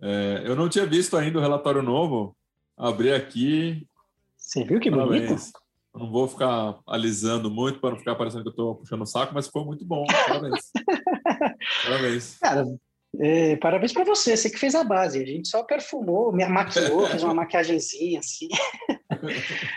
É, 0.00 0.42
eu 0.44 0.56
não 0.56 0.68
tinha 0.68 0.86
visto 0.86 1.16
ainda 1.16 1.38
o 1.38 1.42
relatório 1.42 1.82
novo. 1.82 2.36
Abri 2.76 3.12
aqui. 3.12 3.86
Você 4.36 4.64
viu 4.64 4.80
que 4.80 4.90
Parabéns. 4.90 5.26
bonito? 5.26 5.52
Eu 5.94 6.00
não 6.00 6.10
vou 6.10 6.26
ficar 6.26 6.78
alisando 6.86 7.50
muito 7.50 7.78
para 7.80 7.90
não 7.90 7.98
ficar 7.98 8.16
parecendo 8.16 8.42
que 8.42 8.48
eu 8.48 8.52
estou 8.52 8.74
puxando 8.74 9.02
o 9.02 9.06
saco, 9.06 9.32
mas 9.32 9.46
ficou 9.46 9.64
muito 9.64 9.84
bom. 9.84 10.04
Parabéns. 10.26 10.72
Parabéns. 11.84 12.38
Cara, 12.40 12.66
é, 13.20 13.56
parabéns 13.56 13.92
para 13.92 14.04
você, 14.04 14.36
você 14.36 14.50
que 14.50 14.58
fez 14.58 14.74
a 14.74 14.82
base. 14.82 15.22
A 15.22 15.26
gente 15.26 15.48
só 15.48 15.62
perfumou, 15.62 16.32
me 16.32 16.44
maquiou, 16.46 17.06
fez 17.08 17.22
uma 17.22 17.34
maquiagemzinha 17.34 18.18
assim. 18.18 18.48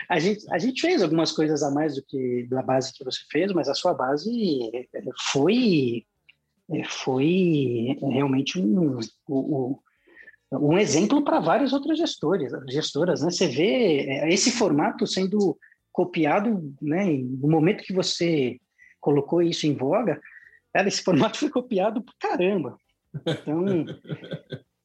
a, 0.08 0.18
gente, 0.18 0.44
a 0.52 0.58
gente 0.58 0.80
fez 0.80 1.02
algumas 1.02 1.30
coisas 1.30 1.62
a 1.62 1.70
mais 1.70 1.94
do 1.94 2.02
que 2.02 2.46
da 2.50 2.62
base 2.62 2.92
que 2.92 3.04
você 3.04 3.20
fez, 3.30 3.52
mas 3.52 3.68
a 3.68 3.74
sua 3.74 3.94
base 3.94 4.70
é, 4.74 4.86
foi 5.32 6.04
é, 6.70 6.84
foi 6.84 7.96
realmente 8.02 8.58
um, 8.58 8.98
um, 9.28 9.78
um 10.52 10.78
exemplo 10.78 11.22
para 11.22 11.40
várias 11.40 11.72
outras 11.72 11.98
gestores, 11.98 12.52
gestoras. 12.68 13.22
Né? 13.22 13.30
Você 13.30 13.46
vê 13.46 14.00
é, 14.08 14.32
esse 14.32 14.50
formato 14.50 15.06
sendo 15.06 15.58
copiado 15.92 16.74
né, 16.80 17.04
no 17.06 17.48
momento 17.48 17.84
que 17.84 17.92
você 17.92 18.58
colocou 19.00 19.42
isso 19.42 19.66
em 19.66 19.74
voga, 19.74 20.20
cara, 20.72 20.88
esse 20.88 21.02
formato 21.04 21.38
foi 21.38 21.50
copiado 21.50 22.02
por 22.02 22.14
caramba. 22.18 22.78
Então, 23.26 23.84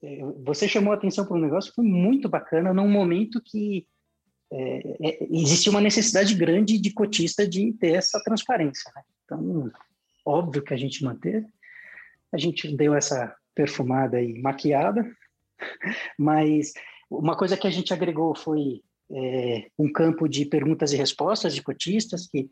é, 0.03 0.19
você 0.43 0.67
chamou 0.67 0.91
a 0.91 0.95
atenção 0.95 1.25
para 1.25 1.37
um 1.37 1.41
negócio 1.41 1.71
que 1.71 1.75
foi 1.75 1.85
muito 1.85 2.27
bacana 2.27 2.73
num 2.73 2.89
momento 2.89 3.41
que 3.43 3.85
é, 4.51 4.97
é, 5.01 5.27
existia 5.31 5.71
uma 5.71 5.81
necessidade 5.81 6.35
grande 6.35 6.77
de 6.77 6.93
cotista 6.93 7.47
de 7.47 7.73
ter 7.73 7.93
essa 7.93 8.21
transparência. 8.23 8.91
Né? 8.95 9.01
Então, 9.23 9.71
óbvio 10.25 10.63
que 10.63 10.73
a 10.73 10.77
gente 10.77 11.03
manteve, 11.03 11.47
a 12.31 12.37
gente 12.37 12.75
deu 12.75 12.93
essa 12.93 13.35
perfumada 13.55 14.21
e 14.21 14.41
maquiada, 14.41 15.09
mas 16.17 16.73
uma 17.09 17.35
coisa 17.35 17.57
que 17.57 17.67
a 17.67 17.71
gente 17.71 17.93
agregou 17.93 18.35
foi 18.35 18.81
é, 19.11 19.67
um 19.77 19.91
campo 19.91 20.27
de 20.27 20.45
perguntas 20.45 20.93
e 20.93 20.97
respostas 20.97 21.53
de 21.53 21.61
cotistas, 21.61 22.27
que 22.27 22.49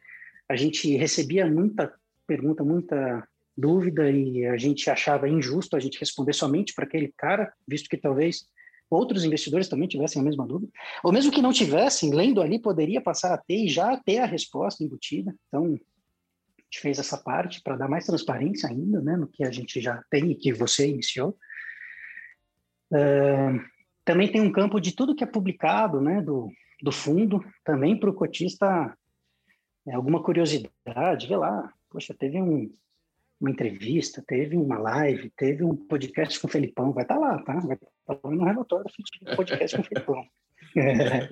a 0.50 0.56
gente 0.56 0.96
recebia 0.98 1.46
muita 1.46 1.94
pergunta, 2.28 2.64
muita 2.64 3.28
dúvida 3.58 4.10
e 4.10 4.46
a 4.46 4.58
gente 4.58 4.90
achava 4.90 5.28
injusto 5.28 5.76
a 5.76 5.80
gente 5.80 6.00
responder 6.00 6.34
somente 6.34 6.74
para 6.74 6.86
aquele 6.86 7.14
cara, 7.18 7.52
visto 7.68 7.90
que 7.90 7.98
talvez 7.98 8.46
outros 8.90 9.24
investidores 9.24 9.70
também 9.70 9.88
tivessem 9.88 10.22
a 10.22 10.26
mesma 10.26 10.46
dúvida, 10.46 10.72
ou 11.04 11.14
mesmo 11.14 11.32
que 11.32 11.42
não 11.42 11.54
tivessem, 11.54 12.14
lendo 12.14 12.42
ali 12.42 12.60
poderia 12.60 13.00
passar 13.02 13.34
a 13.34 13.38
ter 13.38 13.66
e 13.66 13.70
já 13.70 13.96
ter 13.98 14.20
a 14.20 14.26
resposta 14.26 14.84
embutida. 14.84 15.34
Então, 15.48 15.66
a 15.66 16.62
gente 16.64 16.80
fez 16.82 17.00
essa 17.00 17.18
parte 17.18 17.62
para 17.62 17.78
dar 17.78 17.88
mais 17.88 18.06
transparência 18.06 18.70
ainda, 18.70 19.02
né, 19.02 19.16
no 19.16 19.28
que 19.28 19.46
a 19.46 19.52
gente 19.52 19.80
já 19.80 20.04
tem 20.10 20.32
e 20.32 20.36
que 20.36 20.52
você 20.52 20.88
iniciou. 20.88 21.38
Uh, 22.92 23.62
também 24.04 24.32
tem 24.32 24.42
um 24.42 24.52
campo 24.52 24.80
de 24.80 24.94
tudo 24.94 25.16
que 25.16 25.24
é 25.24 25.28
publicado, 25.28 26.02
né, 26.02 26.22
do, 26.22 26.50
do 26.82 26.92
fundo, 26.92 27.44
também 27.64 27.98
para 27.98 28.10
o 28.10 28.14
cotista 28.14 28.96
é, 29.88 29.94
alguma 29.94 30.22
curiosidade, 30.22 31.28
vê 31.28 31.36
lá, 31.36 31.74
poxa, 31.90 32.14
teve 32.14 32.42
um, 32.42 32.72
uma 33.40 33.50
entrevista, 33.50 34.24
teve 34.26 34.56
uma 34.56 34.78
live, 34.78 35.32
teve 35.32 35.64
um 35.64 35.76
podcast 35.76 36.40
com 36.40 36.48
o 36.48 36.50
Felipão, 36.50 36.94
vai 36.94 37.04
estar 37.04 37.16
tá 37.16 37.20
lá, 37.20 37.44
tá? 37.44 37.54
Vai 37.54 37.76
estar 37.76 37.88
tá 38.06 38.20
lá 38.24 38.32
no 38.32 38.44
relatório 38.44 38.86
do 39.22 39.36
podcast 39.36 39.78
com 39.78 39.84
o 39.84 39.86
Felipão. 39.86 40.24
É. 40.78 41.28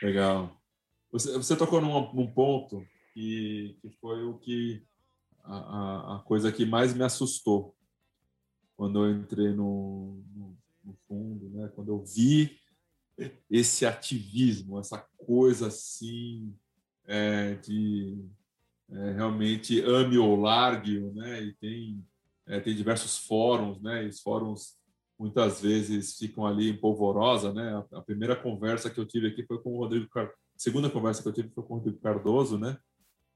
Legal. 0.00 0.60
Você, 1.10 1.32
você 1.32 1.56
tocou 1.56 1.80
num, 1.80 2.12
num 2.12 2.30
ponto 2.30 2.86
que, 3.12 3.76
que, 3.80 3.90
foi 4.00 4.22
o 4.22 4.34
que 4.34 4.80
a, 5.42 6.16
a, 6.16 6.22
coisa 6.24 6.52
que 6.52 6.64
mais 6.64 6.94
me 6.94 7.02
assustou 7.02 7.74
quando 8.76 9.04
eu 9.04 9.10
entrei 9.10 9.48
no, 9.48 10.22
no, 10.36 10.56
no 10.84 10.94
fundo, 11.06 11.48
né? 11.50 11.70
Quando 11.74 11.88
eu 11.88 12.04
vi 12.04 12.58
esse 13.50 13.84
ativismo, 13.84 14.78
essa 14.78 14.98
coisa 15.26 15.66
assim 15.66 16.54
é, 17.06 17.54
de 17.54 18.18
é, 18.90 19.12
realmente 19.12 19.80
ame 19.80 20.18
ou 20.18 20.36
largue-o, 20.36 21.12
né? 21.12 21.42
E 21.42 21.54
tem, 21.54 22.04
é, 22.46 22.60
tem 22.60 22.74
diversos 22.74 23.18
fóruns, 23.18 23.80
né? 23.80 24.04
E 24.04 24.08
os 24.08 24.20
fóruns 24.20 24.78
muitas 25.18 25.60
vezes 25.60 26.16
ficam 26.16 26.46
ali 26.46 26.70
em 26.70 26.76
polvorosa, 26.76 27.52
né? 27.52 27.84
A, 27.92 27.98
a, 27.98 28.02
primeira 28.02 28.34
conversa 28.34 28.88
que 28.88 28.98
eu 28.98 29.06
tive 29.06 29.28
aqui 29.28 29.44
foi 29.44 29.58
com 29.62 29.74
o 29.74 29.78
Rodrigo. 29.78 30.08
A 30.16 30.30
segunda 30.56 30.88
conversa 30.88 31.22
que 31.22 31.28
eu 31.28 31.32
tive 31.32 31.50
foi 31.50 31.62
com 31.64 31.74
o 31.74 31.76
Rodrigo 31.76 32.00
Cardoso, 32.00 32.58
né? 32.58 32.78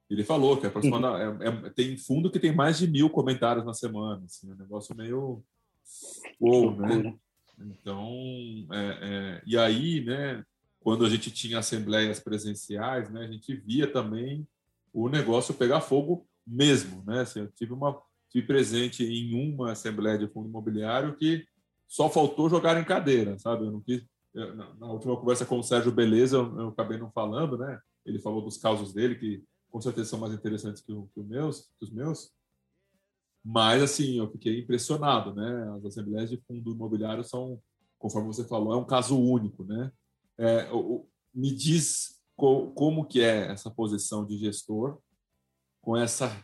Ele 0.08 0.24
falou 0.24 0.56
que 0.56 0.66
é, 0.66 0.70
é, 0.70 1.70
tem 1.70 1.96
fundo 1.96 2.30
que 2.30 2.38
tem 2.38 2.54
mais 2.54 2.78
de 2.78 2.86
mil 2.86 3.08
comentários 3.08 3.64
na 3.64 3.72
semana, 3.72 4.22
assim, 4.24 4.50
é 4.50 4.54
um 4.54 4.56
negócio 4.56 4.94
meio 4.94 5.42
uou, 6.40 6.76
né? 6.76 7.14
Então, 7.58 8.66
é, 8.72 8.98
é, 9.02 9.42
e 9.46 9.56
aí, 9.56 10.04
né? 10.04 10.44
Quando 10.80 11.04
a 11.04 11.08
gente 11.08 11.30
tinha 11.30 11.58
assembleias 11.58 12.20
presenciais, 12.20 13.08
né? 13.10 13.24
A 13.24 13.30
gente 13.30 13.54
via 13.54 13.90
também 13.90 14.46
o 14.92 15.08
negócio 15.08 15.54
pegar 15.54 15.80
fogo 15.80 16.26
mesmo, 16.46 17.02
né? 17.06 17.20
Assim, 17.20 17.40
eu 17.40 17.48
tive 17.48 17.72
uma 17.72 18.00
tive 18.30 18.46
presente 18.46 19.04
em 19.04 19.52
uma 19.52 19.72
assembleia 19.72 20.18
de 20.18 20.26
fundo 20.26 20.48
imobiliário 20.48 21.16
que 21.16 21.46
só 21.86 22.10
faltou 22.10 22.50
jogar 22.50 22.78
em 22.80 22.84
cadeira, 22.84 23.38
sabe? 23.38 23.64
Eu 23.64 23.70
não 23.70 23.80
quis 23.80 24.02
eu, 24.34 24.56
na, 24.56 24.86
última 24.90 25.16
conversa 25.16 25.46
com 25.46 25.60
o 25.60 25.62
Sérgio 25.62 25.92
Beleza 25.92 26.36
eu, 26.36 26.58
eu, 26.58 26.68
acabei 26.68 26.98
não 26.98 27.10
falando, 27.12 27.56
né? 27.56 27.78
Ele 28.04 28.18
falou 28.18 28.42
dos 28.42 28.56
casos 28.56 28.92
dele 28.92 29.14
que 29.14 29.44
com 29.70 29.80
certeza 29.80 30.10
são 30.10 30.18
mais 30.18 30.34
interessantes 30.34 30.82
que, 30.82 30.92
o, 30.92 31.08
que, 31.14 31.20
o 31.20 31.24
meus, 31.24 31.68
que 31.78 31.84
os 31.84 31.90
meus. 31.90 32.32
Mas 33.44 33.82
assim, 33.82 34.18
eu 34.18 34.30
fiquei 34.30 34.60
impressionado, 34.60 35.34
né? 35.34 35.70
As 35.76 35.84
assembleias 35.84 36.30
de 36.30 36.40
fundo 36.46 36.72
imobiliário 36.72 37.22
são, 37.22 37.60
conforme 37.98 38.28
você 38.28 38.44
falou, 38.44 38.72
é 38.72 38.76
um 38.76 38.86
caso 38.86 39.20
único, 39.20 39.64
né? 39.64 39.92
É, 40.38 40.70
o, 40.72 41.06
me 41.34 41.54
diz 41.54 42.20
co, 42.36 42.70
como 42.72 43.04
que 43.04 43.20
é 43.20 43.52
essa 43.52 43.70
posição 43.70 44.24
de 44.24 44.38
gestor 44.38 44.98
com 45.82 45.96
essa 45.96 46.34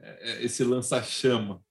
é, 0.00 0.32
é, 0.32 0.44
esse 0.44 0.64
lança-chama 0.64 1.62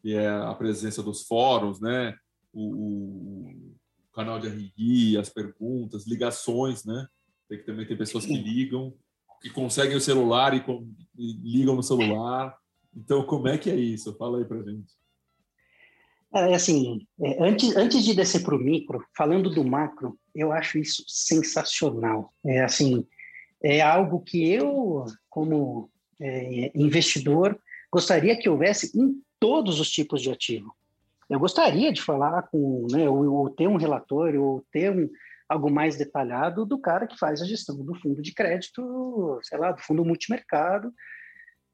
que 0.00 0.14
é 0.14 0.28
a 0.28 0.54
presença 0.54 1.02
dos 1.02 1.22
fóruns, 1.22 1.80
né? 1.80 2.14
O, 2.52 2.62
o, 2.62 3.74
canal 4.12 4.38
de 4.38 4.48
RI, 4.48 5.16
as 5.16 5.30
perguntas, 5.30 6.06
ligações, 6.06 6.84
né? 6.84 7.06
Tem 7.48 7.58
que 7.58 7.64
também 7.64 7.86
ter 7.86 7.96
pessoas 7.96 8.26
que 8.26 8.36
ligam, 8.36 8.94
que 9.40 9.48
conseguem 9.48 9.96
o 9.96 10.00
celular 10.00 10.54
e, 10.54 10.62
e 11.18 11.32
ligam 11.58 11.74
no 11.74 11.82
celular. 11.82 12.54
Então, 12.96 13.24
como 13.24 13.48
é 13.48 13.58
que 13.58 13.70
é 13.70 13.76
isso? 13.76 14.16
Fala 14.16 14.38
aí 14.38 14.44
para 14.44 14.62
gente. 14.62 14.92
É 16.34 16.54
assim, 16.54 17.06
é, 17.22 17.44
antes, 17.44 17.76
antes 17.76 18.04
de 18.04 18.14
descer 18.14 18.42
para 18.42 18.56
o 18.56 18.58
micro, 18.58 19.04
falando 19.16 19.48
do 19.50 19.62
macro, 19.62 20.18
eu 20.34 20.50
acho 20.50 20.78
isso 20.78 21.04
sensacional. 21.06 22.32
É 22.44 22.62
assim, 22.62 23.06
é 23.62 23.80
algo 23.80 24.20
que 24.20 24.52
eu, 24.52 25.04
como 25.30 25.90
é, 26.20 26.72
investidor, 26.74 27.58
gostaria 27.92 28.36
que 28.36 28.48
houvesse 28.48 28.98
em 28.98 29.22
todos 29.38 29.78
os 29.78 29.90
tipos 29.90 30.20
de 30.20 30.30
ativo. 30.30 30.74
eu 31.30 31.38
gostaria 31.38 31.92
de 31.92 32.02
falar 32.02 32.42
com, 32.42 32.86
né, 32.90 33.08
ou, 33.08 33.32
ou 33.32 33.50
ter 33.50 33.68
um 33.68 33.76
relatório, 33.76 34.42
ou 34.42 34.64
ter 34.72 34.90
um, 34.90 35.08
algo 35.48 35.70
mais 35.70 35.96
detalhado 35.96 36.66
do 36.66 36.78
cara 36.78 37.06
que 37.06 37.18
faz 37.18 37.40
a 37.40 37.46
gestão 37.46 37.76
do 37.76 37.94
fundo 37.94 38.20
de 38.20 38.32
crédito, 38.34 39.38
sei 39.42 39.58
lá, 39.58 39.70
do 39.70 39.80
fundo 39.80 40.04
multimercado. 40.04 40.92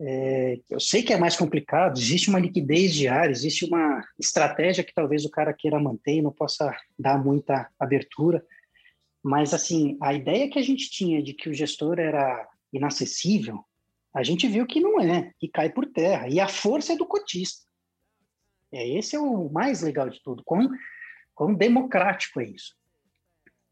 É, 0.03 0.59
eu 0.71 0.81
sei 0.81 1.03
que 1.03 1.13
é 1.13 1.19
mais 1.19 1.37
complicado, 1.37 1.99
existe 1.99 2.31
uma 2.31 2.39
liquidez 2.39 2.95
diária, 2.95 3.31
existe 3.31 3.67
uma 3.67 4.03
estratégia 4.19 4.83
que 4.83 4.95
talvez 4.95 5.27
o 5.27 5.31
cara 5.31 5.53
queira 5.53 5.79
manter 5.79 6.15
e 6.15 6.23
não 6.23 6.33
possa 6.33 6.75
dar 6.99 7.23
muita 7.23 7.71
abertura, 7.79 8.43
mas 9.23 9.53
assim, 9.53 9.99
a 10.01 10.15
ideia 10.15 10.49
que 10.49 10.59
a 10.59 10.63
gente 10.63 10.91
tinha 10.91 11.23
de 11.23 11.35
que 11.35 11.51
o 11.51 11.55
gestor 11.55 11.99
era 11.99 12.49
inacessível, 12.73 13.63
a 14.15 14.23
gente 14.23 14.49
viu 14.49 14.67
que 14.67 14.81
não 14.81 14.99
é, 14.99 15.33
que 15.39 15.49
cai 15.49 15.69
por 15.69 15.85
terra, 15.85 16.29
e 16.29 16.41
a 16.41 16.49
força 16.49 16.95
é 16.95 16.97
do 16.97 17.05
cotista. 17.05 17.69
É, 18.73 18.89
esse 18.97 19.15
é 19.15 19.21
o 19.21 19.51
mais 19.51 19.83
legal 19.83 20.09
de 20.09 20.23
tudo, 20.23 20.43
quão, 20.45 20.71
quão 21.35 21.55
democrático 21.55 22.41
é 22.41 22.45
isso. 22.45 22.75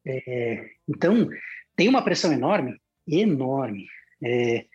É, 0.07 0.70
então, 0.87 1.29
tem 1.74 1.89
uma 1.89 2.03
pressão 2.03 2.33
enorme, 2.33 2.79
enorme. 3.07 3.87
É, 4.22 4.66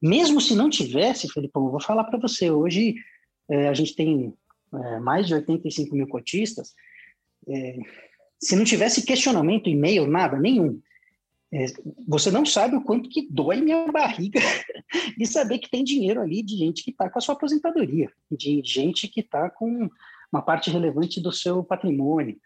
mesmo 0.00 0.40
se 0.40 0.54
não 0.54 0.70
tivesse, 0.70 1.28
Felipão, 1.28 1.70
vou 1.70 1.80
falar 1.80 2.04
para 2.04 2.18
você, 2.18 2.50
hoje 2.50 2.94
é, 3.48 3.68
a 3.68 3.74
gente 3.74 3.94
tem 3.94 4.34
é, 4.72 5.00
mais 5.00 5.26
de 5.26 5.34
85 5.34 5.94
mil 5.94 6.06
cotistas, 6.06 6.74
é, 7.48 7.78
se 8.40 8.54
não 8.54 8.64
tivesse 8.64 9.04
questionamento, 9.04 9.68
e-mail, 9.68 10.06
nada, 10.06 10.38
nenhum, 10.38 10.80
é, 11.52 11.64
você 12.06 12.30
não 12.30 12.44
sabe 12.44 12.76
o 12.76 12.82
quanto 12.82 13.08
que 13.08 13.26
dói 13.30 13.60
minha 13.60 13.86
barriga 13.90 14.40
de 15.16 15.26
saber 15.26 15.58
que 15.58 15.70
tem 15.70 15.82
dinheiro 15.82 16.20
ali 16.20 16.42
de 16.42 16.56
gente 16.56 16.84
que 16.84 16.90
está 16.90 17.08
com 17.08 17.18
a 17.18 17.22
sua 17.22 17.34
aposentadoria, 17.34 18.10
de 18.30 18.60
gente 18.64 19.08
que 19.08 19.20
está 19.20 19.48
com 19.48 19.88
uma 20.30 20.42
parte 20.42 20.70
relevante 20.70 21.20
do 21.20 21.32
seu 21.32 21.64
patrimônio, 21.64 22.38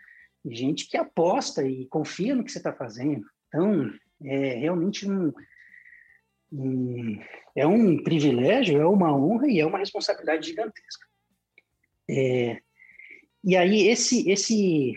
gente 0.45 0.89
que 0.89 0.97
aposta 0.97 1.67
e 1.67 1.87
confia 1.87 2.35
no 2.35 2.45
que 2.45 2.53
você 2.53 2.59
está 2.59 2.73
fazendo. 2.73 3.27
Então, 3.49 3.91
é 4.25 4.55
realmente 4.55 5.09
um, 5.09 5.33
é 7.57 7.67
um 7.67 8.03
privilégio, 8.03 8.81
é 8.81 8.87
uma 8.87 9.17
honra 9.17 9.49
e 9.49 9.61
é 9.61 9.67
uma 9.67 9.79
responsabilidade 9.79 10.49
gigantesca. 10.49 11.07
É, 12.11 12.59
e 13.45 13.57
aí, 13.57 13.89
esse, 13.89 14.29
esse, 14.31 14.95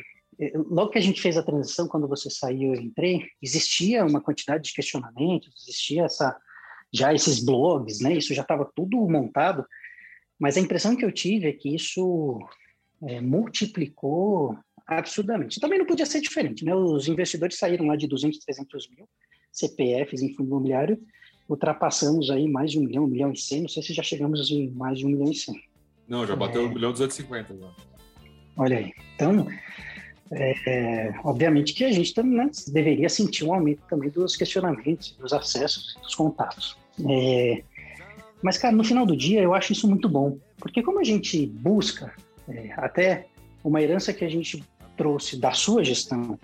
logo 0.53 0.91
que 0.91 0.97
a 0.97 1.01
gente 1.01 1.21
fez 1.21 1.37
a 1.37 1.43
transição, 1.43 1.87
quando 1.87 2.07
você 2.07 2.29
saiu 2.29 2.73
eu 2.73 2.81
entrei, 2.81 3.27
existia 3.41 4.05
uma 4.05 4.21
quantidade 4.21 4.65
de 4.65 4.73
questionamentos, 4.73 5.53
existia 5.63 6.03
essa, 6.03 6.37
já 6.93 7.13
esses 7.13 7.43
blogs, 7.43 7.99
né? 8.01 8.15
Isso 8.15 8.33
já 8.33 8.41
estava 8.41 8.69
tudo 8.75 8.97
montado, 9.09 9.65
mas 10.37 10.57
a 10.57 10.61
impressão 10.61 10.95
que 10.95 11.03
eu 11.03 11.11
tive 11.11 11.47
é 11.47 11.53
que 11.53 11.73
isso 11.73 12.39
é, 13.03 13.19
multiplicou 13.21 14.57
absurdamente. 14.85 15.59
Também 15.59 15.79
não 15.79 15.85
podia 15.85 16.05
ser 16.05 16.21
diferente, 16.21 16.63
né? 16.63 16.75
Os 16.75 17.07
investidores 17.07 17.57
saíram 17.57 17.87
lá 17.87 17.95
de 17.95 18.07
200, 18.07 18.39
300 18.39 18.89
mil 18.89 19.09
CPFs 19.51 20.21
em 20.21 20.33
fundo 20.33 20.49
imobiliário, 20.49 21.01
ultrapassamos 21.47 22.29
aí 22.29 22.47
mais 22.47 22.71
de 22.71 22.79
um 22.79 22.83
milhão, 22.83 23.03
um 23.03 23.07
milhão 23.07 23.31
e 23.31 23.37
cem, 23.37 23.61
não 23.61 23.69
sei 23.69 23.83
se 23.83 23.93
já 23.93 24.03
chegamos 24.03 24.49
em 24.49 24.69
mais 24.71 24.99
de 24.99 25.05
um 25.05 25.09
milhão 25.09 25.31
e 25.31 25.35
cem. 25.35 25.61
Não, 26.07 26.25
já 26.25 26.35
bateu 26.35 26.61
é... 26.61 26.65
um 26.65 26.73
milhão 26.73 26.89
e 26.89 26.93
duzentos 26.93 27.17
Já. 27.17 27.71
Olha 28.57 28.77
aí. 28.77 28.93
Então, 29.15 29.47
é, 30.31 30.53
é, 30.67 31.15
obviamente 31.23 31.73
que 31.73 31.83
a 31.83 31.91
gente 31.91 32.13
também 32.13 32.37
né, 32.37 32.49
deveria 32.67 33.09
sentir 33.09 33.43
um 33.43 33.53
aumento 33.53 33.81
também 33.89 34.09
dos 34.09 34.35
questionamentos, 34.35 35.11
dos 35.19 35.33
acessos, 35.33 35.95
dos 36.01 36.15
contatos. 36.15 36.77
É, 37.07 37.63
mas, 38.41 38.57
cara, 38.57 38.75
no 38.75 38.83
final 38.83 39.05
do 39.05 39.15
dia 39.15 39.41
eu 39.41 39.53
acho 39.53 39.73
isso 39.73 39.87
muito 39.87 40.07
bom, 40.07 40.37
porque 40.57 40.81
como 40.81 40.99
a 40.99 41.03
gente 41.03 41.45
busca 41.47 42.13
é, 42.47 42.71
até 42.77 43.27
uma 43.63 43.81
herança 43.81 44.13
que 44.13 44.23
a 44.23 44.29
gente 44.29 44.63
trouxe 44.95 45.37
da 45.37 45.51
sua 45.51 45.83
gestão, 45.83 46.39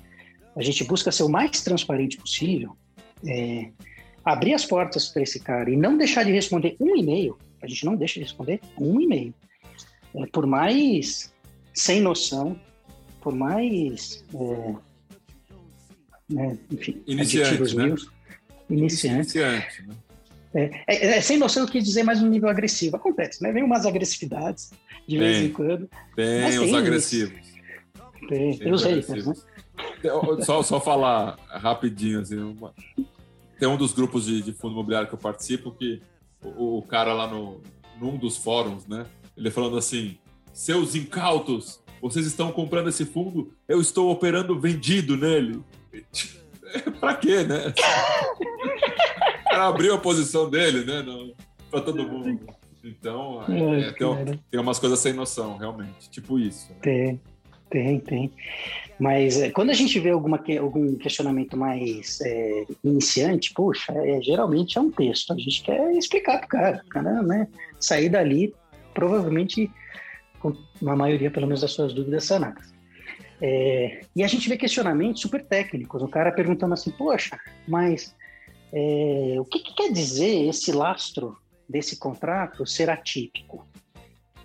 a 0.55 0.61
gente 0.61 0.83
busca 0.83 1.11
ser 1.11 1.23
o 1.23 1.29
mais 1.29 1.61
transparente 1.61 2.17
possível, 2.17 2.75
é, 3.25 3.71
abrir 4.23 4.53
as 4.53 4.65
portas 4.65 5.07
para 5.07 5.21
esse 5.21 5.39
cara 5.39 5.69
e 5.69 5.75
não 5.75 5.97
deixar 5.97 6.23
de 6.23 6.31
responder 6.31 6.75
um 6.79 6.95
e-mail, 6.95 7.37
a 7.61 7.67
gente 7.67 7.85
não 7.85 7.95
deixa 7.95 8.15
de 8.15 8.21
responder 8.21 8.59
um 8.77 8.99
e-mail. 8.99 9.33
É, 10.15 10.25
por 10.27 10.45
mais 10.45 11.33
sem 11.73 12.01
noção, 12.01 12.59
por 13.21 13.33
mais 13.33 14.23
é, 14.33 14.73
né, 16.29 16.57
enfim, 16.71 17.01
iniciante, 17.07 17.75
né? 17.75 17.85
Meus, 17.85 18.09
iniciante. 18.69 19.37
iniciante 19.37 19.87
né? 19.87 19.95
É, 20.53 20.69
é, 20.87 21.17
é, 21.17 21.21
sem 21.21 21.37
noção 21.37 21.63
eu 21.63 21.69
quis 21.69 21.83
dizer 21.83 22.03
mais 22.03 22.21
um 22.21 22.27
nível 22.27 22.49
agressivo. 22.49 22.97
Acontece, 22.97 23.41
né? 23.41 23.51
Vem 23.51 23.63
umas 23.63 23.85
agressividades 23.85 24.71
de 25.07 25.17
vez 25.17 25.37
em 25.45 25.49
quando. 25.49 25.89
Tem 26.15 26.59
os 26.59 26.73
agressivos. 26.73 27.51
Tem, 28.27 28.57
tem 28.57 28.71
os 28.71 28.83
haters, 28.83 29.27
né? 29.27 29.33
Só, 30.45 30.61
só 30.61 30.79
falar 30.79 31.37
rapidinho, 31.49 32.19
assim, 32.19 32.37
uma... 32.37 32.73
tem 33.61 33.69
um 33.69 33.77
dos 33.77 33.93
grupos 33.93 34.25
de, 34.25 34.41
de, 34.41 34.53
fundo 34.53 34.73
imobiliário 34.73 35.07
que 35.07 35.13
eu 35.13 35.19
participo 35.19 35.69
que 35.69 36.01
o, 36.43 36.79
o, 36.79 36.81
cara 36.81 37.13
lá 37.13 37.27
no, 37.27 37.61
num 37.99 38.17
dos 38.17 38.35
fóruns, 38.35 38.87
né? 38.87 39.05
Ele 39.37 39.51
falando 39.51 39.77
assim, 39.77 40.17
seus 40.51 40.95
incautos, 40.95 41.79
vocês 42.01 42.25
estão 42.25 42.51
comprando 42.51 42.89
esse 42.89 43.05
fundo, 43.05 43.53
eu 43.67 43.79
estou 43.79 44.09
operando 44.09 44.59
vendido 44.59 45.15
nele. 45.15 45.61
pra 46.99 47.13
quê, 47.13 47.43
né? 47.43 47.71
cara 49.45 49.67
abriu 49.67 49.93
a 49.93 49.99
posição 49.99 50.49
dele, 50.49 50.83
né? 50.83 51.05
Para 51.69 51.81
todo 51.81 52.03
mundo. 52.07 52.43
Então, 52.83 53.43
é, 53.47 53.89
é, 53.89 53.91
tem, 53.91 54.39
tem 54.49 54.59
umas 54.59 54.79
coisas 54.79 54.97
sem 54.97 55.13
noção, 55.13 55.57
realmente. 55.57 56.09
Tipo 56.09 56.39
isso. 56.39 56.67
Né? 56.71 56.77
Tem, 56.81 57.21
tem, 57.71 57.99
tem. 57.99 58.31
Mas 58.99 59.41
é, 59.41 59.49
quando 59.49 59.71
a 59.71 59.73
gente 59.73 59.99
vê 59.99 60.11
alguma, 60.11 60.43
algum 60.59 60.95
questionamento 60.95 61.57
mais 61.57 62.21
é, 62.21 62.65
iniciante, 62.83 63.51
poxa, 63.53 63.91
é, 63.93 64.21
geralmente 64.21 64.77
é 64.77 64.81
um 64.81 64.91
texto. 64.91 65.33
A 65.33 65.37
gente 65.37 65.63
quer 65.63 65.91
explicar 65.93 66.37
para 66.37 66.45
o 66.45 66.49
cara. 66.49 66.81
O 66.85 66.89
cara 66.89 67.23
né, 67.23 67.47
sair 67.79 68.09
dali, 68.09 68.53
provavelmente, 68.93 69.71
com 70.39 70.55
uma 70.79 70.95
maioria, 70.95 71.31
pelo 71.31 71.47
menos, 71.47 71.61
das 71.61 71.71
suas 71.71 71.93
dúvidas 71.93 72.25
sanadas. 72.25 72.71
É, 73.41 74.01
e 74.15 74.23
a 74.23 74.27
gente 74.27 74.47
vê 74.47 74.55
questionamentos 74.55 75.21
super 75.21 75.43
técnicos. 75.43 76.03
O 76.03 76.07
cara 76.07 76.31
perguntando 76.31 76.75
assim, 76.75 76.91
poxa, 76.91 77.39
mas 77.67 78.15
é, 78.71 79.35
o 79.39 79.45
que, 79.45 79.59
que, 79.59 79.73
quer 79.73 79.91
dizer 79.91 80.47
esse 80.47 80.71
lastro 80.71 81.35
desse 81.67 81.97
contrato 81.97 82.67
ser 82.67 82.89
atípico? 82.89 83.65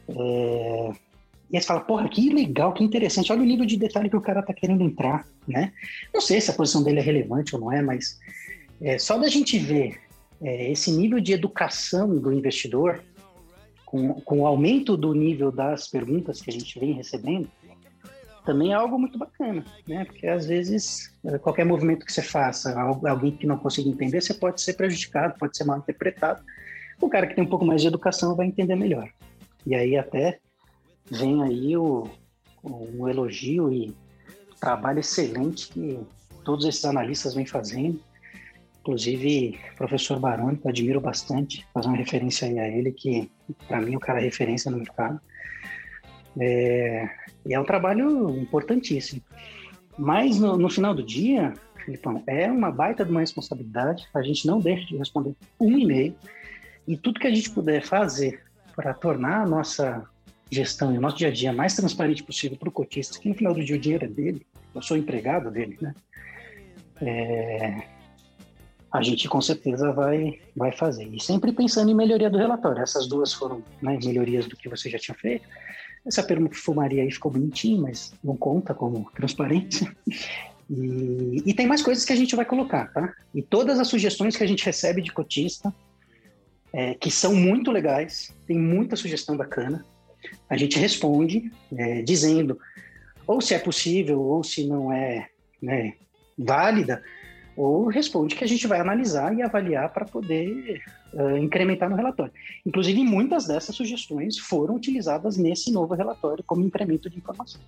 É, 0.09 0.93
e 1.51 1.57
aí 1.57 1.62
você 1.62 1.66
fala, 1.66 1.80
porra, 1.80 2.09
que 2.09 2.28
legal, 2.30 2.72
que 2.72 2.82
interessante, 2.82 3.30
olha 3.32 3.42
o 3.42 3.47
nível 3.47 3.64
de 3.64 3.76
detalhe 3.76 4.11
que 4.11 4.16
o 4.16 4.20
cara 4.20 4.40
está 4.40 4.53
querendo 4.53 4.82
entrar, 4.82 5.26
né? 5.47 5.72
Não 6.12 6.20
sei 6.20 6.40
se 6.40 6.51
a 6.51 6.55
posição 6.55 6.82
dele 6.82 6.99
é 6.99 7.03
relevante 7.03 7.55
ou 7.55 7.61
não 7.61 7.72
é, 7.72 7.80
mas 7.80 8.18
é, 8.80 8.99
só 8.99 9.16
da 9.16 9.28
gente 9.28 9.57
ver 9.59 10.01
é, 10.42 10.70
esse 10.70 10.90
nível 10.90 11.20
de 11.20 11.32
educação 11.32 12.18
do 12.18 12.32
investidor, 12.32 13.03
com, 13.84 14.14
com 14.20 14.40
o 14.40 14.47
aumento 14.47 14.97
do 14.97 15.14
nível 15.14 15.53
das 15.53 15.86
perguntas 15.86 16.42
que 16.42 16.51
a 16.51 16.53
gente 16.53 16.78
vem 16.80 16.92
recebendo, 16.92 17.49
também 18.44 18.72
é 18.72 18.74
algo 18.74 18.99
muito 18.99 19.18
bacana, 19.18 19.64
né? 19.86 20.05
Porque 20.05 20.26
às 20.26 20.47
vezes 20.47 21.12
eh, 21.24 21.36
qualquer 21.36 21.64
movimento 21.64 22.07
que 22.07 22.12
você 22.12 22.22
faça, 22.22 22.78
alguém 22.80 23.32
que 23.32 23.44
não 23.44 23.59
consiga 23.59 23.90
entender, 23.90 24.20
você 24.20 24.32
pode 24.32 24.62
ser 24.62 24.74
prejudicado, 24.74 25.36
pode 25.36 25.57
ser 25.57 25.64
mal 25.64 25.78
interpretado. 25.78 26.42
O 27.01 27.09
cara 27.09 27.26
que 27.26 27.34
tem 27.34 27.42
um 27.42 27.49
pouco 27.49 27.64
mais 27.64 27.82
de 27.82 27.88
educação 27.88 28.36
vai 28.36 28.47
entender 28.47 28.76
melhor. 28.76 29.09
E 29.66 29.74
aí 29.74 29.97
até 29.97 30.38
vem 31.11 31.42
aí 31.42 31.76
o, 31.76 32.09
o 32.62 33.09
elogio 33.09 33.72
e 33.72 33.94
trabalho 34.61 35.00
excelente 35.00 35.68
que 35.68 36.00
todos 36.44 36.64
esses 36.64 36.84
analistas 36.84 37.34
vêm 37.34 37.46
fazendo. 37.46 38.00
Inclusive, 38.80 39.59
o 39.72 39.76
professor 39.76 40.18
Baroni, 40.18 40.57
que 40.57 40.66
eu 40.66 40.70
admiro 40.70 41.00
bastante, 41.00 41.66
fazer 41.74 41.88
uma 41.88 41.96
referência 41.96 42.46
aí 42.46 42.59
a 42.59 42.68
ele, 42.68 42.92
que 42.92 43.30
para 43.66 43.80
mim 43.80 43.96
o 43.96 44.00
cara 44.00 44.20
é 44.20 44.22
referência 44.22 44.70
no 44.70 44.78
mercado. 44.78 45.20
É, 46.38 47.09
e 47.44 47.54
é 47.54 47.59
um 47.59 47.64
trabalho 47.64 48.30
importantíssimo. 48.38 49.22
Mas 49.98 50.38
no, 50.38 50.57
no, 50.57 50.68
final 50.68 50.94
do 50.94 51.02
dia, 51.02 51.54
Filipão, 51.84 52.22
é 52.26 52.50
uma 52.50 52.70
baita 52.70 53.04
de 53.04 53.11
uma 53.11 53.20
responsabilidade. 53.20 54.07
A 54.14 54.22
gente 54.22 54.46
não 54.46 54.61
deixa 54.61 54.86
de 54.86 54.96
responder 54.96 55.34
um 55.59 55.78
e-mail. 55.78 56.14
E 56.86 56.96
tudo 56.96 57.18
que 57.18 57.26
a 57.26 57.34
gente 57.34 57.50
puder 57.50 57.82
fazer 57.82 58.42
para 58.76 58.94
tornar 58.94 59.42
a 59.42 59.46
nossa 59.46 60.07
gestão 60.51 60.94
e 60.94 60.99
o 60.99 61.01
nosso 61.01 61.16
dia 61.16 61.28
a 61.28 61.32
dia 61.32 61.53
mais 61.53 61.74
transparente 61.74 62.22
possível 62.22 62.57
para 62.57 62.68
o 62.68 62.72
cotista, 62.72 63.18
que 63.18 63.28
no 63.28 63.34
final 63.34 63.53
do 63.53 63.64
dia 63.64 63.76
o 63.76 63.78
dinheiro 63.78 64.05
é 64.05 64.09
dele, 64.09 64.47
eu 64.74 64.82
sou 64.82 64.97
empregado 64.97 65.51
dele, 65.51 65.76
né? 65.80 65.94
É, 67.01 67.82
a 68.92 69.03
gente 69.03 69.28
com 69.28 69.40
certeza 69.40 69.92
vai, 69.92 70.40
vai 70.55 70.72
fazer. 70.72 71.05
E 71.12 71.20
sempre 71.20 71.53
pensando 71.53 71.90
em 71.90 71.94
melhoria 71.94 72.30
do 72.30 72.38
relatório. 72.38 72.82
Essas 72.82 73.07
duas 73.07 73.32
foram 73.32 73.62
né, 73.82 73.99
melhorias 74.03 74.47
do 74.47 74.57
que 74.57 74.68
você 74.68 74.88
já 74.88 74.99
tinha 74.99 75.14
feito. 75.14 75.47
Essa 76.07 76.22
perfumaria 76.22 77.03
aí 77.03 77.11
ficou 77.11 77.30
bonitinha, 77.30 77.80
mas 77.80 78.12
não 78.22 78.36
conta 78.36 78.72
como 78.74 79.11
transparência. 79.14 79.94
E, 80.68 81.44
e, 81.47 81.55
tem 81.55 81.64
mais 81.64 81.80
coisas 81.80 82.05
que 82.05 82.12
a 82.12 82.16
gente 82.16 82.34
vai 82.34 82.44
colocar, 82.44 82.92
tá? 82.92 83.14
E 83.32 83.40
todas 83.40 83.78
as 83.78 83.86
sugestões 83.86 84.36
que 84.36 84.42
a 84.42 84.47
gente 84.49 84.64
recebe 84.64 85.01
de 85.01 85.12
cotista, 85.12 85.72
é, 86.72 86.92
que 86.94 87.09
são 87.09 87.36
muito 87.36 87.70
legais, 87.70 88.34
tem 88.49 88.59
muita 88.59 88.97
sugestão 88.97 89.36
bacana. 89.36 89.86
A 90.49 90.57
gente 90.57 90.79
responde 90.79 91.51
é, 91.77 92.03
dizendo 92.03 92.59
ou 93.27 93.41
se 93.41 93.55
é 93.55 93.59
possível 93.59 94.20
ou 94.20 94.45
se 94.45 94.66
não 94.66 94.93
é 94.93 95.29
né, 95.61 95.95
válida, 96.39 97.03
ou 97.57 97.89
responde 97.89 98.35
que 98.35 98.45
a 98.45 98.47
gente 98.47 98.66
vai 98.66 98.79
analisar 98.79 99.35
e 99.35 99.43
avaliar 99.43 99.93
para 99.93 100.05
poder 100.05 100.83
uh, 101.14 101.37
incrementar 101.39 101.89
no 101.89 101.97
relatório. 101.97 102.33
Inclusive, 102.64 103.03
muitas 103.03 103.47
dessas 103.47 103.74
sugestões 103.74 104.39
foram 104.39 104.74
utilizadas 104.74 105.39
nesse 105.39 105.72
novo 105.72 105.95
relatório 105.95 106.45
como 106.47 106.64
incremento 106.64 107.09
de 107.09 107.16
informação. 107.16 107.61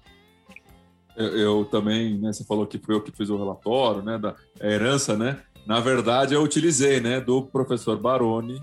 Eu, 1.16 1.26
eu 1.38 1.64
também, 1.64 2.18
né, 2.18 2.32
você 2.32 2.44
falou 2.44 2.66
que 2.66 2.78
foi 2.78 2.94
eu 2.94 3.00
que 3.00 3.10
fiz 3.10 3.30
o 3.30 3.38
relatório, 3.38 4.02
né, 4.02 4.18
da 4.18 4.36
herança, 4.60 5.16
né? 5.16 5.40
Na 5.66 5.80
verdade, 5.80 6.34
eu 6.34 6.42
utilizei, 6.42 7.00
né, 7.00 7.20
do 7.20 7.42
professor 7.42 7.98
Baroni 7.98 8.60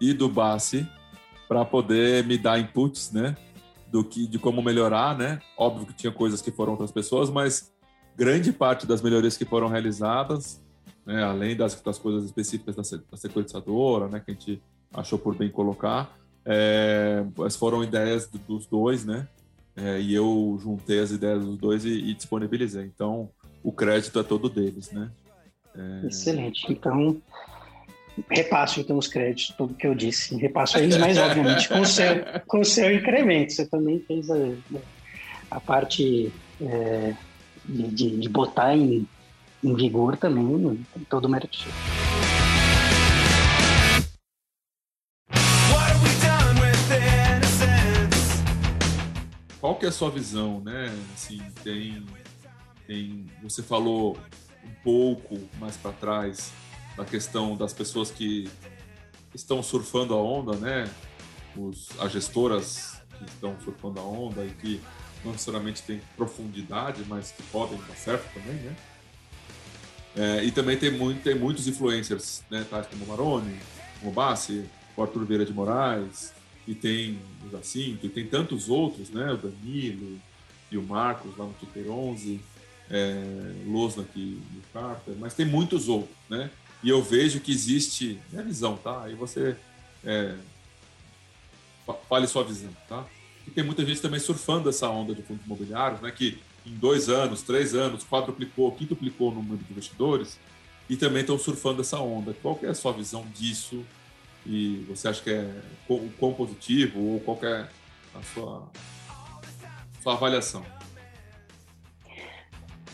e 0.00 0.12
do 0.12 0.28
Bassi 0.28 0.86
para 1.48 1.64
poder 1.64 2.24
me 2.24 2.36
dar 2.36 2.58
inputs, 2.58 3.10
né, 3.10 3.34
do 3.90 4.04
que 4.04 4.26
de 4.26 4.38
como 4.38 4.62
melhorar, 4.62 5.16
né? 5.16 5.40
Óbvio 5.56 5.86
que 5.86 5.94
tinha 5.94 6.12
coisas 6.12 6.42
que 6.42 6.50
foram 6.50 6.72
outras 6.72 6.92
pessoas, 6.92 7.30
mas 7.30 7.72
grande 8.16 8.52
parte 8.52 8.86
das 8.86 9.00
melhorias 9.00 9.36
que 9.36 9.44
foram 9.44 9.68
realizadas, 9.68 10.62
né, 11.06 11.22
além 11.22 11.56
das, 11.56 11.80
das 11.80 11.98
coisas 11.98 12.24
específicas 12.24 12.76
da, 12.76 12.82
da 13.10 13.16
sequenciadora, 13.16 14.08
né, 14.08 14.20
que 14.20 14.30
a 14.30 14.34
gente 14.34 14.62
achou 14.92 15.18
por 15.18 15.34
bem 15.34 15.48
colocar, 15.48 16.14
é, 16.44 17.24
foram 17.58 17.82
ideias 17.82 18.28
dos 18.46 18.66
dois, 18.66 19.04
né? 19.04 19.28
É, 19.76 20.00
e 20.00 20.14
eu 20.14 20.58
juntei 20.60 20.98
as 20.98 21.10
ideias 21.10 21.44
dos 21.44 21.56
dois 21.56 21.84
e, 21.84 21.90
e, 21.90 22.14
disponibilizei. 22.14 22.84
Então, 22.84 23.30
o 23.62 23.70
crédito 23.70 24.18
é 24.18 24.22
todo 24.22 24.48
deles, 24.48 24.90
né? 24.90 25.10
É... 25.76 26.06
Excelente. 26.06 26.66
Então, 26.68 27.22
repasso 28.30 28.80
então 28.80 28.96
os 28.96 29.06
créditos, 29.06 29.54
tudo 29.56 29.74
que 29.74 29.86
eu 29.86 29.94
disse. 29.94 30.36
Repasso 30.36 30.78
eles, 30.78 30.96
mas 30.96 31.18
obviamente 31.18 31.68
com 31.68 31.80
o 31.80 31.86
seu, 31.86 32.24
com 32.46 32.60
o 32.60 32.64
seu 32.64 32.92
incremento. 32.92 33.52
Você 33.52 33.66
também 33.66 34.00
fez 34.00 34.30
a, 34.30 34.36
a 35.50 35.60
parte 35.60 36.32
é, 36.60 37.14
de, 37.64 38.18
de, 38.18 38.28
botar 38.28 38.76
em, 38.76 39.06
em 39.62 39.74
vigor 39.74 40.16
também, 40.16 40.84
tem 40.94 41.04
todo 41.04 41.26
o 41.26 41.28
mérito 41.28 41.56
seu. 41.56 41.72
Qual 49.60 49.74
que 49.74 49.86
é 49.86 49.88
a 49.88 49.92
sua 49.92 50.10
visão, 50.10 50.60
né? 50.60 50.94
Assim, 51.14 51.42
tem, 51.64 52.04
tem, 52.86 53.26
você 53.42 53.62
falou 53.62 54.16
um 54.64 54.82
pouco 54.84 55.38
mais 55.58 55.76
para 55.76 55.92
trás 55.92 56.52
da 56.98 57.04
questão 57.04 57.56
das 57.56 57.72
pessoas 57.72 58.10
que 58.10 58.50
estão 59.32 59.62
surfando 59.62 60.14
a 60.14 60.16
onda, 60.16 60.56
né? 60.56 60.90
Os, 61.56 61.88
as 62.00 62.10
gestoras 62.10 63.00
que 63.16 63.24
estão 63.24 63.56
surfando 63.62 64.00
a 64.00 64.02
onda 64.02 64.44
e 64.44 64.50
que 64.50 64.80
não 65.24 65.30
necessariamente 65.32 65.80
têm 65.82 66.00
profundidade, 66.16 67.04
mas 67.06 67.30
que 67.30 67.42
podem 67.44 67.78
dar 67.78 67.94
certo 67.94 68.28
também, 68.34 68.54
né? 68.54 68.76
É, 70.16 70.44
e 70.44 70.50
também 70.50 70.76
tem, 70.76 70.90
muito, 70.90 71.22
tem 71.22 71.36
muitos 71.36 71.68
influencers, 71.68 72.42
né? 72.50 72.66
Tais 72.68 72.88
como 72.88 73.06
Maroni, 73.06 73.56
como 74.00 74.12
Bassi, 74.12 74.64
o 74.96 75.02
Arthur 75.02 75.24
Vieira 75.24 75.46
de 75.46 75.52
Moraes, 75.52 76.32
e 76.66 76.74
tem 76.74 77.20
o 77.46 77.50
Jacinto, 77.50 78.06
e 78.06 78.08
tem 78.08 78.26
tantos 78.26 78.68
outros, 78.68 79.10
né? 79.10 79.32
O 79.32 79.36
Danilo 79.36 80.18
e 80.70 80.76
o 80.76 80.82
Marcos 80.82 81.36
lá 81.36 81.44
no 81.44 81.52
Twitter 81.52 81.88
11, 81.88 82.40
é, 82.90 83.54
Losnak 83.66 84.10
e 84.18 84.42
o 84.58 84.62
Carter, 84.72 85.14
mas 85.16 85.34
tem 85.34 85.46
muitos 85.46 85.88
outros, 85.88 86.16
né? 86.28 86.50
E 86.82 86.88
eu 86.88 87.02
vejo 87.02 87.40
que 87.40 87.50
existe 87.50 88.20
minha 88.30 88.44
visão, 88.44 88.76
tá? 88.76 89.04
Aí 89.04 89.14
você 89.14 89.56
é, 90.04 90.34
fale 92.08 92.26
sua 92.26 92.44
visão, 92.44 92.70
tá? 92.88 93.04
E 93.46 93.50
tem 93.50 93.64
muita 93.64 93.84
gente 93.84 94.00
também 94.00 94.20
surfando 94.20 94.68
essa 94.68 94.88
onda 94.88 95.14
de 95.14 95.22
fundos 95.22 95.44
imobiliários, 95.44 96.00
né? 96.00 96.10
Que 96.10 96.38
em 96.66 96.74
dois 96.74 97.08
anos, 97.08 97.42
três 97.42 97.74
anos, 97.74 98.04
quadruplicou, 98.04 98.70
quintuplicou 98.72 99.30
o 99.30 99.34
número 99.34 99.56
de 99.56 99.72
investidores 99.72 100.38
e 100.88 100.96
também 100.96 101.22
estão 101.22 101.38
surfando 101.38 101.80
essa 101.80 101.98
onda. 101.98 102.34
Qual 102.42 102.58
é 102.62 102.68
a 102.68 102.74
sua 102.74 102.92
visão 102.92 103.26
disso? 103.34 103.84
E 104.46 104.84
você 104.88 105.08
acha 105.08 105.22
que 105.22 105.30
é 105.30 105.50
o 105.88 106.10
quão 106.18 106.32
positivo 106.32 107.00
ou 107.00 107.20
qual 107.20 107.38
é 107.42 107.68
a 108.14 108.22
sua, 108.34 108.70
sua 110.02 110.12
avaliação? 110.14 110.64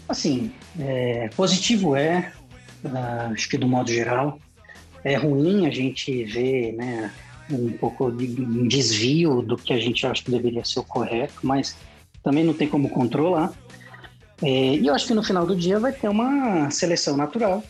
Assim, 0.08 0.52
é, 0.78 1.28
positivo 1.30 1.96
é, 1.96 2.32
acho 3.32 3.48
que 3.48 3.58
do 3.58 3.68
modo 3.68 3.90
geral. 3.90 4.38
É 5.02 5.16
ruim 5.16 5.66
a 5.66 5.70
gente 5.70 6.24
ver 6.24 6.72
né, 6.72 7.12
um 7.50 7.72
pouco 7.72 8.10
de 8.10 8.26
desvio 8.66 9.42
do 9.42 9.56
que 9.56 9.72
a 9.72 9.78
gente 9.78 10.06
acha 10.06 10.22
que 10.22 10.30
deveria 10.30 10.64
ser 10.64 10.80
o 10.80 10.84
correto, 10.84 11.34
mas 11.42 11.76
também 12.22 12.42
não 12.42 12.54
tem 12.54 12.66
como 12.66 12.88
controlar. 12.88 13.52
É, 14.42 14.76
e 14.76 14.86
eu 14.86 14.94
acho 14.94 15.06
que 15.06 15.14
no 15.14 15.22
final 15.22 15.46
do 15.46 15.54
dia 15.54 15.78
vai 15.78 15.92
ter 15.92 16.08
uma 16.08 16.70
seleção 16.70 17.16
natural. 17.16 17.62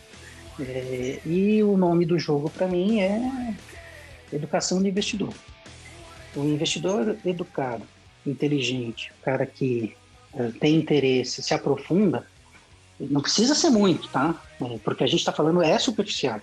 É, 0.59 1.19
e 1.25 1.61
o 1.61 1.75
nome 1.75 2.05
do 2.05 2.17
jogo 2.17 2.49
para 2.49 2.67
mim 2.67 3.01
é 3.01 3.53
educação 4.31 4.81
do 4.81 4.87
investidor. 4.87 5.33
O 6.35 6.43
investidor 6.43 7.17
educado, 7.25 7.83
inteligente, 8.25 9.11
o 9.19 9.23
cara 9.23 9.45
que 9.45 9.95
uh, 10.33 10.51
tem 10.53 10.75
interesse, 10.75 11.41
se 11.41 11.53
aprofunda, 11.53 12.25
não 12.99 13.21
precisa 13.21 13.53
ser 13.53 13.69
muito, 13.69 14.07
tá? 14.09 14.35
Porque 14.83 15.03
a 15.03 15.07
gente 15.07 15.19
está 15.19 15.31
falando 15.31 15.61
é 15.61 15.77
superficial. 15.77 16.41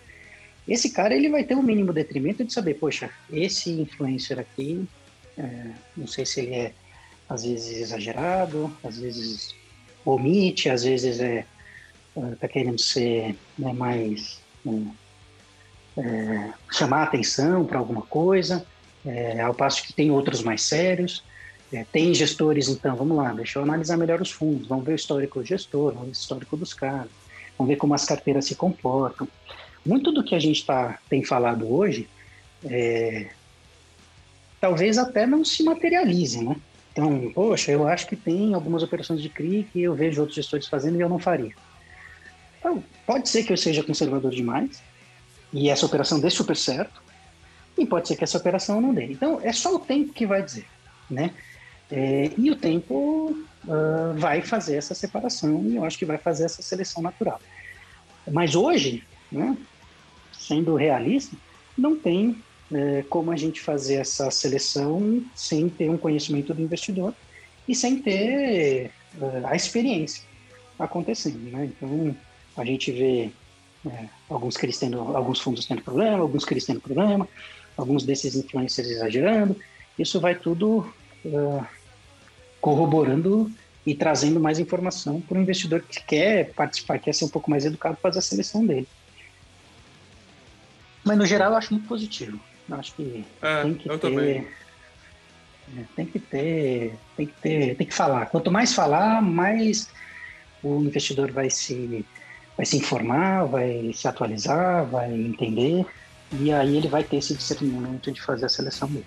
Esse 0.66 0.90
cara 0.90 1.14
ele 1.14 1.28
vai 1.28 1.44
ter 1.44 1.55
um 1.55 1.62
mínimo 1.62 1.92
detrimento 1.92 2.44
de 2.44 2.53
saber, 2.53 2.74
poxa, 2.74 3.11
esse 3.32 3.70
influencer 3.70 4.38
aqui, 4.38 4.86
é, 5.36 5.70
não 5.96 6.07
sei 6.07 6.24
se 6.24 6.40
ele 6.40 6.55
é 6.55 6.72
às 7.28 7.44
vezes 7.44 7.80
exagerado, 7.80 8.70
às 8.84 8.98
vezes 8.98 9.55
omite, 10.05 10.68
às 10.68 10.84
vezes 10.84 11.20
é 11.20 11.46
é, 12.40 12.48
querendo 12.48 12.78
ser 12.78 13.36
né, 13.59 13.72
mais 13.72 14.40
é, 15.96 16.53
chamar 16.70 17.05
atenção 17.05 17.64
para 17.64 17.78
alguma 17.78 18.03
coisa, 18.03 18.66
é, 19.05 19.40
ao 19.40 19.55
passo 19.55 19.82
que 19.82 19.92
tem 19.92 20.11
outros 20.11 20.42
mais 20.42 20.62
sérios. 20.62 21.24
É, 21.72 21.84
tem 21.90 22.12
gestores, 22.12 22.68
então, 22.68 22.94
vamos 22.94 23.16
lá, 23.16 23.32
deixa 23.32 23.58
eu 23.58 23.62
analisar 23.62 23.96
melhor 23.96 24.20
os 24.20 24.30
fundos, 24.30 24.68
vamos 24.68 24.84
ver 24.84 24.92
o 24.92 24.94
histórico 24.96 25.40
do 25.40 25.44
gestor, 25.44 25.92
vamos 25.92 26.02
ver 26.02 26.10
o 26.10 26.12
histórico 26.12 26.56
dos 26.56 26.74
caras, 26.74 27.08
vamos 27.56 27.70
ver 27.70 27.76
como 27.76 27.94
as 27.94 28.04
carteiras 28.04 28.44
se 28.44 28.54
comportam. 28.54 29.26
Muito 29.84 30.12
do 30.12 30.22
que 30.22 30.34
a 30.34 30.38
gente 30.38 30.66
tá, 30.66 30.98
tem 31.08 31.24
falado 31.24 31.72
hoje, 31.72 32.08
é, 32.64 33.30
talvez 34.60 34.98
até 34.98 35.26
não 35.26 35.44
se 35.44 35.62
materialize, 35.62 36.44
né? 36.44 36.56
Então, 36.92 37.32
poxa, 37.34 37.72
eu 37.72 37.88
acho 37.88 38.06
que 38.06 38.16
tem 38.16 38.52
algumas 38.52 38.82
operações 38.82 39.22
de 39.22 39.30
CRI 39.30 39.66
que 39.72 39.80
eu 39.80 39.94
vejo 39.94 40.20
outros 40.20 40.36
gestores 40.36 40.68
fazendo 40.68 40.98
e 40.98 41.00
eu 41.00 41.08
não 41.08 41.18
faria. 41.18 41.54
Então, 42.58 42.84
pode 43.06 43.30
ser 43.30 43.44
que 43.44 43.52
eu 43.52 43.56
seja 43.56 43.82
conservador 43.82 44.30
demais 44.30 44.82
e 45.52 45.70
essa 45.70 45.86
operação 45.86 46.20
dê 46.20 46.28
super 46.28 46.56
certo, 46.56 47.02
e 47.76 47.86
pode 47.86 48.08
ser 48.08 48.16
que 48.16 48.24
essa 48.24 48.38
operação 48.38 48.80
não 48.80 48.92
dê. 48.92 49.06
Então, 49.06 49.40
é 49.42 49.52
só 49.52 49.74
o 49.74 49.78
tempo 49.78 50.12
que 50.12 50.26
vai 50.26 50.42
dizer, 50.42 50.66
né? 51.10 51.32
É, 51.91 52.30
e 52.39 52.51
o 52.51 52.57
tempo 52.57 53.37
uh, 53.64 54.14
vai 54.16 54.41
fazer 54.41 54.76
essa 54.76 54.95
separação 54.95 55.62
e 55.66 55.76
eu 55.76 55.85
acho 55.85 55.99
que 55.99 56.05
vai 56.05 56.18
fazer 56.18 56.45
essa 56.45 56.62
seleção 56.62 57.03
natural. 57.03 57.41
Mas 58.30 58.55
hoje, 58.55 59.03
né, 59.30 59.57
sendo 60.33 60.74
realista, 60.74 61.37
não 61.76 61.97
tem 61.97 62.37
é, 62.72 63.05
como 63.09 63.30
a 63.30 63.37
gente 63.37 63.61
fazer 63.61 63.97
essa 63.97 64.30
seleção 64.30 65.22
sem 65.35 65.68
ter 65.68 65.91
um 65.91 65.99
conhecimento 65.99 66.55
do 66.55 66.62
investidor 66.62 67.14
e 67.68 67.74
sem 67.74 68.01
ter 68.01 68.91
uh, 69.16 69.47
a 69.47 69.55
experiência 69.55 70.24
acontecendo. 70.78 71.51
Né? 71.51 71.70
Então, 71.76 72.16
a 72.57 72.64
gente 72.64 72.91
vê 72.91 73.30
é, 73.87 74.09
alguns, 74.28 74.57
tendo, 74.57 75.01
alguns 75.01 75.41
fundos 75.41 75.66
tendo 75.66 75.83
problema, 75.83 76.18
alguns 76.18 76.45
CRIs 76.45 76.64
tendo 76.64 76.80
problema, 76.80 77.28
alguns 77.76 78.05
desses 78.05 78.35
influencers 78.35 78.89
exagerando. 78.89 79.57
Isso 79.99 80.20
vai 80.20 80.35
tudo 80.35 80.93
uh, 81.24 81.66
corroborando 82.60 83.50
e 83.84 83.94
trazendo 83.94 84.38
mais 84.38 84.58
informação 84.58 85.20
para 85.20 85.38
o 85.38 85.42
investidor 85.42 85.82
que 85.82 86.02
quer 86.04 86.52
participar, 86.52 86.98
quer 86.98 87.12
ser 87.12 87.24
um 87.24 87.28
pouco 87.28 87.50
mais 87.50 87.64
educado, 87.64 87.98
fazer 88.00 88.20
a 88.20 88.22
seleção 88.22 88.64
dele. 88.64 88.86
Mas 91.04 91.18
no 91.18 91.26
geral 91.26 91.52
eu 91.52 91.58
acho 91.58 91.72
muito 91.72 91.88
positivo. 91.88 92.38
Eu 92.68 92.76
acho 92.76 92.94
que 92.94 93.24
é, 93.42 93.62
tem 93.62 93.74
que 93.74 93.88
ter. 93.88 93.98
Também. 93.98 94.48
É, 95.76 95.84
tem 95.96 96.06
que 96.06 96.18
ter, 96.18 96.94
tem 97.16 97.26
que 97.26 97.34
ter, 97.40 97.76
tem 97.76 97.86
que 97.86 97.94
falar. 97.94 98.26
Quanto 98.26 98.50
mais 98.50 98.72
falar, 98.72 99.20
mais 99.20 99.88
o 100.62 100.80
investidor 100.80 101.32
vai 101.32 101.50
se, 101.50 102.04
vai 102.56 102.64
se 102.64 102.76
informar, 102.76 103.44
vai 103.46 103.92
se 103.92 104.06
atualizar, 104.06 104.84
vai 104.86 105.12
entender, 105.12 105.84
e 106.32 106.52
aí 106.52 106.76
ele 106.76 106.88
vai 106.88 107.02
ter 107.02 107.16
esse 107.16 107.34
discernimento 107.34 108.12
de 108.12 108.20
fazer 108.22 108.46
a 108.46 108.48
seleção 108.48 108.88
dele. 108.88 109.06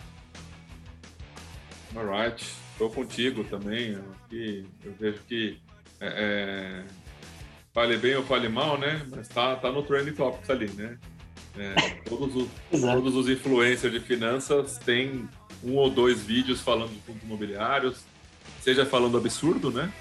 Alright. 1.96 2.46
Estou 2.72 2.90
contigo 2.90 3.44
também. 3.46 3.98
Que 4.30 4.66
eu 4.84 4.94
vejo 5.00 5.20
que 5.28 5.58
é, 6.00 6.08
é, 6.08 6.84
fale 7.74 7.98
bem 7.98 8.16
ou 8.16 8.24
fale 8.24 8.50
mal, 8.50 8.78
né? 8.78 9.06
Mas 9.10 9.28
tá, 9.28 9.56
tá 9.56 9.72
no 9.72 9.82
Trending 9.82 10.14
Topics 10.14 10.50
ali, 10.50 10.70
né? 10.72 10.98
É, 11.58 11.74
todos, 12.10 12.36
os, 12.36 12.50
todos 12.82 13.16
os 13.16 13.30
influencers 13.30 13.94
de 13.94 14.00
finanças 14.02 14.78
têm 14.78 15.28
um 15.64 15.76
ou 15.76 15.90
dois 15.90 16.22
vídeos 16.22 16.62
falando 16.62 16.92
de 16.92 17.00
fundos 17.00 17.24
imobiliários, 17.24 18.04
seja 18.62 18.86
falando 18.86 19.18
absurdo, 19.18 19.72
né? 19.72 19.92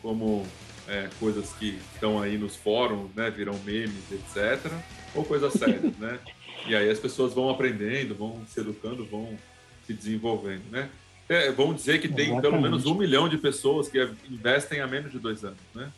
Como 0.00 0.46
é, 0.88 1.10
coisas 1.20 1.52
que 1.52 1.78
estão 1.92 2.20
aí 2.20 2.38
nos 2.38 2.56
fóruns, 2.56 3.14
né? 3.14 3.30
Viram 3.30 3.58
memes, 3.64 4.10
etc. 4.10 4.72
Ou 5.14 5.22
coisas 5.22 5.52
sérias, 5.52 5.96
né? 5.98 6.18
E 6.66 6.74
aí 6.74 6.88
as 6.88 6.98
pessoas 6.98 7.34
vão 7.34 7.50
aprendendo, 7.50 8.14
vão 8.14 8.42
se 8.48 8.58
educando, 8.58 9.04
vão 9.04 9.36
se 9.86 9.92
desenvolvendo, 9.92 10.64
né? 10.70 10.88
É, 11.28 11.50
vamos 11.50 11.76
dizer 11.76 12.00
que 12.00 12.08
tem 12.08 12.26
Exatamente. 12.26 12.42
pelo 12.42 12.62
menos 12.62 12.86
um 12.86 12.94
milhão 12.94 13.28
de 13.28 13.36
pessoas 13.36 13.88
que 13.88 13.98
investem 14.30 14.80
há 14.80 14.86
menos 14.86 15.10
de 15.10 15.18
dois 15.18 15.44
anos, 15.44 15.58
né? 15.74 15.90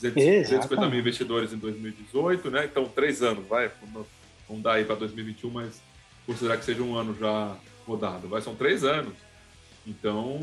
250 0.00 0.88
mil 0.88 0.98
investidores 0.98 1.52
em 1.52 1.58
2018, 1.58 2.50
né? 2.50 2.64
Então, 2.64 2.86
três 2.86 3.22
anos, 3.22 3.46
vai. 3.46 3.70
Vamos 4.48 4.62
dar 4.62 4.74
aí 4.74 4.84
para 4.84 4.96
2021, 4.96 5.50
mas 5.50 5.82
considerar 6.26 6.56
que 6.56 6.64
seja 6.64 6.82
um 6.82 6.96
ano 6.96 7.14
já 7.18 7.56
rodado. 7.86 8.28
Vai, 8.28 8.40
são 8.40 8.54
três 8.54 8.82
anos. 8.82 9.12
Então, 9.86 10.40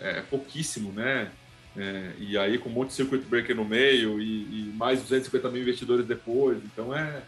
é 0.00 0.20
pouquíssimo, 0.22 0.92
né? 0.92 1.30
É, 1.76 2.12
e 2.18 2.38
aí, 2.38 2.58
com 2.58 2.70
um 2.70 2.72
monte 2.72 2.88
de 2.88 2.94
circuit 2.94 3.22
breaker 3.26 3.54
no 3.54 3.64
meio 3.64 4.20
e, 4.20 4.70
e 4.70 4.72
mais 4.74 5.00
250 5.02 5.50
mil 5.50 5.62
investidores 5.62 6.06
depois. 6.06 6.58
Então, 6.64 6.96
é, 6.96 7.22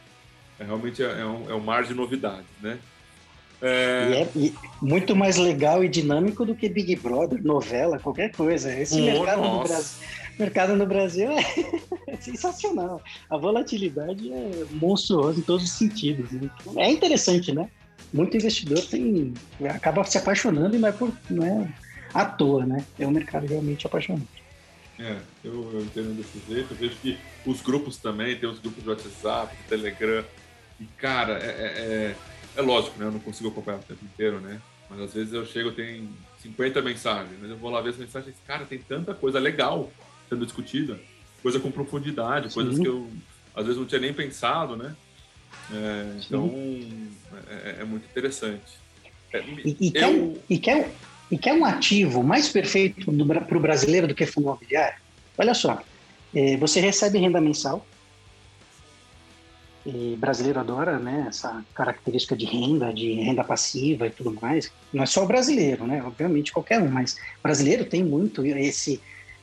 é 0.58 0.64
realmente 0.64 1.02
é, 1.02 1.20
é, 1.20 1.24
um, 1.24 1.50
é 1.50 1.54
um 1.54 1.60
mar 1.60 1.84
de 1.84 1.94
novidades, 1.94 2.46
né? 2.60 2.78
É... 3.60 4.26
E 4.34 4.48
é 4.48 4.52
muito 4.80 5.16
mais 5.16 5.36
legal 5.36 5.82
e 5.82 5.88
dinâmico 5.88 6.44
do 6.44 6.54
que 6.54 6.68
Big 6.68 6.94
Brother, 6.96 7.42
novela, 7.42 7.98
qualquer 7.98 8.30
coisa. 8.32 8.72
Esse 8.72 9.00
oh, 9.00 9.04
mercado, 9.04 9.42
no 9.42 9.64
Brasil, 9.64 10.06
mercado 10.38 10.76
no 10.76 10.86
Brasil 10.86 11.30
é, 11.30 11.44
é, 12.06 12.16
sensacional. 12.20 13.02
A 13.28 13.36
volatilidade 13.36 14.32
é 14.32 14.64
monstruosa 14.72 15.40
em 15.40 15.42
todos 15.42 15.64
os 15.64 15.72
sentidos. 15.72 16.30
Né? 16.30 16.50
É 16.76 16.90
interessante, 16.90 17.52
né? 17.52 17.68
Muito 18.12 18.36
investidor 18.36 18.80
tem, 18.86 19.34
acaba 19.68 20.02
se 20.04 20.16
apaixonando 20.16 20.76
e 20.76 20.78
não 20.78 20.88
é, 20.88 20.92
por, 20.92 21.12
não 21.28 21.44
é 21.44 21.68
à 22.14 22.24
toa, 22.24 22.64
né? 22.64 22.84
É 22.98 23.06
um 23.06 23.10
mercado 23.10 23.46
realmente 23.46 23.86
apaixonante. 23.86 24.38
É, 24.98 25.16
eu, 25.44 25.70
eu 25.72 25.80
entendo 25.80 26.16
desse 26.16 26.40
jeito. 26.48 26.72
Eu 26.72 26.76
vejo 26.76 26.96
que 27.02 27.18
os 27.44 27.60
grupos 27.60 27.98
também, 27.98 28.36
tem 28.36 28.48
os 28.48 28.58
grupos 28.58 28.82
de 28.82 28.88
WhatsApp, 28.88 29.54
de 29.56 29.62
Telegram. 29.64 30.24
E, 30.80 30.84
cara, 30.96 31.38
é, 31.38 31.48
é, 31.48 32.16
é 32.58 32.60
é 32.60 32.62
lógico, 32.62 32.98
né? 32.98 33.06
Eu 33.06 33.12
não 33.12 33.20
consigo 33.20 33.48
acompanhar 33.48 33.78
o 33.78 33.82
tempo 33.82 34.04
inteiro, 34.04 34.40
né? 34.40 34.60
Mas 34.90 35.00
às 35.00 35.14
vezes 35.14 35.32
eu 35.32 35.46
chego, 35.46 35.70
tem 35.70 36.08
50 36.42 36.82
mensagens, 36.82 37.38
mas 37.40 37.50
eu 37.50 37.56
vou 37.56 37.70
lá 37.70 37.80
ver 37.80 37.90
as 37.90 37.96
mensagens 37.96 38.34
cara, 38.46 38.64
tem 38.64 38.78
tanta 38.78 39.14
coisa 39.14 39.38
legal 39.38 39.90
sendo 40.28 40.44
discutida, 40.44 40.98
coisa 41.42 41.60
com 41.60 41.70
profundidade, 41.70 42.48
Sim. 42.48 42.54
coisas 42.54 42.78
que 42.78 42.86
eu 42.86 43.08
às 43.54 43.64
vezes 43.64 43.78
não 43.78 43.86
tinha 43.86 44.00
nem 44.00 44.12
pensado, 44.12 44.76
né? 44.76 44.94
É, 45.72 46.16
então 46.26 46.52
é, 47.48 47.76
é, 47.80 47.84
muito 47.84 48.04
interessante. 48.04 48.78
É, 49.32 49.40
e, 49.40 49.76
e, 49.80 49.86
eu... 49.88 49.92
quer, 49.92 50.42
e, 50.48 50.58
quer, 50.58 50.90
e 51.30 51.38
quer 51.38 51.54
um 51.54 51.64
ativo 51.64 52.22
mais 52.22 52.48
perfeito 52.48 53.12
para 53.12 53.56
o 53.56 53.60
brasileiro 53.60 54.08
do 54.08 54.14
que 54.14 54.26
fundo 54.26 54.46
imobiliário? 54.46 54.98
Olha 55.36 55.54
só, 55.54 55.82
é, 56.34 56.56
você 56.56 56.80
recebe 56.80 57.18
renda 57.18 57.40
mensal, 57.40 57.86
e 59.88 60.16
brasileiro 60.16 60.60
adora, 60.60 60.98
né, 60.98 61.26
essa 61.28 61.64
característica 61.74 62.36
de 62.36 62.44
renda, 62.44 62.92
de 62.92 63.14
renda 63.14 63.42
passiva 63.42 64.06
e 64.06 64.10
tudo 64.10 64.38
mais. 64.38 64.70
Não 64.92 65.02
é 65.02 65.06
só 65.06 65.24
o 65.24 65.26
brasileiro, 65.26 65.86
né? 65.86 66.02
Obviamente 66.04 66.52
qualquer 66.52 66.78
um, 66.78 66.90
mas 66.90 67.16
brasileiro 67.42 67.86
tem 67.86 68.04
muito 68.04 68.44
esse 68.44 69.00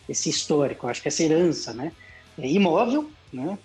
esse 0.08 0.30
histórico, 0.30 0.88
acho 0.88 1.02
que 1.02 1.08
essa 1.08 1.24
herança, 1.24 1.74
né? 1.74 1.92
É 2.38 2.48
imóvel, 2.48 3.10
né? 3.34 3.58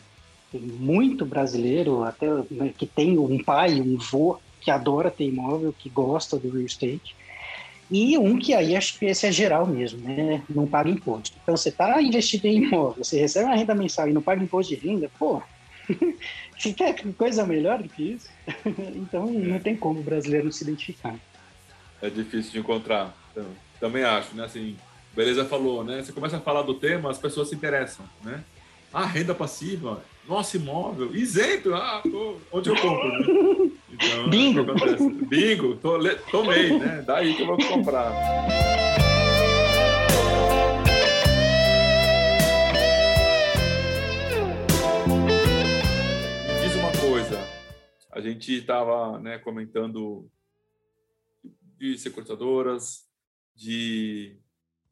Tem 0.50 0.60
muito 0.62 1.26
brasileiro 1.26 2.02
até 2.02 2.26
né, 2.50 2.72
que 2.74 2.86
tem 2.86 3.18
um 3.18 3.36
pai, 3.44 3.78
um 3.78 3.98
vô 3.98 4.38
que 4.58 4.70
adora 4.70 5.10
ter 5.10 5.24
imóvel, 5.24 5.74
que 5.78 5.90
gosta 5.90 6.38
do 6.38 6.50
real 6.50 6.64
estate. 6.64 7.14
E 7.90 8.16
um 8.16 8.38
que 8.38 8.54
aí 8.54 8.74
acho 8.74 8.98
que 8.98 9.04
esse 9.04 9.26
é 9.26 9.32
geral 9.32 9.66
mesmo, 9.66 10.00
né? 10.00 10.42
Não 10.48 10.66
paga 10.66 10.88
imposto. 10.88 11.36
Então 11.42 11.54
você 11.54 11.68
está 11.68 12.00
investido 12.00 12.46
em 12.46 12.64
imóvel, 12.64 13.04
você 13.04 13.20
recebe 13.20 13.44
uma 13.44 13.56
renda 13.56 13.74
mensal 13.74 14.08
e 14.08 14.14
não 14.14 14.22
paga 14.22 14.42
imposto 14.42 14.74
de 14.74 14.80
renda, 14.80 15.10
pô, 15.18 15.42
se 16.58 16.72
quer 16.72 16.94
coisa 17.14 17.46
melhor 17.46 17.82
do 17.82 17.88
que 17.88 18.12
isso, 18.12 18.28
então 18.94 19.26
não 19.26 19.58
tem 19.58 19.76
como 19.76 20.00
o 20.00 20.02
brasileiro 20.02 20.52
se 20.52 20.64
identificar. 20.64 21.16
É 22.02 22.08
difícil 22.08 22.52
de 22.52 22.58
encontrar. 22.58 23.14
Então, 23.30 23.46
também 23.78 24.04
acho, 24.04 24.34
né? 24.34 24.44
Assim, 24.44 24.76
beleza 25.14 25.44
falou, 25.44 25.84
né? 25.84 26.02
Você 26.02 26.12
começa 26.12 26.36
a 26.36 26.40
falar 26.40 26.62
do 26.62 26.74
tema, 26.74 27.10
as 27.10 27.18
pessoas 27.18 27.48
se 27.48 27.54
interessam, 27.54 28.04
né? 28.22 28.42
Ah, 28.92 29.06
renda 29.06 29.34
passiva, 29.34 30.02
nosso 30.28 30.56
imóvel, 30.56 31.14
isento, 31.14 31.74
ah, 31.74 32.00
tô, 32.02 32.36
onde 32.52 32.70
eu 32.70 32.76
compro? 32.76 33.08
Né? 33.08 33.70
Então, 33.92 34.30
Bingo! 34.30 34.60
É 34.60 35.26
Bingo, 35.26 35.76
tô, 35.76 35.98
tomei, 36.30 36.78
né? 36.78 37.02
Daí 37.04 37.34
que 37.34 37.42
eu 37.42 37.46
vou 37.46 37.58
comprar. 37.58 38.79
A 48.10 48.20
gente 48.20 48.52
estava 48.52 49.18
né, 49.20 49.38
comentando 49.38 50.28
de 51.78 51.96
securitadoras, 51.96 53.08
de, 53.54 54.36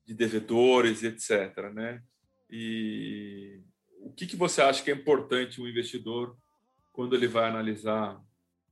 de 0.06 0.14
devedores, 0.14 1.02
etc. 1.02 1.72
Né? 1.72 2.02
E 2.50 3.60
o 4.00 4.12
que, 4.12 4.26
que 4.26 4.36
você 4.36 4.62
acha 4.62 4.82
que 4.82 4.90
é 4.90 4.94
importante 4.94 5.60
um 5.60 5.66
investidor 5.66 6.36
quando 6.92 7.14
ele 7.14 7.26
vai 7.26 7.48
analisar, 7.48 8.20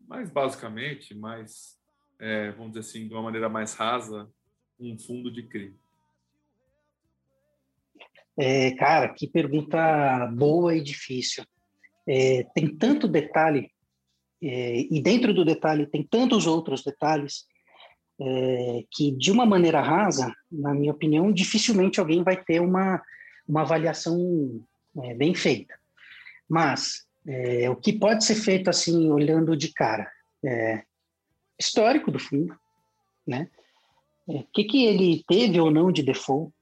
mais 0.01 0.31
basicamente, 0.31 1.15
mais, 1.15 1.79
é, 2.19 2.51
vamos 2.53 2.73
dizer 2.73 2.81
assim, 2.81 3.09
de 3.09 3.15
uma 3.15 3.23
maneira 3.23 3.49
mais 3.49 3.75
rasa, 3.75 4.31
um 4.79 4.99
fundo 4.99 5.31
de 5.31 5.43
CRI? 5.43 5.75
É, 8.39 8.73
cara, 8.77 9.13
que 9.15 9.27
pergunta 9.27 10.27
boa 10.27 10.75
e 10.75 10.83
difícil. 10.83 11.45
É, 12.07 12.45
tem 12.55 12.77
tanto 12.77 13.09
detalhe 13.09 13.71
e 14.43 15.01
dentro 15.03 15.33
do 15.33 15.45
detalhe 15.45 15.87
tem 15.87 16.03
tantos 16.03 16.47
outros 16.47 16.85
detalhes 16.85 17.47
é, 18.21 18.85
que, 18.91 19.11
de 19.13 19.31
uma 19.31 19.45
maneira 19.45 19.81
rasa, 19.81 20.35
na 20.51 20.75
minha 20.75 20.93
opinião, 20.93 21.33
dificilmente 21.33 22.01
alguém 22.01 22.23
vai 22.23 22.37
ter 22.37 22.61
uma, 22.61 23.03
uma 23.47 23.63
avaliação 23.63 24.19
é, 25.03 25.15
bem 25.15 25.35
feita. 25.35 25.75
Mas 26.49 27.05
é, 27.27 27.69
o 27.69 27.77
que 27.77 27.93
pode 27.93 28.25
ser 28.25 28.37
feito 28.37 28.71
assim, 28.71 29.11
olhando 29.11 29.57
de 29.57 29.73
cara, 29.73 30.11
é, 30.45 30.83
histórico 31.59 32.11
do 32.11 32.19
fundo, 32.19 32.57
né? 33.27 33.49
O 34.27 34.39
é, 34.39 34.45
que, 34.53 34.65
que 34.65 34.85
ele 34.85 35.25
teve 35.29 35.61
ou 35.61 35.71
não 35.71 35.93
de 35.93 36.03
default, 36.03 36.53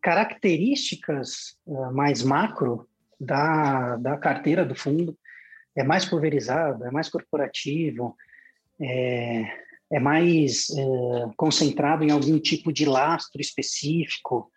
características 0.00 1.56
uh, 1.66 1.92
mais 1.92 2.22
macro 2.22 2.86
da, 3.18 3.96
da 3.96 4.16
carteira 4.16 4.64
do 4.64 4.74
fundo, 4.74 5.18
é 5.76 5.82
mais 5.82 6.04
pulverizado, 6.04 6.84
é 6.84 6.90
mais 6.90 7.08
corporativo, 7.08 8.16
é, 8.80 9.44
é 9.90 10.00
mais 10.00 10.68
é, 10.70 10.82
concentrado 11.36 12.04
em 12.04 12.10
algum 12.10 12.38
tipo 12.38 12.72
de 12.72 12.84
lastro 12.84 13.40
específico, 13.40 14.50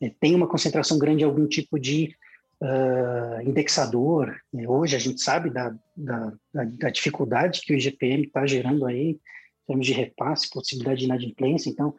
é, 0.00 0.10
tem 0.20 0.34
uma 0.34 0.48
concentração 0.48 0.98
grande 0.98 1.22
em 1.22 1.26
algum 1.26 1.46
tipo 1.46 1.78
de 1.78 2.14
uh, 2.60 3.42
indexador. 3.42 4.36
É, 4.54 4.68
hoje 4.68 4.96
a 4.96 4.98
gente 4.98 5.20
sabe 5.20 5.50
da, 5.50 5.74
da, 5.96 6.32
da 6.52 6.90
dificuldade 6.90 7.60
que 7.62 7.72
o 7.72 7.76
IGPM 7.76 8.24
está 8.24 8.46
gerando 8.46 8.86
aí, 8.86 9.10
em 9.10 9.20
termos 9.66 9.86
de 9.86 9.92
repasse, 9.92 10.50
possibilidade 10.50 11.00
de 11.00 11.06
inadimplência. 11.06 11.68
Então, 11.68 11.94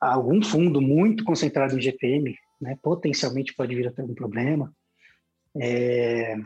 algum 0.00 0.42
fundo 0.42 0.80
muito 0.80 1.24
concentrado 1.24 1.74
em 1.74 1.78
IGPM, 1.78 2.36
né, 2.60 2.76
potencialmente 2.82 3.54
pode 3.54 3.74
vir 3.74 3.88
a 3.88 3.92
ter 3.92 4.02
algum 4.02 4.14
problema. 4.14 4.72
É, 5.56 6.36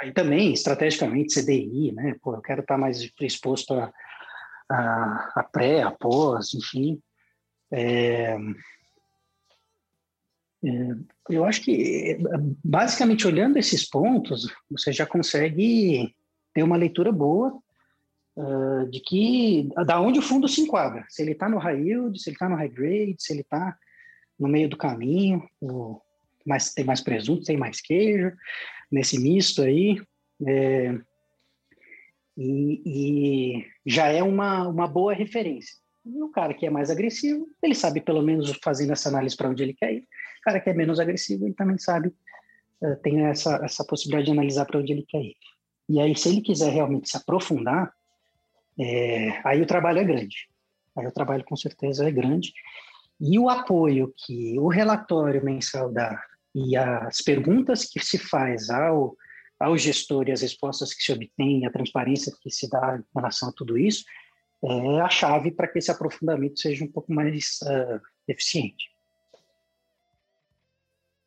Aí 0.00 0.12
também, 0.12 0.52
estrategicamente, 0.52 1.34
CDI, 1.34 1.92
né? 1.92 2.16
Pô, 2.22 2.34
eu 2.34 2.40
quero 2.40 2.62
estar 2.62 2.78
mais 2.78 3.06
exposto 3.20 3.74
a, 3.74 3.92
a, 4.70 5.32
a 5.36 5.42
pré, 5.42 5.82
a 5.82 5.90
pós, 5.90 6.54
enfim. 6.54 7.02
É, 7.70 8.34
é, 10.64 10.70
eu 11.28 11.44
acho 11.44 11.62
que, 11.62 12.18
basicamente, 12.64 13.26
olhando 13.26 13.58
esses 13.58 13.88
pontos, 13.88 14.50
você 14.70 14.90
já 14.90 15.04
consegue 15.04 16.14
ter 16.54 16.62
uma 16.62 16.78
leitura 16.78 17.12
boa 17.12 17.58
uh, 18.36 18.86
de 18.90 19.00
que, 19.00 19.68
da 19.86 20.00
onde 20.00 20.18
o 20.18 20.22
fundo 20.22 20.48
se 20.48 20.62
enquadra. 20.62 21.04
Se 21.10 21.20
ele 21.20 21.32
está 21.32 21.46
no 21.46 21.58
high 21.58 21.78
yield, 21.78 22.18
se 22.18 22.30
ele 22.30 22.36
está 22.36 22.48
no 22.48 22.56
high 22.56 22.68
grade, 22.68 23.16
se 23.18 23.34
ele 23.34 23.42
está 23.42 23.76
no 24.38 24.48
meio 24.48 24.68
do 24.68 24.76
caminho, 24.78 25.46
o, 25.60 26.00
tem 26.74 26.84
mais 26.84 27.00
presunto, 27.00 27.44
tem 27.44 27.56
mais 27.56 27.80
queijo, 27.80 28.32
nesse 28.90 29.18
misto 29.18 29.62
aí. 29.62 30.00
É, 30.46 30.98
e, 32.36 32.82
e, 32.86 33.66
já 33.84 34.08
é 34.08 34.22
uma, 34.22 34.66
uma 34.68 34.88
boa 34.88 35.12
referência. 35.12 35.74
E 36.04 36.22
o 36.22 36.30
cara 36.30 36.54
que 36.54 36.66
é 36.66 36.70
mais 36.70 36.90
agressivo, 36.90 37.46
ele 37.62 37.74
sabe 37.74 38.00
pelo 38.00 38.22
menos 38.22 38.50
fazendo 38.62 38.92
essa 38.92 39.08
análise 39.08 39.36
para 39.36 39.48
onde 39.48 39.62
ele 39.62 39.74
quer 39.74 39.92
ir. 39.92 40.00
O 40.00 40.42
cara 40.42 40.60
que 40.60 40.70
é 40.70 40.74
menos 40.74 40.98
agressivo, 40.98 41.46
ele 41.46 41.54
também 41.54 41.76
sabe, 41.76 42.08
uh, 42.80 42.96
tem 43.02 43.26
essa, 43.26 43.60
essa 43.62 43.84
possibilidade 43.84 44.26
de 44.26 44.32
analisar 44.32 44.64
para 44.64 44.78
onde 44.78 44.92
ele 44.92 45.04
quer 45.06 45.20
ir. 45.20 45.36
E 45.88 46.00
aí, 46.00 46.16
se 46.16 46.28
ele 46.28 46.40
quiser 46.40 46.72
realmente 46.72 47.10
se 47.10 47.16
aprofundar, 47.16 47.92
é, 48.78 49.40
aí 49.44 49.60
o 49.60 49.66
trabalho 49.66 49.98
é 49.98 50.04
grande. 50.04 50.48
Aí 50.96 51.06
o 51.06 51.12
trabalho 51.12 51.44
com 51.44 51.56
certeza 51.56 52.08
é 52.08 52.10
grande. 52.10 52.52
E 53.20 53.38
o 53.38 53.50
apoio 53.50 54.14
que 54.16 54.58
o 54.58 54.68
relatório 54.68 55.44
mensal 55.44 55.92
dá 55.92 56.22
e 56.54 56.76
as 56.76 57.20
perguntas 57.20 57.84
que 57.84 58.00
se 58.00 58.18
faz 58.18 58.70
ao, 58.70 59.16
ao 59.58 59.76
gestor 59.76 60.28
e 60.28 60.32
as 60.32 60.42
respostas 60.42 60.92
que 60.92 61.02
se 61.02 61.12
obtém, 61.12 61.66
a 61.66 61.70
transparência 61.70 62.32
que 62.40 62.50
se 62.50 62.68
dá 62.68 62.98
em 62.98 63.04
relação 63.14 63.48
a 63.48 63.52
tudo 63.52 63.78
isso, 63.78 64.04
é 64.62 65.00
a 65.00 65.08
chave 65.08 65.50
para 65.50 65.68
que 65.68 65.78
esse 65.78 65.90
aprofundamento 65.90 66.60
seja 66.60 66.84
um 66.84 66.90
pouco 66.90 67.12
mais 67.12 67.58
uh, 67.62 68.00
eficiente. 68.28 68.90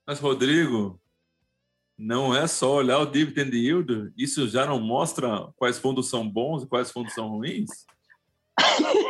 Mas, 0.06 0.20
Rodrigo, 0.20 1.00
não 1.98 2.36
é 2.36 2.46
só 2.48 2.76
olhar 2.76 3.00
o 3.00 3.06
dividend 3.06 3.56
yield, 3.56 4.12
isso 4.18 4.48
já 4.48 4.66
não 4.66 4.80
mostra 4.80 5.48
quais 5.56 5.80
fundos 5.80 6.10
são 6.10 6.30
bons 6.30 6.64
e 6.64 6.68
quais 6.68 6.92
fundos 6.92 7.14
são 7.14 7.30
ruins? 7.30 7.70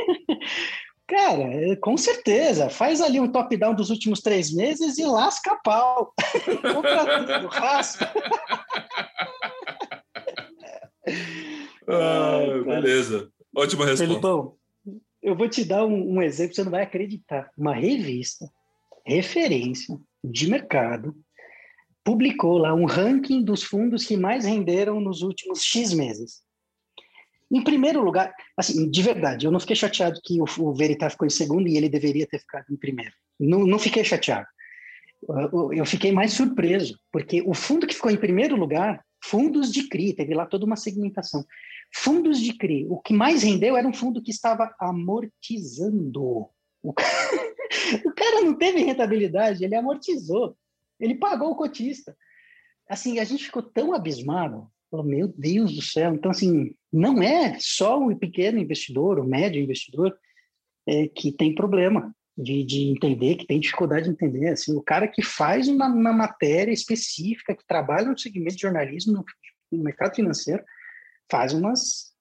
Cara, 1.14 1.44
é, 1.44 1.76
com 1.76 1.96
certeza. 1.96 2.72
Faz 2.72 3.00
ali 3.00 3.20
um 3.20 3.32
top-down 3.32 3.76
dos 3.76 3.92
últimos 3.92 4.20
três 4.20 4.52
meses 4.52 4.98
e 4.98 5.06
lasca 5.06 5.56
pau. 5.64 6.12
Compra 6.74 7.40
tudo, 7.40 7.52
fácil. 7.54 8.08
ah, 11.88 12.40
beleza. 12.66 13.30
Ótima 13.56 13.86
resposta. 13.86 14.08
Felipão, 14.08 14.56
eu 15.22 15.36
vou 15.36 15.48
te 15.48 15.64
dar 15.64 15.86
um, 15.86 16.16
um 16.16 16.22
exemplo, 16.22 16.56
você 16.56 16.64
não 16.64 16.72
vai 16.72 16.82
acreditar. 16.82 17.52
Uma 17.56 17.76
revista, 17.76 18.50
referência 19.06 19.96
de 20.24 20.50
mercado, 20.50 21.16
publicou 22.04 22.58
lá 22.58 22.74
um 22.74 22.86
ranking 22.86 23.44
dos 23.44 23.62
fundos 23.62 24.04
que 24.04 24.18
mais 24.18 24.46
renderam 24.46 25.00
nos 25.00 25.22
últimos 25.22 25.62
X 25.64 25.94
meses. 25.94 26.42
Em 27.54 27.64
primeiro 27.64 28.04
lugar, 28.04 28.34
assim, 28.58 28.90
de 28.90 29.02
verdade, 29.04 29.46
eu 29.46 29.52
não 29.52 29.60
fiquei 29.60 29.76
chateado 29.76 30.20
que 30.24 30.42
o, 30.42 30.46
o 30.60 30.74
Veritas 30.74 31.14
ficou 31.14 31.28
em 31.28 31.30
segundo 31.30 31.68
e 31.68 31.78
ele 31.78 31.88
deveria 31.88 32.26
ter 32.26 32.40
ficado 32.40 32.66
em 32.72 32.76
primeiro. 32.76 33.14
Não, 33.40 33.60
não 33.60 33.78
fiquei 33.78 34.04
chateado. 34.04 34.48
Eu, 35.52 35.72
eu 35.72 35.86
fiquei 35.86 36.12
mais 36.12 36.34
surpreso, 36.34 37.00
porque 37.12 37.44
o 37.46 37.54
fundo 37.54 37.86
que 37.86 37.94
ficou 37.94 38.10
em 38.10 38.18
primeiro 38.18 38.56
lugar, 38.56 39.06
fundos 39.24 39.72
de 39.72 39.88
CRI, 39.88 40.14
teve 40.14 40.34
lá 40.34 40.48
toda 40.48 40.66
uma 40.66 40.76
segmentação. 40.76 41.46
Fundos 41.94 42.40
de 42.40 42.58
CRI, 42.58 42.88
o 42.90 43.00
que 43.00 43.14
mais 43.14 43.44
rendeu 43.44 43.78
era 43.78 43.88
um 43.88 43.94
fundo 43.94 44.24
que 44.24 44.32
estava 44.32 44.74
amortizando. 44.80 46.50
O 46.82 46.92
cara, 46.92 47.08
o 48.04 48.12
cara 48.16 48.42
não 48.42 48.56
teve 48.56 48.82
rentabilidade, 48.82 49.64
ele 49.64 49.76
amortizou. 49.76 50.58
Ele 51.00 51.14
pagou 51.14 51.52
o 51.52 51.56
cotista. 51.56 52.18
Assim, 52.90 53.20
a 53.20 53.24
gente 53.24 53.46
ficou 53.46 53.62
tão 53.62 53.94
abismado 53.94 54.68
Falou, 54.94 55.08
meu 55.08 55.28
Deus 55.28 55.74
do 55.74 55.82
céu. 55.82 56.14
Então, 56.14 56.30
assim, 56.30 56.76
não 56.92 57.20
é 57.20 57.58
só 57.60 58.00
o 58.00 58.16
pequeno 58.16 58.60
investidor, 58.60 59.18
o 59.18 59.26
médio 59.26 59.60
investidor, 59.60 60.16
é, 60.88 61.08
que 61.08 61.32
tem 61.32 61.56
problema 61.56 62.16
de, 62.38 62.64
de 62.64 62.90
entender, 62.90 63.38
que 63.38 63.48
tem 63.48 63.60
dificuldade 63.60 64.06
de 64.06 64.12
entender. 64.12 64.50
Assim, 64.50 64.78
o 64.78 64.84
cara 64.84 65.08
que 65.08 65.24
faz 65.24 65.68
uma, 65.68 65.88
uma 65.88 66.14
matéria 66.14 66.72
específica, 66.72 67.56
que 67.56 67.66
trabalha 67.66 68.12
no 68.12 68.20
segmento 68.20 68.56
de 68.56 68.62
jornalismo, 68.62 69.14
no, 69.14 69.26
no 69.72 69.84
mercado 69.84 70.14
financeiro, 70.14 70.64
faz 71.28 71.54
umas 71.54 72.14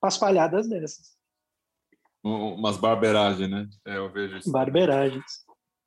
paspalhadas 0.00 0.68
dessas. 0.68 1.16
Umas 2.24 2.76
barberagens, 2.76 3.48
né? 3.48 3.68
É, 3.86 3.98
eu 3.98 4.10
vejo 4.10 4.36
isso. 4.36 4.50
Barberagens. 4.50 5.24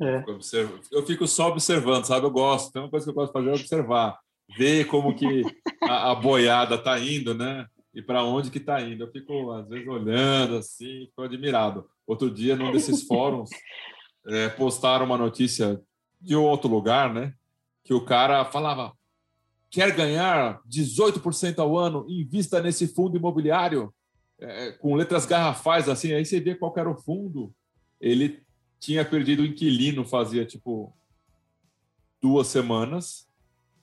É. 0.02 0.24
Eu 0.90 1.06
fico 1.06 1.28
só 1.28 1.50
observando, 1.50 2.06
sabe? 2.06 2.26
Eu 2.26 2.32
gosto. 2.32 2.72
Tem 2.72 2.82
uma 2.82 2.90
coisa 2.90 3.06
que 3.06 3.10
eu 3.10 3.14
gosto 3.14 3.28
de 3.28 3.34
fazer 3.34 3.50
é 3.50 3.54
observar 3.54 4.23
ver 4.58 4.86
como 4.86 5.16
que 5.16 5.44
a, 5.82 6.12
a 6.12 6.16
boiada 6.16 6.76
está 6.76 7.00
indo, 7.00 7.34
né? 7.34 7.66
E 7.94 8.02
para 8.02 8.24
onde 8.24 8.50
que 8.50 8.58
está 8.58 8.82
indo. 8.82 9.04
Eu 9.04 9.12
fico, 9.12 9.52
às 9.52 9.68
vezes, 9.68 9.88
olhando 9.88 10.58
assim, 10.58 11.06
fico 11.08 11.22
admirado. 11.22 11.88
Outro 12.06 12.30
dia, 12.30 12.56
num 12.56 12.72
desses 12.72 13.04
fóruns, 13.08 13.50
é, 14.28 14.50
postaram 14.50 15.06
uma 15.06 15.18
notícia 15.18 15.80
de 16.20 16.36
outro 16.36 16.70
lugar, 16.70 17.14
né? 17.14 17.34
Que 17.84 17.94
o 17.94 18.06
cara 18.06 18.46
falava, 18.46 18.94
quer 19.70 19.96
ganhar 19.96 20.62
18% 20.70 21.60
ao 21.60 21.78
ano, 21.78 22.06
invista 22.08 22.62
nesse 22.62 22.88
fundo 22.88 23.18
imobiliário, 23.18 23.94
é, 24.40 24.72
com 24.72 24.96
letras 24.96 25.26
garrafais, 25.26 25.88
assim, 25.88 26.14
aí 26.14 26.26
você 26.26 26.40
vê 26.40 26.56
qual 26.56 26.74
era 26.78 26.90
o 26.90 26.98
fundo. 26.98 27.54
Ele 28.00 28.42
tinha 28.80 29.06
perdido 29.06 29.44
o 29.44 29.46
inquilino 29.46 30.06
fazia, 30.06 30.46
tipo, 30.46 30.96
duas 32.22 32.48
semanas, 32.48 33.28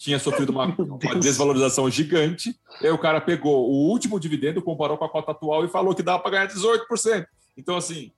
tinha 0.01 0.19
sofrido 0.19 0.49
uma, 0.49 0.65
uma, 0.75 1.21
desvalorização 1.21 1.91
gigante. 1.91 2.59
Aí 2.81 2.91
o 2.91 2.97
cara 2.99 3.21
pegou 3.21 3.69
o 3.69 3.91
último 3.91 4.19
dividendo, 4.19 4.63
comparou 4.63 4.97
com 4.97 5.05
a 5.05 5.09
cota 5.09 5.33
atual 5.33 5.63
e 5.63 5.69
falou 5.69 5.95
que 5.95 6.03
dava 6.03 6.23
para 6.23 6.31
ganhar 6.31 6.49
18%. 6.49 7.27
Então, 7.55 7.77
assim, 7.77 8.11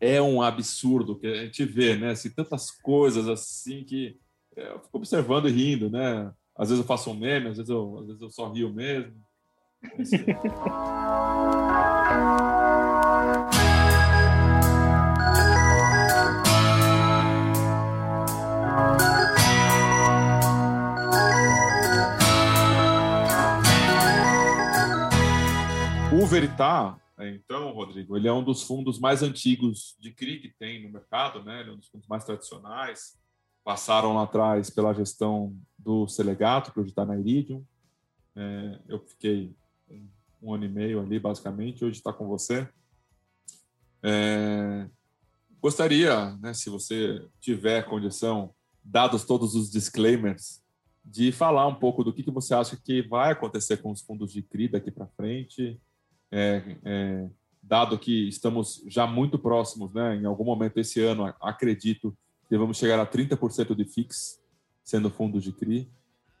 é 0.00 0.22
um 0.22 0.40
absurdo 0.40 1.18
que 1.18 1.26
a 1.26 1.42
gente 1.42 1.64
vê, 1.64 1.96
né? 1.96 2.12
Assim, 2.12 2.30
tantas 2.30 2.70
coisas 2.70 3.28
assim 3.28 3.82
que 3.82 4.16
é, 4.56 4.68
eu 4.68 4.78
fico 4.78 4.98
observando 4.98 5.48
e 5.48 5.52
rindo, 5.52 5.90
né? 5.90 6.30
Às 6.56 6.68
vezes 6.68 6.82
eu 6.82 6.86
faço 6.86 7.10
um 7.10 7.14
meme, 7.14 7.48
às 7.48 7.56
vezes 7.56 7.70
eu, 7.70 7.98
às 7.98 8.06
vezes 8.06 8.22
eu 8.22 8.30
só 8.30 8.48
rio 8.48 8.72
mesmo. 8.72 9.12
Assim. 9.98 10.24
O 26.26 26.28
Veritá, 26.28 26.98
então, 27.20 27.70
Rodrigo, 27.70 28.16
ele 28.16 28.26
é 28.26 28.32
um 28.32 28.42
dos 28.42 28.64
fundos 28.64 28.98
mais 28.98 29.22
antigos 29.22 29.94
de 30.00 30.10
CRI 30.10 30.40
que 30.40 30.48
tem 30.58 30.82
no 30.82 30.90
mercado, 30.90 31.40
né? 31.44 31.60
Ele 31.60 31.70
é 31.70 31.72
um 31.72 31.76
dos 31.76 31.86
fundos 31.86 32.08
mais 32.08 32.24
tradicionais. 32.24 33.16
Passaram 33.62 34.12
lá 34.12 34.24
atrás 34.24 34.68
pela 34.68 34.92
gestão 34.92 35.56
do 35.78 36.08
Selegato, 36.08 36.72
que 36.72 36.80
hoje 36.80 36.88
está 36.88 37.06
na 37.06 37.16
Iridium. 37.16 37.64
É, 38.34 38.80
eu 38.88 38.98
fiquei 38.98 39.54
um 40.42 40.52
ano 40.52 40.64
e 40.64 40.68
meio 40.68 41.00
ali, 41.00 41.20
basicamente. 41.20 41.84
Hoje 41.84 41.98
está 41.98 42.12
com 42.12 42.26
você. 42.26 42.68
É, 44.02 44.88
gostaria, 45.62 46.32
né, 46.38 46.52
se 46.54 46.68
você 46.68 47.24
tiver 47.40 47.86
condição, 47.86 48.52
dados 48.82 49.24
todos 49.24 49.54
os 49.54 49.70
disclaimers, 49.70 50.60
de 51.04 51.30
falar 51.30 51.68
um 51.68 51.76
pouco 51.76 52.02
do 52.02 52.12
que, 52.12 52.24
que 52.24 52.32
você 52.32 52.52
acha 52.52 52.76
que 52.76 53.00
vai 53.00 53.30
acontecer 53.30 53.76
com 53.76 53.92
os 53.92 54.02
fundos 54.02 54.32
de 54.32 54.42
CRI 54.42 54.66
daqui 54.66 54.90
para 54.90 55.06
frente, 55.06 55.80
é, 56.30 56.76
é, 56.84 57.28
dado 57.62 57.98
que 57.98 58.28
estamos 58.28 58.82
já 58.86 59.06
muito 59.06 59.38
próximos, 59.38 59.92
né, 59.92 60.16
em 60.16 60.24
algum 60.24 60.44
momento 60.44 60.78
esse 60.78 61.02
ano, 61.02 61.34
acredito 61.40 62.16
que 62.48 62.56
vamos 62.56 62.76
chegar 62.76 62.98
a 63.00 63.06
30% 63.06 63.74
de 63.74 63.84
FIX, 63.84 64.40
sendo 64.84 65.10
fundos 65.10 65.42
de 65.42 65.52
CRI, 65.52 65.88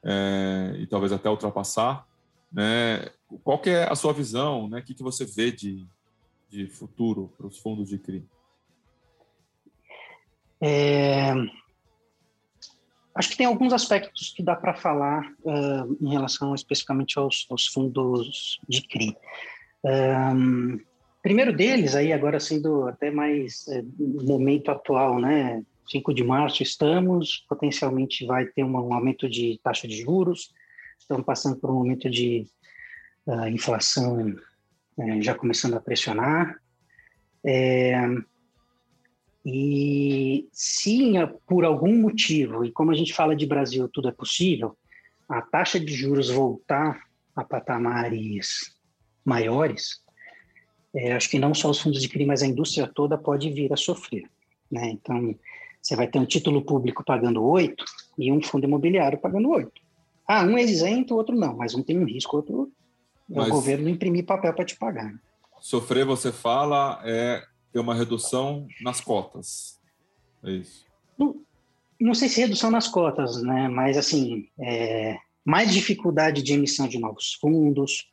é, 0.04 0.76
e 0.78 0.86
talvez 0.86 1.12
até 1.12 1.28
ultrapassar. 1.28 2.06
Né? 2.52 3.10
Qual 3.42 3.58
que 3.58 3.70
é 3.70 3.90
a 3.90 3.94
sua 3.96 4.12
visão? 4.12 4.68
Né? 4.68 4.78
O 4.78 4.82
que, 4.82 4.94
que 4.94 5.02
você 5.02 5.24
vê 5.24 5.50
de, 5.50 5.84
de 6.48 6.68
futuro 6.68 7.32
para 7.36 7.46
os 7.46 7.58
fundos 7.58 7.88
de 7.88 7.98
CRI? 7.98 8.24
É... 10.60 11.32
Acho 13.14 13.30
que 13.30 13.36
tem 13.36 13.46
alguns 13.46 13.72
aspectos 13.72 14.32
que 14.36 14.42
dá 14.42 14.54
para 14.54 14.74
falar 14.74 15.32
uh, 15.42 15.96
em 16.00 16.10
relação 16.10 16.54
especificamente 16.54 17.18
aos, 17.18 17.46
aos 17.50 17.66
fundos 17.66 18.60
de 18.68 18.82
CRI. 18.82 19.16
Um, 19.86 20.80
primeiro 21.22 21.52
deles, 21.52 21.94
aí 21.94 22.12
agora 22.12 22.40
sendo 22.40 22.88
até 22.88 23.10
mais 23.10 23.68
é, 23.68 23.84
momento 23.98 24.70
atual, 24.70 25.20
né? 25.20 25.62
5 25.88 26.12
de 26.12 26.24
março 26.24 26.64
estamos, 26.64 27.44
potencialmente 27.48 28.26
vai 28.26 28.46
ter 28.46 28.64
um 28.64 28.76
aumento 28.76 29.28
de 29.28 29.60
taxa 29.62 29.86
de 29.86 30.02
juros, 30.02 30.52
estamos 30.98 31.24
passando 31.24 31.56
por 31.56 31.70
um 31.70 31.74
momento 31.74 32.10
de 32.10 32.44
uh, 33.24 33.46
inflação 33.46 34.34
é, 34.98 35.22
já 35.22 35.32
começando 35.32 35.74
a 35.74 35.80
pressionar. 35.80 36.56
É, 37.44 37.94
e 39.44 40.48
se 40.50 41.12
por 41.46 41.64
algum 41.64 41.96
motivo, 41.96 42.64
e 42.64 42.72
como 42.72 42.90
a 42.90 42.94
gente 42.96 43.14
fala 43.14 43.36
de 43.36 43.46
Brasil, 43.46 43.88
tudo 43.88 44.08
é 44.08 44.12
possível, 44.12 44.76
a 45.28 45.40
taxa 45.40 45.78
de 45.78 45.94
juros 45.94 46.28
voltar 46.28 47.00
a 47.36 47.44
patamares 47.44 48.75
maiores, 49.26 50.00
é, 50.94 51.12
acho 51.12 51.28
que 51.28 51.38
não 51.38 51.52
só 51.52 51.68
os 51.68 51.80
fundos 51.80 52.00
de 52.00 52.08
CRI, 52.08 52.24
mas 52.24 52.42
a 52.42 52.46
indústria 52.46 52.86
toda 52.86 53.18
pode 53.18 53.50
vir 53.50 53.72
a 53.72 53.76
sofrer. 53.76 54.30
Né? 54.70 54.90
Então, 54.90 55.34
você 55.82 55.94
vai 55.94 56.06
ter 56.06 56.18
um 56.18 56.24
título 56.24 56.62
público 56.62 57.04
pagando 57.04 57.42
8 57.44 57.84
e 58.18 58.32
um 58.32 58.42
fundo 58.42 58.64
imobiliário 58.64 59.18
pagando 59.18 59.50
8. 59.50 59.70
Ah, 60.26 60.42
um 60.44 60.56
é 60.56 60.62
isento, 60.62 61.14
o 61.14 61.16
outro 61.18 61.36
não, 61.36 61.56
mas 61.56 61.74
um 61.74 61.82
tem 61.82 61.98
um 61.98 62.06
risco, 62.06 62.36
outro 62.36 62.72
é 63.30 63.40
o 63.40 63.48
governo 63.48 63.88
imprimir 63.88 64.24
papel 64.24 64.52
para 64.54 64.64
te 64.64 64.76
pagar. 64.76 65.12
Sofrer, 65.60 66.04
você 66.04 66.32
fala, 66.32 67.00
é 67.04 67.42
ter 67.72 67.78
uma 67.78 67.94
redução 67.94 68.66
nas 68.80 69.00
cotas. 69.00 69.78
É 70.42 70.52
isso. 70.52 70.86
Não, 71.18 71.36
não 72.00 72.14
sei 72.14 72.28
se 72.28 72.40
redução 72.40 72.70
nas 72.70 72.88
cotas, 72.88 73.42
né? 73.42 73.68
mas 73.68 73.96
assim, 73.96 74.48
é, 74.58 75.18
mais 75.44 75.72
dificuldade 75.72 76.42
de 76.42 76.52
emissão 76.52 76.88
de 76.88 76.98
novos 76.98 77.34
fundos, 77.34 78.08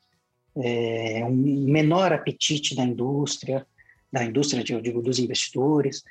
é, 0.55 1.23
um 1.25 1.65
menor 1.65 2.11
apetite 2.11 2.75
da 2.75 2.83
indústria, 2.83 3.65
da 4.11 4.23
indústria, 4.23 4.63
eu 4.69 4.81
digo, 4.81 5.01
dos 5.01 5.19
investidores. 5.19 6.03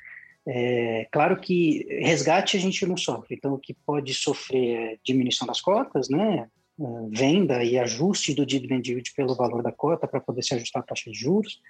É, 0.45 1.07
claro 1.11 1.39
que 1.39 1.85
resgate 2.01 2.57
a 2.57 2.59
gente 2.59 2.85
não 2.85 2.97
sofre, 2.97 3.35
então 3.35 3.53
o 3.53 3.59
que 3.59 3.73
pode 3.73 4.13
sofrer 4.13 4.75
é 4.75 4.97
diminuição 5.03 5.47
das 5.47 5.61
cotas, 5.61 6.09
né? 6.09 6.47
É, 6.79 6.83
venda 7.11 7.63
e 7.63 7.77
ajuste 7.77 8.33
do 8.33 8.45
dividend 8.45 8.89
yield 8.89 9.13
pelo 9.13 9.35
valor 9.35 9.61
da 9.61 9.71
cota 9.71 10.07
para 10.07 10.19
poder 10.19 10.43
se 10.43 10.55
ajustar 10.55 10.81
a 10.81 10.85
taxa 10.85 11.09
de 11.09 11.17
juros. 11.17 11.61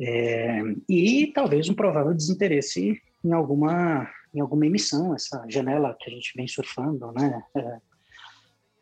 É, 0.00 0.62
e 0.88 1.26
talvez 1.34 1.68
um 1.68 1.74
provável 1.74 2.14
desinteresse 2.14 2.98
em 3.22 3.32
alguma 3.32 4.08
em 4.32 4.40
alguma 4.40 4.64
emissão, 4.64 5.12
essa 5.12 5.44
janela 5.48 5.96
que 5.98 6.08
a 6.08 6.14
gente 6.14 6.32
vem 6.36 6.46
surfando, 6.46 7.10
né? 7.12 7.42
É, 7.56 7.78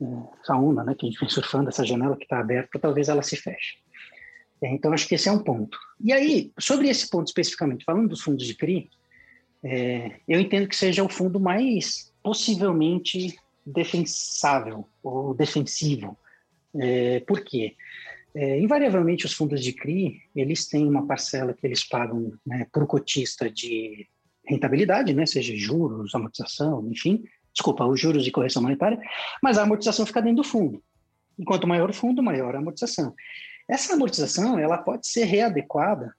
onda, 0.01 0.85
né? 0.85 0.95
Que 0.95 1.07
a 1.07 1.09
gente 1.11 1.21
vem 1.21 1.29
surfando, 1.29 1.69
essa 1.69 1.85
janela 1.85 2.17
que 2.17 2.25
está 2.25 2.39
aberta, 2.39 2.79
talvez 2.79 3.09
ela 3.09 3.23
se 3.23 3.37
feche. 3.37 3.79
É, 4.63 4.73
então, 4.73 4.93
acho 4.93 5.07
que 5.07 5.15
esse 5.15 5.29
é 5.29 5.33
um 5.33 5.43
ponto. 5.43 5.79
E 6.01 6.13
aí, 6.13 6.53
sobre 6.59 6.89
esse 6.89 7.09
ponto 7.09 7.27
especificamente, 7.29 7.85
falando 7.85 8.09
dos 8.09 8.21
fundos 8.21 8.47
de 8.47 8.55
CRI, 8.55 8.91
é, 9.63 10.17
eu 10.27 10.41
entendo 10.41 10.69
que 10.69 10.77
seja 10.77 11.03
o 11.03 11.09
fundo 11.09 11.41
mais 11.41 12.13
possivelmente 12.23 13.37
defensável 13.65 14.89
ou 15.03 15.35
defensivo. 15.35 16.17
É, 16.81 17.21
por 17.21 17.45
quê? 17.45 17.75
É, 18.35 18.61
invariavelmente, 18.61 19.27
os 19.27 19.33
fundos 19.33 19.63
de 19.63 19.73
CRI, 19.73 20.23
eles 20.35 20.69
têm 20.69 20.89
uma 20.89 21.07
parcela 21.07 21.55
que 21.55 21.67
eles 21.67 21.85
pagam 21.85 22.33
né, 22.47 22.67
para 22.71 22.85
o 22.85 22.87
cotista 22.87 23.51
de 23.51 24.07
rentabilidade, 24.47 25.13
né, 25.13 25.27
seja 25.27 25.55
juros, 25.57 26.15
amortização, 26.15 26.87
enfim, 26.91 27.25
desculpa, 27.59 27.85
os 27.85 28.01
juros 28.01 28.25
e 28.27 28.31
correção 28.31 28.63
monetária, 28.63 29.01
mas 29.43 29.59
a 29.59 29.65
amortização 29.65 30.07
fica 30.07 30.23
dentro 30.23 30.43
do 30.43 30.49
fundo. 30.49 30.81
Enquanto 31.37 31.67
maior 31.67 31.91
o 31.91 31.93
fundo, 31.93 32.23
maior 32.23 32.55
a 32.55 32.59
amortização. 32.59 33.13
Essa 33.69 33.95
amortização 33.95 34.59
ela 34.59 34.79
pode 34.79 35.07
ser 35.09 35.25
readequada 35.25 36.15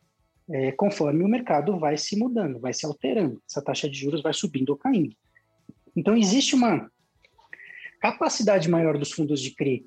é, 0.52 0.72
conforme 0.74 1.24
o 1.24 1.28
mercado 1.28 1.80
vai 1.80 1.98
se 1.98 2.18
mudando, 2.18 2.60
vai 2.60 2.74
se 2.74 2.86
alterando. 2.86 3.42
Essa 3.50 3.62
taxa 3.62 3.90
de 3.90 3.98
juros 3.98 4.22
vai 4.22 4.34
subindo 4.34 4.72
ou 4.72 4.78
caindo. 4.78 5.16
Então, 5.96 6.16
existe 6.16 6.56
uma 6.56 6.90
capacidade 8.02 8.70
maior 8.70 8.98
dos 8.98 9.12
fundos 9.12 9.42
de 9.42 9.52
CRI 9.52 9.86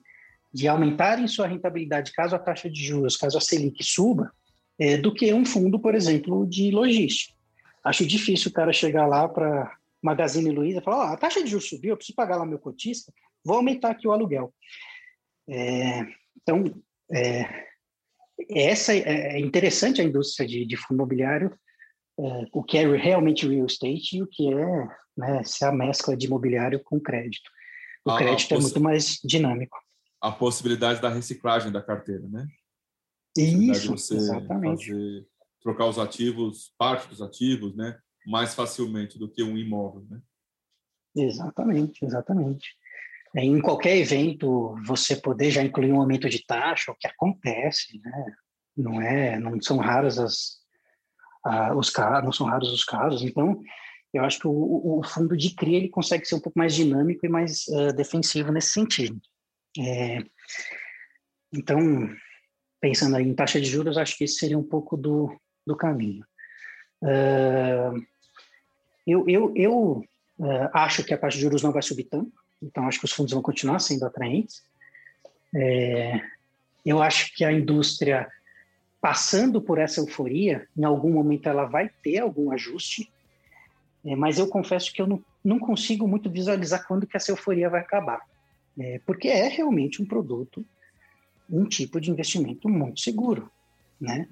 de 0.52 0.68
aumentarem 0.68 1.26
sua 1.26 1.46
rentabilidade 1.46 2.12
caso 2.12 2.36
a 2.36 2.38
taxa 2.38 2.68
de 2.68 2.84
juros, 2.84 3.16
caso 3.16 3.38
a 3.38 3.40
Selic 3.40 3.82
suba, 3.82 4.30
é, 4.78 4.98
do 4.98 5.12
que 5.12 5.32
um 5.32 5.46
fundo, 5.46 5.78
por 5.78 5.94
exemplo, 5.94 6.46
de 6.46 6.70
logística. 6.70 7.34
Acho 7.82 8.06
difícil 8.06 8.50
o 8.50 8.54
cara 8.54 8.72
chegar 8.72 9.06
lá 9.06 9.26
para 9.26 9.74
Magazine 10.02 10.50
Luiza 10.50 10.82
falar: 10.82 11.10
oh, 11.10 11.14
a 11.14 11.16
taxa 11.16 11.42
de 11.42 11.50
juros 11.50 11.68
subiu, 11.68 11.90
eu 11.90 11.96
preciso 11.96 12.16
pagar 12.16 12.36
lá 12.36 12.46
meu 12.46 12.58
cotista, 12.58 13.12
vou 13.44 13.56
aumentar 13.56 13.90
aqui 13.90 14.06
o 14.06 14.12
aluguel. 14.12 14.52
É, 15.48 16.00
então, 16.40 16.64
é, 17.12 17.66
essa 18.50 18.94
é, 18.94 19.36
é 19.36 19.40
interessante 19.40 20.00
a 20.00 20.04
indústria 20.04 20.46
de, 20.46 20.64
de 20.66 20.76
fundo 20.76 20.94
imobiliário, 20.94 21.56
é, 22.18 22.46
o 22.52 22.62
que 22.62 22.78
é 22.78 22.96
realmente 22.96 23.46
real 23.46 23.66
estate 23.66 24.16
e 24.16 24.22
o 24.22 24.26
que 24.26 24.52
é 24.52 24.88
né, 25.16 25.42
se 25.44 25.64
a 25.64 25.72
mescla 25.72 26.16
de 26.16 26.26
imobiliário 26.26 26.82
com 26.82 27.00
crédito. 27.00 27.50
O 28.04 28.10
a, 28.10 28.18
crédito 28.18 28.54
a 28.54 28.56
é 28.56 28.60
muito 28.60 28.80
mais 28.80 29.18
dinâmico. 29.22 29.78
A 30.20 30.32
possibilidade 30.32 31.00
da 31.00 31.08
reciclagem 31.08 31.70
da 31.70 31.82
carteira, 31.82 32.26
né? 32.28 32.46
Isso, 33.36 33.94
exatamente. 34.14 34.90
Fazer 34.90 35.26
trocar 35.62 35.86
os 35.86 35.98
ativos, 35.98 36.74
parte 36.76 37.08
dos 37.08 37.22
ativos, 37.22 37.74
né, 37.76 37.96
mais 38.26 38.54
facilmente 38.54 39.18
do 39.18 39.28
que 39.28 39.42
um 39.42 39.56
imóvel, 39.56 40.06
né? 40.08 40.20
Exatamente, 41.14 42.04
exatamente. 42.04 42.74
É, 43.34 43.44
em 43.44 43.60
qualquer 43.60 43.96
evento, 43.96 44.76
você 44.84 45.16
poder 45.16 45.50
já 45.50 45.62
incluir 45.62 45.92
um 45.92 46.00
aumento 46.00 46.28
de 46.28 46.44
taxa, 46.44 46.92
o 46.92 46.96
que 46.96 47.06
acontece, 47.06 48.00
né? 48.02 48.26
Não 48.76 49.00
é, 49.00 49.38
não 49.38 49.60
são 49.60 49.78
raros 49.78 50.18
as, 50.18 50.62
os 51.76 51.90
casos, 51.90 52.24
não 52.24 52.32
são 52.32 52.46
raros 52.46 52.72
os 52.72 52.84
casos. 52.84 53.22
Então, 53.22 53.60
eu 54.12 54.24
acho 54.24 54.38
que 54.38 54.46
o, 54.46 54.98
o, 54.98 55.02
fundo 55.02 55.36
de 55.36 55.54
CRI 55.54 55.74
ele 55.74 55.88
consegue 55.88 56.26
ser 56.26 56.34
um 56.34 56.40
pouco 56.40 56.58
mais 56.58 56.74
dinâmico 56.74 57.24
e 57.24 57.28
mais 57.28 57.66
uh, 57.68 57.92
defensivo 57.94 58.52
nesse 58.52 58.70
sentido. 58.70 59.18
É, 59.78 60.18
então, 61.52 61.78
pensando 62.80 63.16
aí 63.16 63.26
em 63.26 63.34
taxa 63.34 63.60
de 63.60 63.66
juros, 63.66 63.96
acho 63.96 64.16
que 64.16 64.24
esse 64.24 64.36
seria 64.36 64.58
um 64.58 64.66
pouco 64.66 64.96
do, 64.96 65.34
do 65.66 65.76
caminho. 65.76 66.24
Uh, 67.02 68.11
eu 69.06 69.28
eu, 69.28 69.52
eu 69.56 70.04
uh, 70.38 70.68
acho 70.72 71.04
que 71.04 71.14
a 71.14 71.18
taxa 71.18 71.36
de 71.36 71.42
juros 71.42 71.62
não 71.62 71.72
vai 71.72 71.82
subir 71.82 72.04
tanto, 72.04 72.32
então 72.62 72.86
acho 72.86 72.98
que 72.98 73.04
os 73.04 73.12
fundos 73.12 73.32
vão 73.32 73.42
continuar 73.42 73.78
sendo 73.78 74.04
atraentes. 74.04 74.62
É, 75.54 76.20
eu 76.84 77.02
acho 77.02 77.34
que 77.34 77.44
a 77.44 77.52
indústria, 77.52 78.28
passando 79.00 79.60
por 79.60 79.78
essa 79.78 80.00
euforia, 80.00 80.66
em 80.76 80.84
algum 80.84 81.12
momento 81.12 81.48
ela 81.48 81.64
vai 81.64 81.90
ter 82.02 82.18
algum 82.18 82.50
ajuste, 82.52 83.10
é, 84.04 84.16
mas 84.16 84.38
eu 84.38 84.48
confesso 84.48 84.92
que 84.92 85.00
eu 85.00 85.06
não, 85.06 85.22
não 85.44 85.58
consigo 85.58 86.08
muito 86.08 86.30
visualizar 86.30 86.86
quando 86.86 87.06
que 87.06 87.16
essa 87.16 87.30
euforia 87.30 87.70
vai 87.70 87.80
acabar, 87.80 88.20
é, 88.78 89.00
porque 89.04 89.28
é 89.28 89.48
realmente 89.48 90.02
um 90.02 90.06
produto, 90.06 90.64
um 91.50 91.66
tipo 91.66 92.00
de 92.00 92.10
investimento 92.10 92.68
muito 92.68 93.00
seguro, 93.00 93.50
né? 94.00 94.28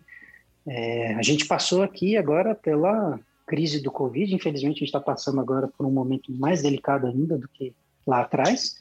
É, 0.66 1.14
a 1.14 1.23
gente 1.23 1.47
passou 1.47 1.83
aqui 1.83 2.16
agora 2.16 2.55
pela 2.55 3.18
crise 3.51 3.82
do 3.82 3.90
Covid, 3.90 4.32
infelizmente 4.32 4.76
a 4.76 4.78
gente 4.78 4.84
está 4.84 5.01
passando 5.01 5.40
agora 5.40 5.66
por 5.66 5.84
um 5.84 5.90
momento 5.90 6.32
mais 6.32 6.62
delicado 6.62 7.09
ainda 7.09 7.36
do 7.36 7.48
que 7.48 7.74
lá 8.07 8.20
atrás, 8.20 8.76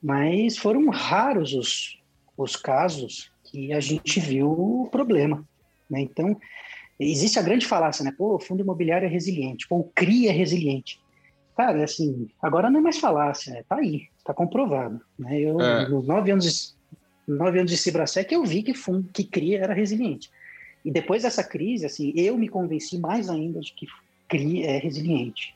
mas 0.00 0.56
foram 0.56 0.88
raros 0.88 1.52
os, 1.52 2.00
os 2.36 2.54
casos 2.54 3.32
que 3.42 3.72
a 3.72 3.80
gente 3.80 4.20
viu 4.20 4.52
o 4.52 4.88
problema. 4.88 5.44
Né? 5.90 6.00
Então, 6.00 6.40
existe 6.96 7.40
a 7.40 7.42
grande 7.42 7.66
falácia, 7.66 8.04
né? 8.04 8.14
Pô, 8.16 8.36
o 8.36 8.40
fundo 8.40 8.62
imobiliário 8.62 9.06
é 9.06 9.10
resiliente, 9.10 9.66
pô, 9.66 9.78
o 9.78 9.90
CRI 9.96 10.28
é 10.28 10.30
resiliente. 10.30 11.00
Cara, 11.56 11.80
é 11.80 11.82
assim, 11.84 12.28
agora 12.40 12.70
não 12.70 12.78
é 12.78 12.82
mais 12.84 12.98
falácia, 12.98 13.52
é, 13.52 13.64
tá 13.64 13.78
aí, 13.78 14.02
tá 14.24 14.32
comprovado. 14.32 15.00
Né? 15.18 15.40
Eu, 15.40 15.60
é. 15.60 15.88
nos 15.88 16.06
nove 16.06 16.30
anos, 16.30 16.76
de, 17.26 17.32
nove 17.34 17.58
anos 17.58 17.72
de 17.72 17.76
Cibrasec, 17.76 18.32
eu 18.32 18.44
vi 18.44 18.62
que 18.62 18.74
fundo 18.74 19.08
que 19.12 19.24
CRI 19.24 19.56
era 19.56 19.74
resiliente. 19.74 20.30
E 20.84 20.90
depois 20.90 21.22
dessa 21.22 21.44
crise, 21.44 21.86
assim, 21.86 22.12
eu 22.16 22.36
me 22.36 22.48
convenci 22.48 22.98
mais 22.98 23.28
ainda 23.28 23.60
de 23.60 23.72
que 23.72 23.86
CRI 24.28 24.62
é 24.62 24.78
resiliente. 24.78 25.54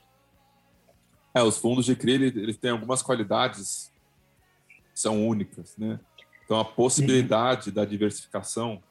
É, 1.34 1.42
os 1.42 1.58
fundos 1.58 1.84
de 1.84 1.96
CRI, 1.96 2.12
eles 2.12 2.36
ele 2.36 2.54
têm 2.54 2.70
algumas 2.70 3.02
qualidades 3.02 3.92
que 4.68 5.00
são 5.00 5.26
únicas, 5.26 5.76
né? 5.76 6.00
Então, 6.44 6.61
a 6.61 6.64
possibilidade 6.64 7.70
uhum. 7.70 7.74
da 7.74 7.84
diversificação, 7.84 8.82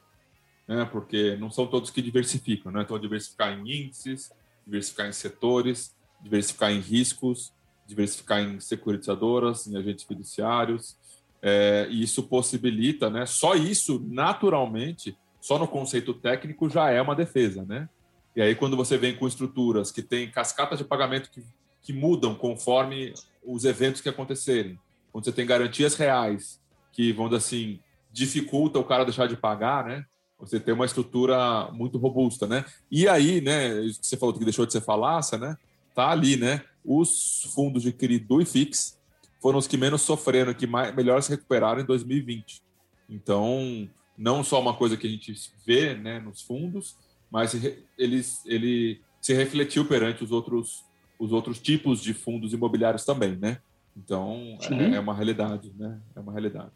né? 0.68 0.84
Porque 0.84 1.36
não 1.36 1.50
são 1.50 1.66
todos 1.66 1.90
que 1.90 2.02
diversificam, 2.02 2.70
né? 2.70 2.82
Então, 2.82 2.98
diversificar 2.98 3.52
em 3.52 3.84
índices, 3.84 4.30
diversificar 4.64 5.08
em 5.08 5.12
setores, 5.12 5.94
diversificar 6.20 6.70
em 6.70 6.80
riscos, 6.80 7.52
diversificar 7.86 8.40
em 8.40 8.60
securitizadoras, 8.60 9.66
em 9.66 9.76
agentes 9.76 10.04
fiduciários, 10.04 10.96
é, 11.40 11.86
e 11.90 12.02
isso 12.02 12.24
possibilita, 12.24 13.08
né? 13.08 13.24
Só 13.26 13.54
isso, 13.54 14.04
naturalmente, 14.08 15.16
só 15.46 15.60
no 15.60 15.68
conceito 15.68 16.12
técnico 16.12 16.68
já 16.68 16.90
é 16.90 17.00
uma 17.00 17.14
defesa, 17.14 17.64
né? 17.64 17.88
E 18.34 18.42
aí, 18.42 18.56
quando 18.56 18.76
você 18.76 18.98
vem 18.98 19.14
com 19.14 19.28
estruturas 19.28 19.92
que 19.92 20.02
têm 20.02 20.28
cascatas 20.28 20.76
de 20.76 20.84
pagamento 20.84 21.30
que, 21.30 21.40
que 21.80 21.92
mudam 21.92 22.34
conforme 22.34 23.14
os 23.44 23.64
eventos 23.64 24.00
que 24.00 24.08
acontecerem, 24.08 24.76
quando 25.12 25.24
você 25.24 25.30
tem 25.30 25.46
garantias 25.46 25.94
reais 25.94 26.60
que, 26.90 27.12
dizer 27.12 27.36
assim, 27.36 27.78
dificulta 28.10 28.80
o 28.80 28.84
cara 28.84 29.04
deixar 29.04 29.28
de 29.28 29.36
pagar, 29.36 29.84
né? 29.84 30.04
Você 30.40 30.58
tem 30.58 30.74
uma 30.74 30.84
estrutura 30.84 31.70
muito 31.70 31.96
robusta, 31.96 32.48
né? 32.48 32.64
E 32.90 33.06
aí, 33.06 33.40
né, 33.40 33.80
isso 33.82 34.00
que 34.00 34.06
você 34.08 34.16
falou 34.16 34.36
que 34.36 34.42
deixou 34.42 34.66
de 34.66 34.72
ser 34.72 34.80
falácia, 34.80 35.38
né? 35.38 35.56
Tá 35.94 36.10
ali, 36.10 36.36
né? 36.36 36.64
Os 36.84 37.52
fundos 37.54 37.84
de 37.84 37.92
CRI 37.92 38.18
do 38.18 38.40
IFIX 38.40 38.98
foram 39.40 39.60
os 39.60 39.68
que 39.68 39.76
menos 39.76 40.02
sofreram, 40.02 40.52
que 40.52 40.66
mais, 40.66 40.92
melhor 40.92 41.22
se 41.22 41.30
recuperaram 41.30 41.80
em 41.80 41.86
2020. 41.86 42.60
Então, 43.08 43.88
não 44.16 44.42
só 44.42 44.60
uma 44.60 44.74
coisa 44.74 44.96
que 44.96 45.06
a 45.06 45.10
gente 45.10 45.34
vê 45.64 45.94
né, 45.94 46.18
nos 46.18 46.42
fundos, 46.42 46.96
mas 47.30 47.54
ele, 47.98 48.24
ele 48.46 49.00
se 49.20 49.34
refletiu 49.34 49.84
perante 49.84 50.22
os 50.22 50.32
outros, 50.32 50.84
os 51.18 51.32
outros 51.32 51.58
tipos 51.58 52.02
de 52.02 52.14
fundos 52.14 52.52
imobiliários 52.52 53.04
também, 53.04 53.36
né? 53.36 53.58
Então, 53.96 54.58
é, 54.70 54.96
é, 54.96 55.00
uma 55.00 55.14
realidade, 55.14 55.72
né? 55.76 55.98
É 56.14 56.20
uma 56.20 56.32
realidade. 56.32 56.72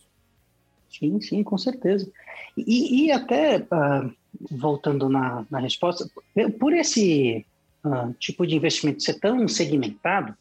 Sim, 0.88 1.20
sim, 1.20 1.42
com 1.44 1.56
certeza. 1.56 2.10
E, 2.56 3.04
e 3.04 3.12
até, 3.12 3.58
uh, 3.58 4.12
voltando 4.50 5.08
na, 5.08 5.46
na 5.50 5.58
resposta, 5.60 6.10
por 6.58 6.72
esse 6.72 7.46
uh, 7.84 8.12
tipo 8.18 8.46
de 8.46 8.56
investimento 8.56 9.02
ser 9.02 9.20
tão 9.20 9.46
segmentado, 9.46 10.34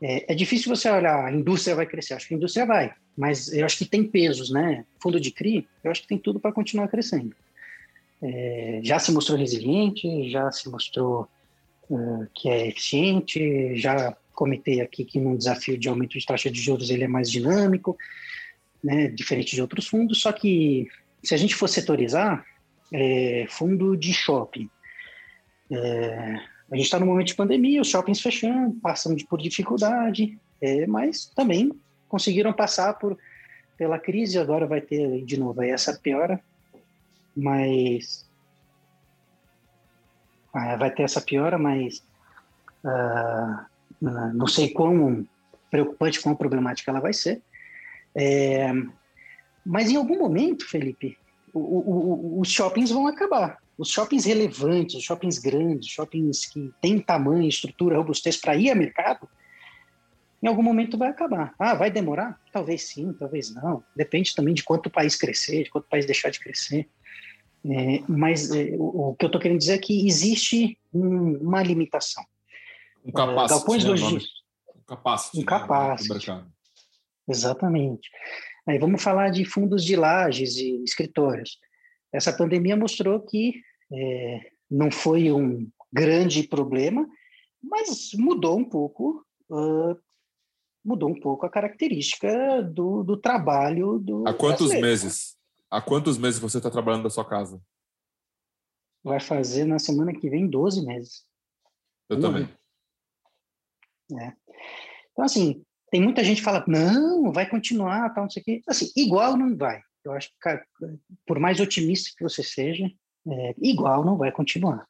é, 0.00 0.32
é, 0.32 0.34
difícil 0.34 0.74
você 0.74 0.88
olhar, 0.90 1.24
a 1.24 1.32
indústria 1.32 1.74
vai 1.74 1.86
crescer. 1.86 2.14
Acho 2.14 2.28
que 2.28 2.34
a 2.34 2.36
indústria 2.36 2.64
vai, 2.64 2.92
mas 3.16 3.52
eu 3.52 3.64
acho 3.64 3.78
que 3.78 3.84
tem 3.84 4.04
pesos, 4.04 4.50
né? 4.50 4.84
Fundo 5.02 5.20
de 5.20 5.30
CRI, 5.30 5.66
eu 5.82 5.90
acho 5.90 6.02
que 6.02 6.08
tem 6.08 6.18
tudo 6.18 6.38
para 6.38 6.52
continuar 6.52 6.88
crescendo. 6.88 7.34
É, 8.22 8.80
já 8.82 8.98
se 8.98 9.12
mostrou 9.12 9.38
resiliente, 9.38 10.30
já 10.30 10.50
se 10.50 10.68
mostrou 10.68 11.28
uh, 11.90 12.26
que 12.34 12.48
é 12.48 12.68
eficiente, 12.68 13.76
já 13.76 14.16
comentei 14.32 14.80
aqui 14.80 15.04
que 15.04 15.20
num 15.20 15.36
desafio 15.36 15.76
de 15.76 15.88
aumento 15.88 16.18
de 16.18 16.24
taxa 16.24 16.50
de 16.50 16.60
juros 16.60 16.90
ele 16.90 17.04
é 17.04 17.08
mais 17.08 17.30
dinâmico. 17.30 17.96
né, 18.82 19.08
diferente 19.08 19.56
de 19.56 19.60
outros 19.60 19.88
fundos, 19.88 20.20
só 20.20 20.30
que 20.30 20.86
se 21.22 21.34
a 21.34 21.36
gente 21.36 21.54
for 21.56 21.68
setorizar, 21.68 22.44
é, 22.92 23.46
fundo 23.48 23.96
de 23.96 24.12
shopping, 24.12 24.70
é, 25.70 26.36
a 26.70 26.76
gente 26.76 26.84
está 26.84 26.98
no 26.98 27.06
momento 27.06 27.28
de 27.28 27.34
pandemia, 27.34 27.80
os 27.80 27.88
shoppings 27.88 28.20
fechando, 28.20 28.78
passam 28.80 29.16
por 29.28 29.40
dificuldade, 29.40 30.38
é, 30.60 30.86
mas 30.86 31.26
também 31.26 31.72
conseguiram 32.08 32.52
passar 32.52 32.94
por 32.94 33.16
pela 33.76 33.98
crise, 33.98 34.38
agora 34.38 34.66
vai 34.66 34.80
ter 34.80 35.24
de 35.24 35.38
novo 35.38 35.62
essa 35.62 35.94
piora, 35.94 36.40
mas 37.36 38.28
ah, 40.52 40.74
vai 40.76 40.90
ter 40.90 41.04
essa 41.04 41.20
piora, 41.20 41.56
mas 41.56 42.02
uh, 42.84 43.64
não 44.34 44.48
sei 44.48 44.70
quão 44.70 45.24
preocupante, 45.70 46.20
quão 46.20 46.34
problemática 46.34 46.90
ela 46.90 47.00
vai 47.00 47.12
ser. 47.12 47.40
É, 48.16 48.72
mas 49.64 49.90
em 49.90 49.96
algum 49.96 50.18
momento, 50.18 50.68
Felipe, 50.68 51.16
o, 51.54 51.60
o, 51.60 52.40
os 52.40 52.50
shoppings 52.50 52.90
vão 52.90 53.06
acabar. 53.06 53.58
Os 53.78 53.90
shoppings 53.90 54.24
relevantes, 54.24 54.96
os 54.96 55.04
shoppings 55.04 55.38
grandes, 55.38 55.88
shoppings 55.88 56.46
que 56.46 56.72
têm 56.82 56.98
tamanho, 56.98 57.48
estrutura, 57.48 57.96
robustez 57.96 58.36
para 58.36 58.56
ir 58.56 58.70
a 58.70 58.74
mercado, 58.74 59.28
em 60.42 60.48
algum 60.48 60.62
momento 60.62 60.98
vai 60.98 61.08
acabar. 61.08 61.54
Ah, 61.58 61.74
vai 61.74 61.90
demorar? 61.90 62.40
Talvez 62.52 62.82
sim, 62.82 63.12
talvez 63.12 63.54
não. 63.54 63.82
Depende 63.94 64.34
também 64.34 64.54
de 64.54 64.62
quanto 64.62 64.86
o 64.86 64.90
país 64.90 65.16
crescer, 65.16 65.64
de 65.64 65.70
quanto 65.70 65.84
o 65.84 65.88
país 65.88 66.06
deixar 66.06 66.30
de 66.30 66.40
crescer. 66.40 66.88
É, 67.64 68.02
mas 68.08 68.50
é, 68.52 68.76
o, 68.76 69.10
o, 69.10 69.14
que 69.16 69.24
eu 69.24 69.28
estou 69.28 69.40
querendo 69.40 69.58
dizer 69.58 69.74
é 69.74 69.78
que 69.78 70.06
existe 70.06 70.78
um, 70.92 71.38
uma 71.38 71.62
limitação. 71.62 72.24
Um 73.04 73.12
capacete. 73.12 73.58
Galpões 73.58 73.84
né, 73.84 73.90
logísticos. 73.90 74.44
Um 74.76 74.82
capacete. 74.86 75.38
Um 75.38 75.44
capacete. 75.44 76.30
Né, 76.30 76.44
Exatamente. 77.28 78.08
Aí 78.66 78.78
vamos 78.78 79.02
falar 79.02 79.30
de 79.30 79.44
fundos 79.44 79.84
de 79.84 79.96
lajes 79.96 80.56
e 80.56 80.82
escritórios. 80.84 81.58
Essa 82.12 82.32
pandemia 82.32 82.76
mostrou 82.76 83.20
que 83.20 83.60
é, 83.92 84.50
não 84.70 84.90
foi 84.90 85.32
um 85.32 85.70
grande 85.92 86.42
problema, 86.42 87.08
mas 87.62 88.10
mudou 88.14 88.58
um 88.58 88.64
pouco, 88.64 89.24
uh, 89.50 89.98
mudou 90.84 91.10
um 91.10 91.20
pouco 91.20 91.46
a 91.46 91.50
característica 91.50 92.62
do, 92.62 93.02
do 93.02 93.16
trabalho 93.16 93.98
do. 93.98 94.26
Há 94.26 94.34
quantos 94.34 94.68
brasileiro. 94.68 94.86
meses? 94.86 95.36
Há 95.70 95.80
quantos 95.80 96.16
meses 96.16 96.40
você 96.40 96.58
está 96.58 96.70
trabalhando 96.70 97.02
da 97.02 97.10
sua 97.10 97.24
casa? 97.24 97.60
Vai 99.02 99.20
fazer 99.20 99.64
na 99.64 99.78
semana 99.78 100.12
que 100.12 100.28
vem 100.30 100.48
12 100.48 100.84
meses. 100.84 101.24
Eu 102.08 102.18
um 102.18 102.20
também. 102.20 102.48
É. 104.18 104.32
Então, 105.12 105.24
assim, 105.24 105.62
tem 105.90 106.00
muita 106.00 106.24
gente 106.24 106.38
que 106.38 106.44
fala, 106.44 106.64
não, 106.66 107.30
vai 107.32 107.48
continuar, 107.48 108.12
tal, 108.14 108.24
não 108.24 108.30
sei 108.30 108.40
o 108.40 108.44
quê. 108.44 108.62
Assim, 108.66 108.90
igual 108.96 109.36
não 109.36 109.56
vai. 109.56 109.80
Eu 110.08 110.16
acho 110.16 110.30
que, 110.30 110.60
por 111.26 111.38
mais 111.38 111.60
otimista 111.60 112.10
que 112.16 112.22
você 112.22 112.42
seja, 112.42 112.90
é, 113.30 113.54
igual 113.58 114.04
não 114.04 114.16
vai 114.16 114.32
continuar. 114.32 114.86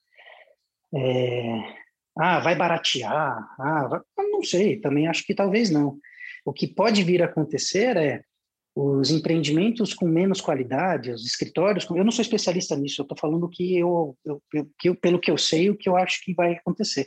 É, 0.94 1.74
ah, 2.16 2.40
vai 2.40 2.56
baratear? 2.56 3.38
Ah, 3.58 3.86
vai, 3.88 4.00
não 4.30 4.42
sei, 4.42 4.80
também 4.80 5.06
acho 5.06 5.24
que 5.24 5.34
talvez 5.34 5.70
não. 5.70 5.98
O 6.44 6.52
que 6.52 6.66
pode 6.66 7.02
vir 7.02 7.22
a 7.22 7.26
acontecer 7.26 7.96
é 7.96 8.22
os 8.74 9.10
empreendimentos 9.10 9.92
com 9.92 10.06
menos 10.06 10.40
qualidade, 10.40 11.10
os 11.10 11.26
escritórios. 11.26 11.86
Eu 11.90 12.04
não 12.04 12.12
sou 12.12 12.22
especialista 12.22 12.76
nisso, 12.76 13.00
eu 13.00 13.04
estou 13.04 13.18
falando 13.18 13.48
que 13.48 13.76
eu, 13.76 14.16
eu, 14.24 14.42
que 14.78 14.88
eu, 14.88 14.94
pelo 14.94 15.20
que 15.20 15.30
eu 15.30 15.36
sei, 15.36 15.68
o 15.68 15.76
que 15.76 15.88
eu 15.88 15.96
acho 15.96 16.22
que 16.24 16.32
vai 16.32 16.54
acontecer. 16.54 17.06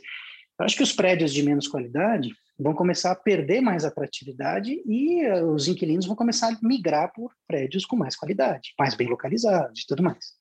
Eu 0.58 0.66
acho 0.66 0.76
que 0.76 0.82
os 0.82 0.92
prédios 0.92 1.32
de 1.32 1.42
menos 1.42 1.66
qualidade 1.66 2.28
vão 2.58 2.74
começar 2.74 3.12
a 3.12 3.16
perder 3.16 3.60
mais 3.60 3.84
atratividade 3.84 4.82
e 4.86 5.26
uh, 5.26 5.52
os 5.52 5.68
inquilinos 5.68 6.06
vão 6.06 6.16
começar 6.16 6.52
a 6.52 6.58
migrar 6.62 7.12
por 7.12 7.32
prédios 7.46 7.84
com 7.84 7.96
mais 7.96 8.14
qualidade, 8.14 8.72
mais 8.78 8.94
bem 8.94 9.08
localizados 9.08 9.80
e 9.80 9.86
tudo 9.86 10.02
mais. 10.02 10.32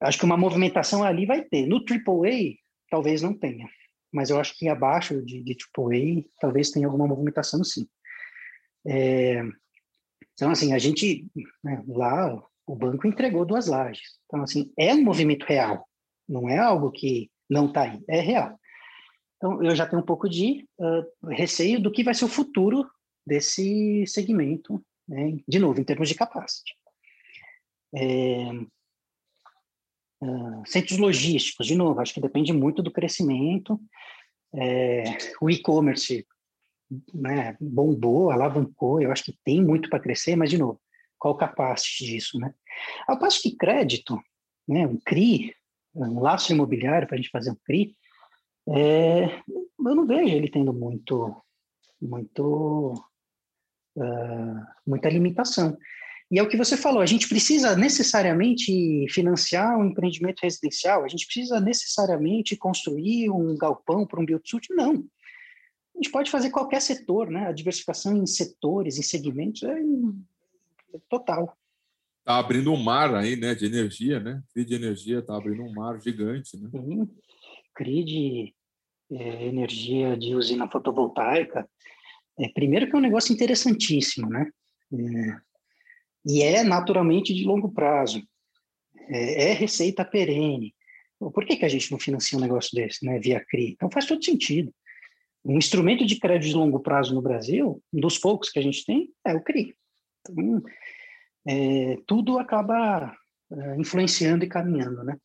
Acho 0.00 0.18
que 0.18 0.24
uma 0.24 0.36
movimentação 0.36 1.02
ali 1.02 1.26
vai 1.26 1.42
ter. 1.42 1.66
No 1.66 1.76
AAA, 1.78 2.54
talvez 2.90 3.20
não 3.20 3.34
tenha, 3.34 3.68
mas 4.12 4.30
eu 4.30 4.38
acho 4.38 4.56
que 4.56 4.68
abaixo 4.68 5.24
de, 5.24 5.42
de 5.42 5.56
AAA, 5.76 6.24
talvez 6.40 6.70
tenha 6.70 6.86
alguma 6.86 7.06
movimentação 7.06 7.64
sim. 7.64 7.86
É, 8.86 9.42
então, 10.34 10.50
assim, 10.50 10.72
a 10.72 10.78
gente, 10.78 11.26
né, 11.64 11.82
lá, 11.88 12.40
o 12.64 12.76
banco 12.76 13.08
entregou 13.08 13.44
duas 13.44 13.66
lajes. 13.66 14.20
Então, 14.26 14.42
assim, 14.42 14.72
é 14.78 14.94
um 14.94 15.02
movimento 15.02 15.44
real, 15.44 15.84
não 16.28 16.48
é 16.48 16.58
algo 16.58 16.92
que 16.92 17.28
não 17.50 17.66
está 17.66 17.82
aí, 17.82 18.00
é 18.08 18.20
real. 18.20 18.58
Então, 19.38 19.62
eu 19.62 19.74
já 19.74 19.86
tenho 19.86 20.02
um 20.02 20.04
pouco 20.04 20.28
de 20.28 20.68
uh, 20.78 21.28
receio 21.28 21.80
do 21.80 21.92
que 21.92 22.02
vai 22.02 22.12
ser 22.12 22.24
o 22.24 22.28
futuro 22.28 22.84
desse 23.24 24.04
segmento, 24.06 24.84
né, 25.06 25.38
de 25.46 25.58
novo, 25.58 25.80
em 25.80 25.84
termos 25.84 26.08
de 26.08 26.14
capacity. 26.14 26.74
É, 27.94 28.50
uh, 30.22 30.62
centros 30.66 30.98
logísticos, 30.98 31.66
de 31.66 31.76
novo, 31.76 32.00
acho 32.00 32.12
que 32.12 32.20
depende 32.20 32.52
muito 32.52 32.82
do 32.82 32.90
crescimento. 32.90 33.80
É, 34.52 35.04
o 35.40 35.48
e-commerce 35.48 36.26
né, 37.14 37.56
bombou, 37.60 38.30
alavancou, 38.30 39.00
eu 39.00 39.12
acho 39.12 39.24
que 39.24 39.38
tem 39.44 39.62
muito 39.62 39.88
para 39.88 40.00
crescer, 40.00 40.34
mas, 40.34 40.50
de 40.50 40.58
novo, 40.58 40.80
qual 41.16 41.34
o 41.34 41.36
capacity 41.36 42.06
disso, 42.06 42.38
né? 42.38 42.52
Ao 43.06 43.18
passo 43.18 43.42
que 43.42 43.56
crédito, 43.56 44.20
né, 44.66 44.86
um 44.86 44.98
CRI, 44.98 45.54
um 45.94 46.20
laço 46.20 46.52
imobiliário 46.52 47.06
para 47.06 47.16
a 47.16 47.18
gente 47.18 47.30
fazer 47.30 47.50
um 47.50 47.56
CRI, 47.64 47.96
é, 48.74 49.42
eu 49.48 49.94
não 49.94 50.06
vejo 50.06 50.34
ele 50.34 50.50
tendo 50.50 50.72
muito, 50.72 51.34
muito, 52.00 52.94
uh, 53.96 54.66
muita 54.86 55.08
limitação. 55.08 55.76
E 56.30 56.38
é 56.38 56.42
o 56.42 56.48
que 56.48 56.58
você 56.58 56.76
falou, 56.76 57.00
a 57.00 57.06
gente 57.06 57.28
precisa 57.28 57.74
necessariamente 57.74 59.06
financiar 59.08 59.78
um 59.78 59.86
empreendimento 59.86 60.40
residencial, 60.42 61.04
a 61.04 61.08
gente 61.08 61.24
precisa 61.24 61.58
necessariamente 61.58 62.56
construir 62.56 63.30
um 63.30 63.56
galpão 63.56 64.06
para 64.06 64.20
um 64.20 64.26
build-suit? 64.26 64.68
Não 64.74 65.04
a 65.98 66.02
gente 66.02 66.12
pode 66.12 66.30
fazer 66.30 66.50
qualquer 66.50 66.80
setor, 66.80 67.28
né? 67.28 67.48
A 67.48 67.52
diversificação 67.52 68.16
em 68.16 68.26
setores, 68.26 68.98
em 68.98 69.02
segmentos 69.02 69.64
é, 69.64 69.80
é 70.94 70.98
total. 71.08 71.56
Está 72.20 72.38
abrindo 72.38 72.72
um 72.72 72.76
mar 72.76 73.14
aí, 73.16 73.34
né? 73.34 73.52
De 73.54 73.66
energia, 73.66 74.20
né? 74.20 74.40
CRI 74.52 74.64
de 74.64 74.74
energia 74.74 75.18
está 75.18 75.36
abrindo 75.36 75.62
um 75.62 75.72
mar 75.72 76.00
gigante, 76.00 76.56
né? 76.56 76.70
Sim. 76.70 77.08
CRI 77.74 78.04
de 78.04 78.54
é, 79.10 79.46
energia 79.46 80.16
de 80.16 80.34
usina 80.34 80.68
fotovoltaica. 80.68 81.68
É, 82.38 82.48
primeiro 82.48 82.88
que 82.88 82.94
é 82.94 82.98
um 82.98 83.02
negócio 83.02 83.32
interessantíssimo, 83.32 84.28
né? 84.28 84.50
É, 84.92 85.48
e 86.26 86.42
é 86.42 86.62
naturalmente 86.62 87.34
de 87.34 87.44
longo 87.44 87.72
prazo. 87.72 88.22
É, 89.08 89.50
é 89.50 89.52
receita 89.52 90.04
perene. 90.04 90.74
Por 91.18 91.44
que, 91.44 91.56
que 91.56 91.64
a 91.64 91.68
gente 91.68 91.90
não 91.90 91.98
financia 91.98 92.38
um 92.38 92.40
negócio 92.40 92.70
desse, 92.74 93.04
né? 93.04 93.18
Via 93.18 93.44
CRI? 93.44 93.72
Então 93.72 93.90
faz 93.90 94.06
todo 94.06 94.24
sentido. 94.24 94.72
Um 95.44 95.56
instrumento 95.56 96.04
de 96.04 96.18
crédito 96.18 96.50
de 96.50 96.56
longo 96.56 96.80
prazo 96.80 97.14
no 97.14 97.22
Brasil, 97.22 97.82
um 97.92 98.00
dos 98.00 98.18
poucos 98.18 98.50
que 98.50 98.58
a 98.58 98.62
gente 98.62 98.84
tem, 98.84 99.08
é 99.24 99.34
o 99.34 99.42
CRI. 99.42 99.74
Então, 100.20 100.62
é, 101.46 101.96
tudo 102.06 102.38
acaba 102.38 103.16
é, 103.50 103.76
influenciando 103.76 104.44
e 104.44 104.48
caminhando, 104.48 105.02
né? 105.02 105.16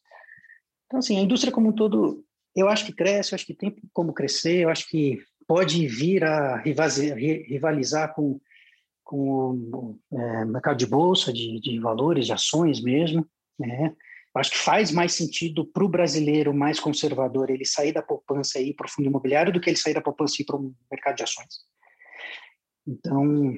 Então, 0.85 0.99
assim, 0.99 1.17
a 1.17 1.21
indústria 1.21 1.51
como 1.51 1.69
um 1.69 1.73
todo, 1.73 2.23
eu 2.55 2.69
acho 2.69 2.85
que 2.85 2.93
cresce, 2.93 3.31
eu 3.31 3.35
acho 3.35 3.45
que 3.45 3.53
tem 3.53 3.75
como 3.91 4.13
crescer, 4.13 4.63
eu 4.63 4.69
acho 4.69 4.87
que 4.87 5.19
pode 5.47 5.87
vir 5.87 6.23
a 6.23 6.57
rivalizar 6.57 8.13
com, 8.13 8.39
com 9.03 9.51
o 9.51 9.99
é, 10.11 10.45
mercado 10.45 10.77
de 10.77 10.85
bolsa, 10.85 11.33
de, 11.33 11.59
de 11.59 11.79
valores, 11.79 12.25
de 12.25 12.33
ações 12.33 12.81
mesmo, 12.81 13.27
né? 13.59 13.93
acho 14.35 14.51
que 14.51 14.57
faz 14.57 14.91
mais 14.91 15.13
sentido 15.13 15.65
para 15.65 15.83
o 15.83 15.89
brasileiro 15.89 16.53
mais 16.53 16.79
conservador 16.79 17.49
ele 17.49 17.65
sair 17.65 17.91
da 17.91 18.01
poupança 18.01 18.59
e 18.59 18.69
ir 18.69 18.73
para 18.73 18.87
o 18.87 18.89
fundo 18.89 19.07
imobiliário 19.07 19.53
do 19.53 19.61
que 19.61 19.69
ele 19.69 19.77
sair 19.77 19.93
da 19.93 20.01
poupança 20.01 20.35
e 20.39 20.41
ir 20.41 20.45
para 20.45 20.55
o 20.55 20.73
mercado 20.91 21.17
de 21.17 21.23
ações. 21.23 21.61
Então, 22.87 23.53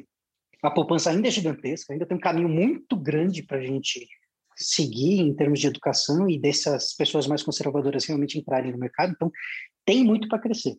a 0.62 0.70
poupança 0.70 1.12
ainda 1.12 1.28
é 1.28 1.32
gigantesca, 1.32 1.94
ainda 1.94 2.06
tem 2.06 2.18
um 2.18 2.20
caminho 2.20 2.50
muito 2.50 2.98
grande 2.98 3.42
para 3.42 3.58
a 3.58 3.62
gente 3.62 4.06
seguir 4.56 5.20
em 5.20 5.34
termos 5.34 5.60
de 5.60 5.68
educação 5.68 6.30
e 6.30 6.40
dessas 6.40 6.94
pessoas 6.94 7.28
mais 7.28 7.44
conservadoras 7.44 8.06
realmente 8.06 8.40
entrarem 8.40 8.72
no 8.72 8.78
mercado. 8.78 9.12
Então, 9.12 9.32
tem 9.86 10.04
muito 10.04 10.28
para 10.28 10.40
crescer. 10.40 10.78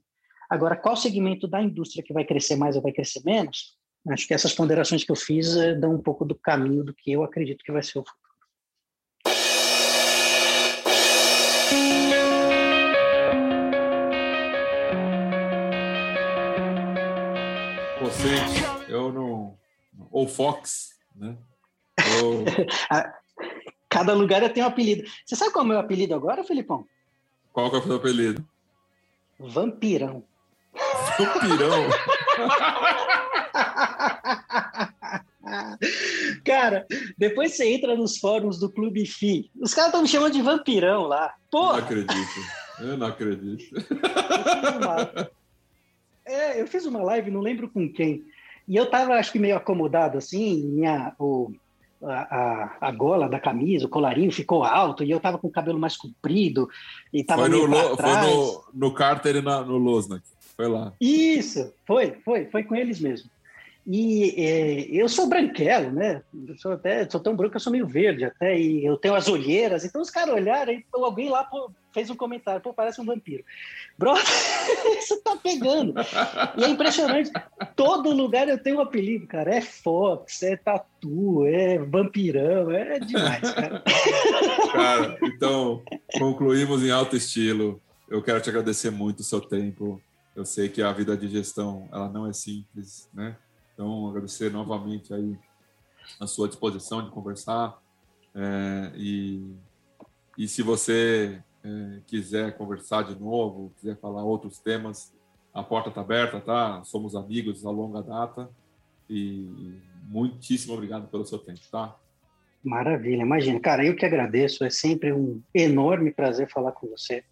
Agora, 0.48 0.77
qual 0.77 0.97
segmento 0.97 1.47
da 1.47 1.61
indústria 1.61 2.05
que 2.05 2.12
vai 2.12 2.24
crescer 2.24 2.57
mais 2.57 2.77
ou 2.77 2.82
vai 2.82 2.93
crescer 2.93 3.20
menos? 3.24 3.77
Acho 4.09 4.27
que 4.27 4.35
essas 4.35 4.55
ponderações 4.55 5.03
que 5.03 5.11
eu 5.11 5.16
fiz 5.16 5.57
eh, 5.57 5.74
dão 5.74 5.94
um 5.94 6.01
pouco 6.01 6.24
do 6.24 6.35
caminho 6.36 6.85
do 6.85 6.94
que 6.94 7.11
eu 7.11 7.24
acredito 7.24 7.65
que 7.65 7.73
vai 7.73 7.82
ser 7.82 7.98
o 7.98 8.05
futuro. 8.05 8.27
Vocês, 18.01 18.89
eu 18.89 19.12
não. 19.12 19.59
Ou 20.12 20.28
Fox, 20.28 20.90
né? 21.16 21.36
Ou... 22.23 22.44
Cada 23.97 24.12
lugar 24.12 24.47
tem 24.52 24.62
um 24.62 24.66
apelido. 24.66 25.09
Você 25.24 25.35
sabe 25.35 25.52
qual 25.52 25.62
é 25.62 25.64
o 25.64 25.68
meu 25.70 25.78
apelido 25.78 26.14
agora, 26.14 26.44
Felipão? 26.44 26.86
Qual 27.51 27.70
que 27.70 27.77
é 27.77 27.78
o 27.78 27.82
seu 27.82 27.97
apelido? 27.97 28.47
Vampirão. 29.40 30.23
Vampirão? 31.18 31.89
cara, 36.44 36.86
depois 37.16 37.56
você 37.56 37.73
entra 37.73 37.97
nos 37.97 38.18
fóruns 38.18 38.59
do 38.59 38.70
Clube 38.70 39.06
FI. 39.06 39.51
Os 39.59 39.73
caras 39.73 39.89
estão 39.89 40.02
me 40.02 40.09
chamando 40.09 40.35
de 40.35 40.43
vampirão 40.43 41.05
lá. 41.05 41.35
Porra! 41.51 41.78
Não 41.78 41.85
acredito. 41.85 42.40
Eu 42.78 42.98
não 42.98 43.06
acredito. 43.06 43.64
Eu 46.27 46.27
é, 46.35 46.60
eu 46.60 46.66
fiz 46.66 46.85
uma 46.85 47.02
live, 47.02 47.31
não 47.31 47.40
lembro 47.40 47.70
com 47.70 47.90
quem. 47.90 48.27
E 48.68 48.77
eu 48.77 48.90
tava, 48.90 49.14
acho 49.14 49.32
que 49.32 49.39
meio 49.39 49.56
acomodado 49.56 50.18
assim, 50.18 50.66
minha, 50.66 51.14
o, 51.18 51.51
a, 52.12 52.76
a, 52.80 52.90
gola 52.92 53.28
da 53.28 53.40
camisa, 53.40 53.86
o 53.86 53.88
colarinho 53.88 54.30
ficou 54.30 54.64
alto 54.64 55.02
e 55.02 55.10
eu 55.10 55.20
tava 55.20 55.38
com 55.38 55.48
o 55.48 55.52
cabelo 55.52 55.78
mais 55.78 55.96
comprido 55.96 56.68
e 57.12 57.24
tava 57.24 57.42
foi 57.42 57.50
no, 57.50 57.68
meio 57.68 57.96
Foi 57.96 58.16
no, 58.20 58.64
no 58.72 58.94
Carter 58.94 59.36
e 59.36 59.42
na, 59.42 59.62
no 59.62 59.76
Losnak, 59.76 60.22
foi 60.56 60.68
lá. 60.68 60.92
Isso, 61.00 61.72
foi, 61.86 62.12
foi, 62.24 62.46
foi 62.46 62.64
com 62.64 62.74
eles 62.74 63.00
mesmo. 63.00 63.28
E 63.86 64.34
é, 64.36 64.80
eu 64.90 65.08
sou 65.08 65.28
branquelo, 65.28 65.92
né? 65.92 66.20
Eu 66.48 66.58
sou 66.58 66.72
até 66.72 67.08
sou 67.08 67.20
tão 67.20 67.36
branco 67.36 67.52
que 67.52 67.56
eu 67.56 67.60
sou 67.60 67.72
meio 67.72 67.86
verde 67.86 68.24
até, 68.24 68.58
e 68.58 68.84
eu 68.84 68.96
tenho 68.96 69.14
as 69.14 69.28
olheiras. 69.28 69.84
Então 69.84 70.02
os 70.02 70.10
caras 70.10 70.34
olharam, 70.34 70.72
então 70.72 71.04
alguém 71.04 71.30
lá 71.30 71.44
pô, 71.44 71.70
fez 71.94 72.10
um 72.10 72.16
comentário, 72.16 72.60
pô, 72.60 72.74
parece 72.74 73.00
um 73.00 73.04
vampiro. 73.04 73.44
Brother, 73.96 74.24
isso 74.98 75.22
tá 75.22 75.36
pegando. 75.36 75.94
E 76.56 76.64
é 76.64 76.68
impressionante. 76.68 77.30
Todo 77.76 78.12
lugar 78.12 78.48
eu 78.48 78.60
tenho 78.60 78.78
um 78.78 78.80
apelido, 78.80 79.24
cara. 79.28 79.54
É 79.54 79.60
Fox, 79.60 80.42
é 80.42 80.56
Tatu, 80.56 81.46
é 81.46 81.78
Vampirão, 81.78 82.72
é 82.72 82.98
demais, 82.98 83.52
cara. 83.52 83.84
Cara, 84.72 85.16
então 85.22 85.82
concluímos 86.18 86.82
em 86.82 86.90
alto 86.90 87.16
estilo. 87.16 87.80
Eu 88.10 88.20
quero 88.20 88.40
te 88.40 88.50
agradecer 88.50 88.90
muito 88.90 89.20
o 89.20 89.24
seu 89.24 89.40
tempo. 89.40 90.00
Eu 90.34 90.44
sei 90.44 90.68
que 90.68 90.82
a 90.82 90.92
vida 90.92 91.16
de 91.16 91.28
gestão 91.28 91.88
ela 91.92 92.08
não 92.08 92.26
é 92.26 92.32
simples, 92.32 93.08
né? 93.14 93.36
Então, 93.77 94.09
agradecer 94.09 94.51
novamente 94.51 95.12
aí 95.12 95.39
a 96.19 96.27
sua 96.27 96.48
disposição 96.48 97.05
de 97.05 97.11
conversar. 97.11 97.78
É, 98.35 98.93
e, 98.97 99.55
e 100.39 100.48
se 100.48 100.62
você 100.62 101.43
é, 101.62 102.01
quiser 102.07 102.57
conversar 102.57 103.03
de 103.03 103.15
novo, 103.20 103.70
quiser 103.78 103.98
falar 104.01 104.24
outros 104.24 104.59
temas, 104.59 105.15
a 105.53 105.62
porta 105.62 105.90
está 105.90 106.01
aberta, 106.01 106.40
tá? 106.40 106.82
Somos 106.85 107.15
amigos 107.15 107.66
a 107.66 107.70
longa 107.70 108.03
data. 108.03 108.48
E 109.11 109.78
muitíssimo 110.09 110.73
obrigado 110.73 111.07
pelo 111.09 111.27
seu 111.27 111.39
tempo, 111.39 111.61
tá? 111.70 111.94
Maravilha, 112.65 113.20
imagina. 113.20 113.61
Cara, 113.61 113.85
eu 113.85 113.94
que 113.94 114.07
agradeço. 114.07 114.65
É 114.65 114.70
sempre 114.70 115.12
um 115.12 115.43
enorme 115.55 116.11
prazer 116.11 116.51
falar 116.51 116.73
com 116.73 116.89
você. 116.89 117.23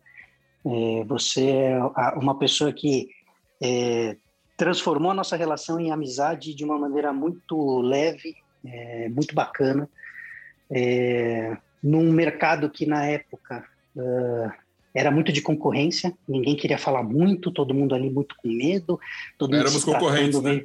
É, 0.67 1.05
você 1.05 1.49
é 1.49 1.83
uma 2.17 2.39
pessoa 2.39 2.71
que 2.71 3.09
é, 3.63 4.17
transformou 4.57 5.11
a 5.11 5.15
nossa 5.15 5.37
relação 5.37 5.81
em 5.81 5.91
amizade 5.91 6.55
de 6.55 6.65
uma 6.65 6.79
maneira 6.79 7.13
muito 7.13 7.81
leve, 7.81 8.37
é, 8.65 9.09
muito 9.09 9.35
bacana, 9.35 9.89
é, 10.71 11.57
num 11.83 12.11
mercado 12.13 12.71
que 12.71 12.87
na 12.87 13.05
época 13.05 13.65
uh, 13.95 14.51
era 14.95 15.11
muito 15.11 15.33
de 15.33 15.43
concorrência, 15.43 16.17
ninguém 16.27 16.57
queria 16.57 16.79
falar 16.79 17.03
muito, 17.03 17.51
todo 17.51 17.75
mundo 17.75 17.95
ali 17.95 18.09
muito 18.09 18.35
com 18.37 18.49
medo, 18.49 18.99
todo 19.37 19.55
Éramos 19.55 19.85
concorrentes, 19.85 20.41
né? 20.41 20.65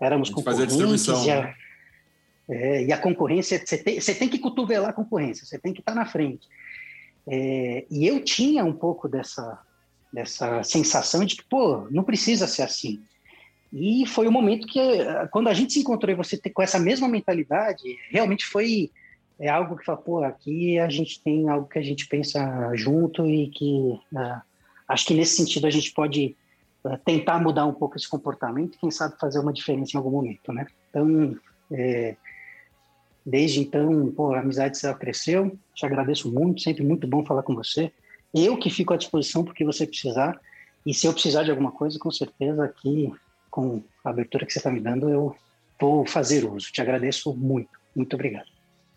Éramos 0.00 0.30
concorrentes. 0.30 1.06
E 1.24 1.30
a, 1.30 1.42
né? 1.42 1.54
é, 2.48 2.84
e 2.84 2.92
a 2.92 2.98
concorrência, 2.98 3.62
você 3.64 3.78
tem, 3.78 4.00
você 4.00 4.14
tem 4.14 4.28
que 4.28 4.38
cotovelar 4.38 4.90
a 4.90 4.94
concorrência, 4.94 5.46
você 5.46 5.58
tem 5.58 5.72
que 5.72 5.80
estar 5.80 5.94
na 5.94 6.06
frente. 6.06 6.48
É, 7.26 7.86
e 7.88 8.06
eu 8.06 8.24
tinha 8.24 8.64
um 8.64 8.72
pouco 8.72 9.08
dessa, 9.08 9.60
dessa 10.12 10.62
sensação 10.62 11.24
de 11.24 11.36
que, 11.36 11.44
pô, 11.44 11.86
não 11.90 12.04
precisa 12.04 12.46
ser 12.46 12.62
assim. 12.62 13.02
E 13.72 14.06
foi 14.06 14.28
o 14.28 14.32
momento 14.32 14.66
que, 14.66 14.78
quando 15.30 15.48
a 15.48 15.54
gente 15.54 15.72
se 15.72 15.80
encontrou 15.80 16.12
e 16.12 16.16
você 16.16 16.36
ter, 16.36 16.50
com 16.50 16.62
essa 16.62 16.78
mesma 16.78 17.08
mentalidade, 17.08 17.82
realmente 18.10 18.44
foi 18.44 18.90
é 19.42 19.48
algo 19.48 19.76
que 19.76 19.84
fala, 19.84 19.98
pô, 19.98 20.22
aqui 20.22 20.78
a 20.78 20.88
gente 20.88 21.20
tem 21.20 21.48
algo 21.48 21.66
que 21.66 21.78
a 21.78 21.82
gente 21.82 22.06
pensa 22.06 22.70
junto 22.74 23.26
e 23.26 23.48
que 23.48 23.98
uh, 24.12 24.40
acho 24.86 25.04
que 25.04 25.14
nesse 25.14 25.36
sentido 25.36 25.66
a 25.66 25.70
gente 25.70 25.92
pode 25.92 26.36
uh, 26.84 26.96
tentar 27.04 27.40
mudar 27.40 27.66
um 27.66 27.72
pouco 27.74 27.96
esse 27.96 28.08
comportamento, 28.08 28.78
quem 28.78 28.90
sabe 28.90 29.18
fazer 29.18 29.40
uma 29.40 29.52
diferença 29.52 29.92
em 29.94 29.98
algum 29.98 30.12
momento, 30.12 30.52
né? 30.52 30.64
Então, 30.88 31.36
é, 31.72 32.14
desde 33.26 33.60
então, 33.60 34.12
pô, 34.14 34.32
a 34.32 34.38
amizade 34.38 34.78
cresceu, 35.00 35.58
te 35.74 35.84
agradeço 35.84 36.32
muito, 36.32 36.62
sempre 36.62 36.84
muito 36.84 37.08
bom 37.08 37.24
falar 37.24 37.42
com 37.42 37.54
você. 37.54 37.92
Eu 38.34 38.56
que 38.56 38.70
fico 38.70 38.94
à 38.94 38.96
disposição 38.96 39.44
porque 39.44 39.64
você 39.64 39.86
precisar. 39.86 40.40
E 40.84 40.92
se 40.94 41.06
eu 41.06 41.12
precisar 41.12 41.42
de 41.44 41.50
alguma 41.50 41.70
coisa, 41.70 41.98
com 41.98 42.10
certeza 42.10 42.64
aqui, 42.64 43.12
com 43.50 43.82
a 44.04 44.10
abertura 44.10 44.46
que 44.46 44.52
você 44.52 44.58
está 44.58 44.70
me 44.70 44.80
dando, 44.80 45.08
eu 45.08 45.36
vou 45.80 46.06
fazer 46.06 46.44
uso. 46.44 46.72
Te 46.72 46.80
agradeço 46.80 47.34
muito. 47.34 47.70
Muito 47.94 48.14
obrigado. 48.14 48.46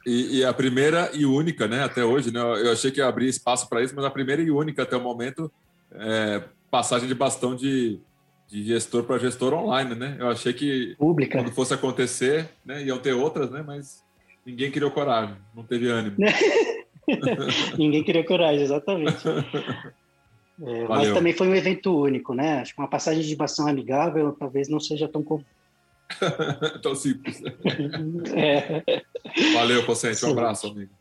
E, 0.05 0.39
e, 0.39 0.45
a 0.45 0.53
primeira 0.53 1.09
e 1.13 1.25
única, 1.25 1.67
né, 1.67 1.83
até 1.83 2.05
hoje, 2.05 2.31
né? 2.31 2.39
Eu 2.39 2.71
achei 2.71 2.91
que 2.91 3.01
abrir 3.01 3.27
espaço 3.27 3.67
para 3.67 3.83
isso, 3.83 3.95
mas 3.95 4.05
a 4.05 4.11
primeira 4.11 4.41
e 4.41 4.51
única 4.51 4.83
até 4.83 4.95
o 4.95 5.01
momento 5.01 5.51
é 5.91 6.43
passagem 6.69 7.07
de 7.07 7.15
bastão 7.15 7.55
de, 7.55 7.99
de 8.47 8.63
gestor 8.63 9.03
para 9.03 9.17
gestor 9.17 9.53
online, 9.53 9.95
né? 9.95 10.15
Eu 10.19 10.29
achei 10.29 10.53
que 10.53 10.95
Pública. 10.97 11.39
quando 11.39 11.51
fosse 11.51 11.73
acontecer, 11.73 12.49
né, 12.63 12.83
iam 12.83 12.99
ter 12.99 13.13
outras, 13.13 13.49
né? 13.49 13.63
Mas 13.65 14.03
ninguém 14.45 14.69
criou 14.71 14.91
coragem, 14.91 15.35
não 15.55 15.63
teve 15.63 15.87
ânimo. 15.87 16.17
Ninguém 17.77 18.03
queria 18.03 18.25
coragem, 18.25 18.63
exatamente. 18.63 19.27
É, 20.61 20.87
mas 20.87 21.13
também 21.13 21.33
foi 21.33 21.47
um 21.47 21.55
evento 21.55 21.95
único, 21.95 22.33
né? 22.33 22.61
Acho 22.61 22.73
que 22.73 22.81
uma 22.81 22.89
passagem 22.89 23.21
de 23.21 23.35
bastão 23.35 23.67
amigável 23.67 24.31
talvez 24.33 24.69
não 24.69 24.79
seja 24.79 25.07
tão 25.07 25.23
comum. 25.23 25.43
tão 26.81 26.95
simples. 26.95 27.41
é. 28.35 28.83
Valeu, 29.53 29.85
Pocente. 29.85 30.25
Um 30.25 30.31
abraço, 30.31 30.67
amigo. 30.67 30.91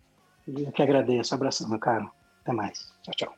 Eu 0.47 0.73
que 0.73 0.83
agradeço. 0.83 1.35
Um 1.35 1.37
abraço, 1.37 1.69
meu 1.69 1.79
caro. 1.79 2.11
Até 2.43 2.53
mais. 2.53 2.93
Tchau, 3.03 3.15
tchau. 3.17 3.35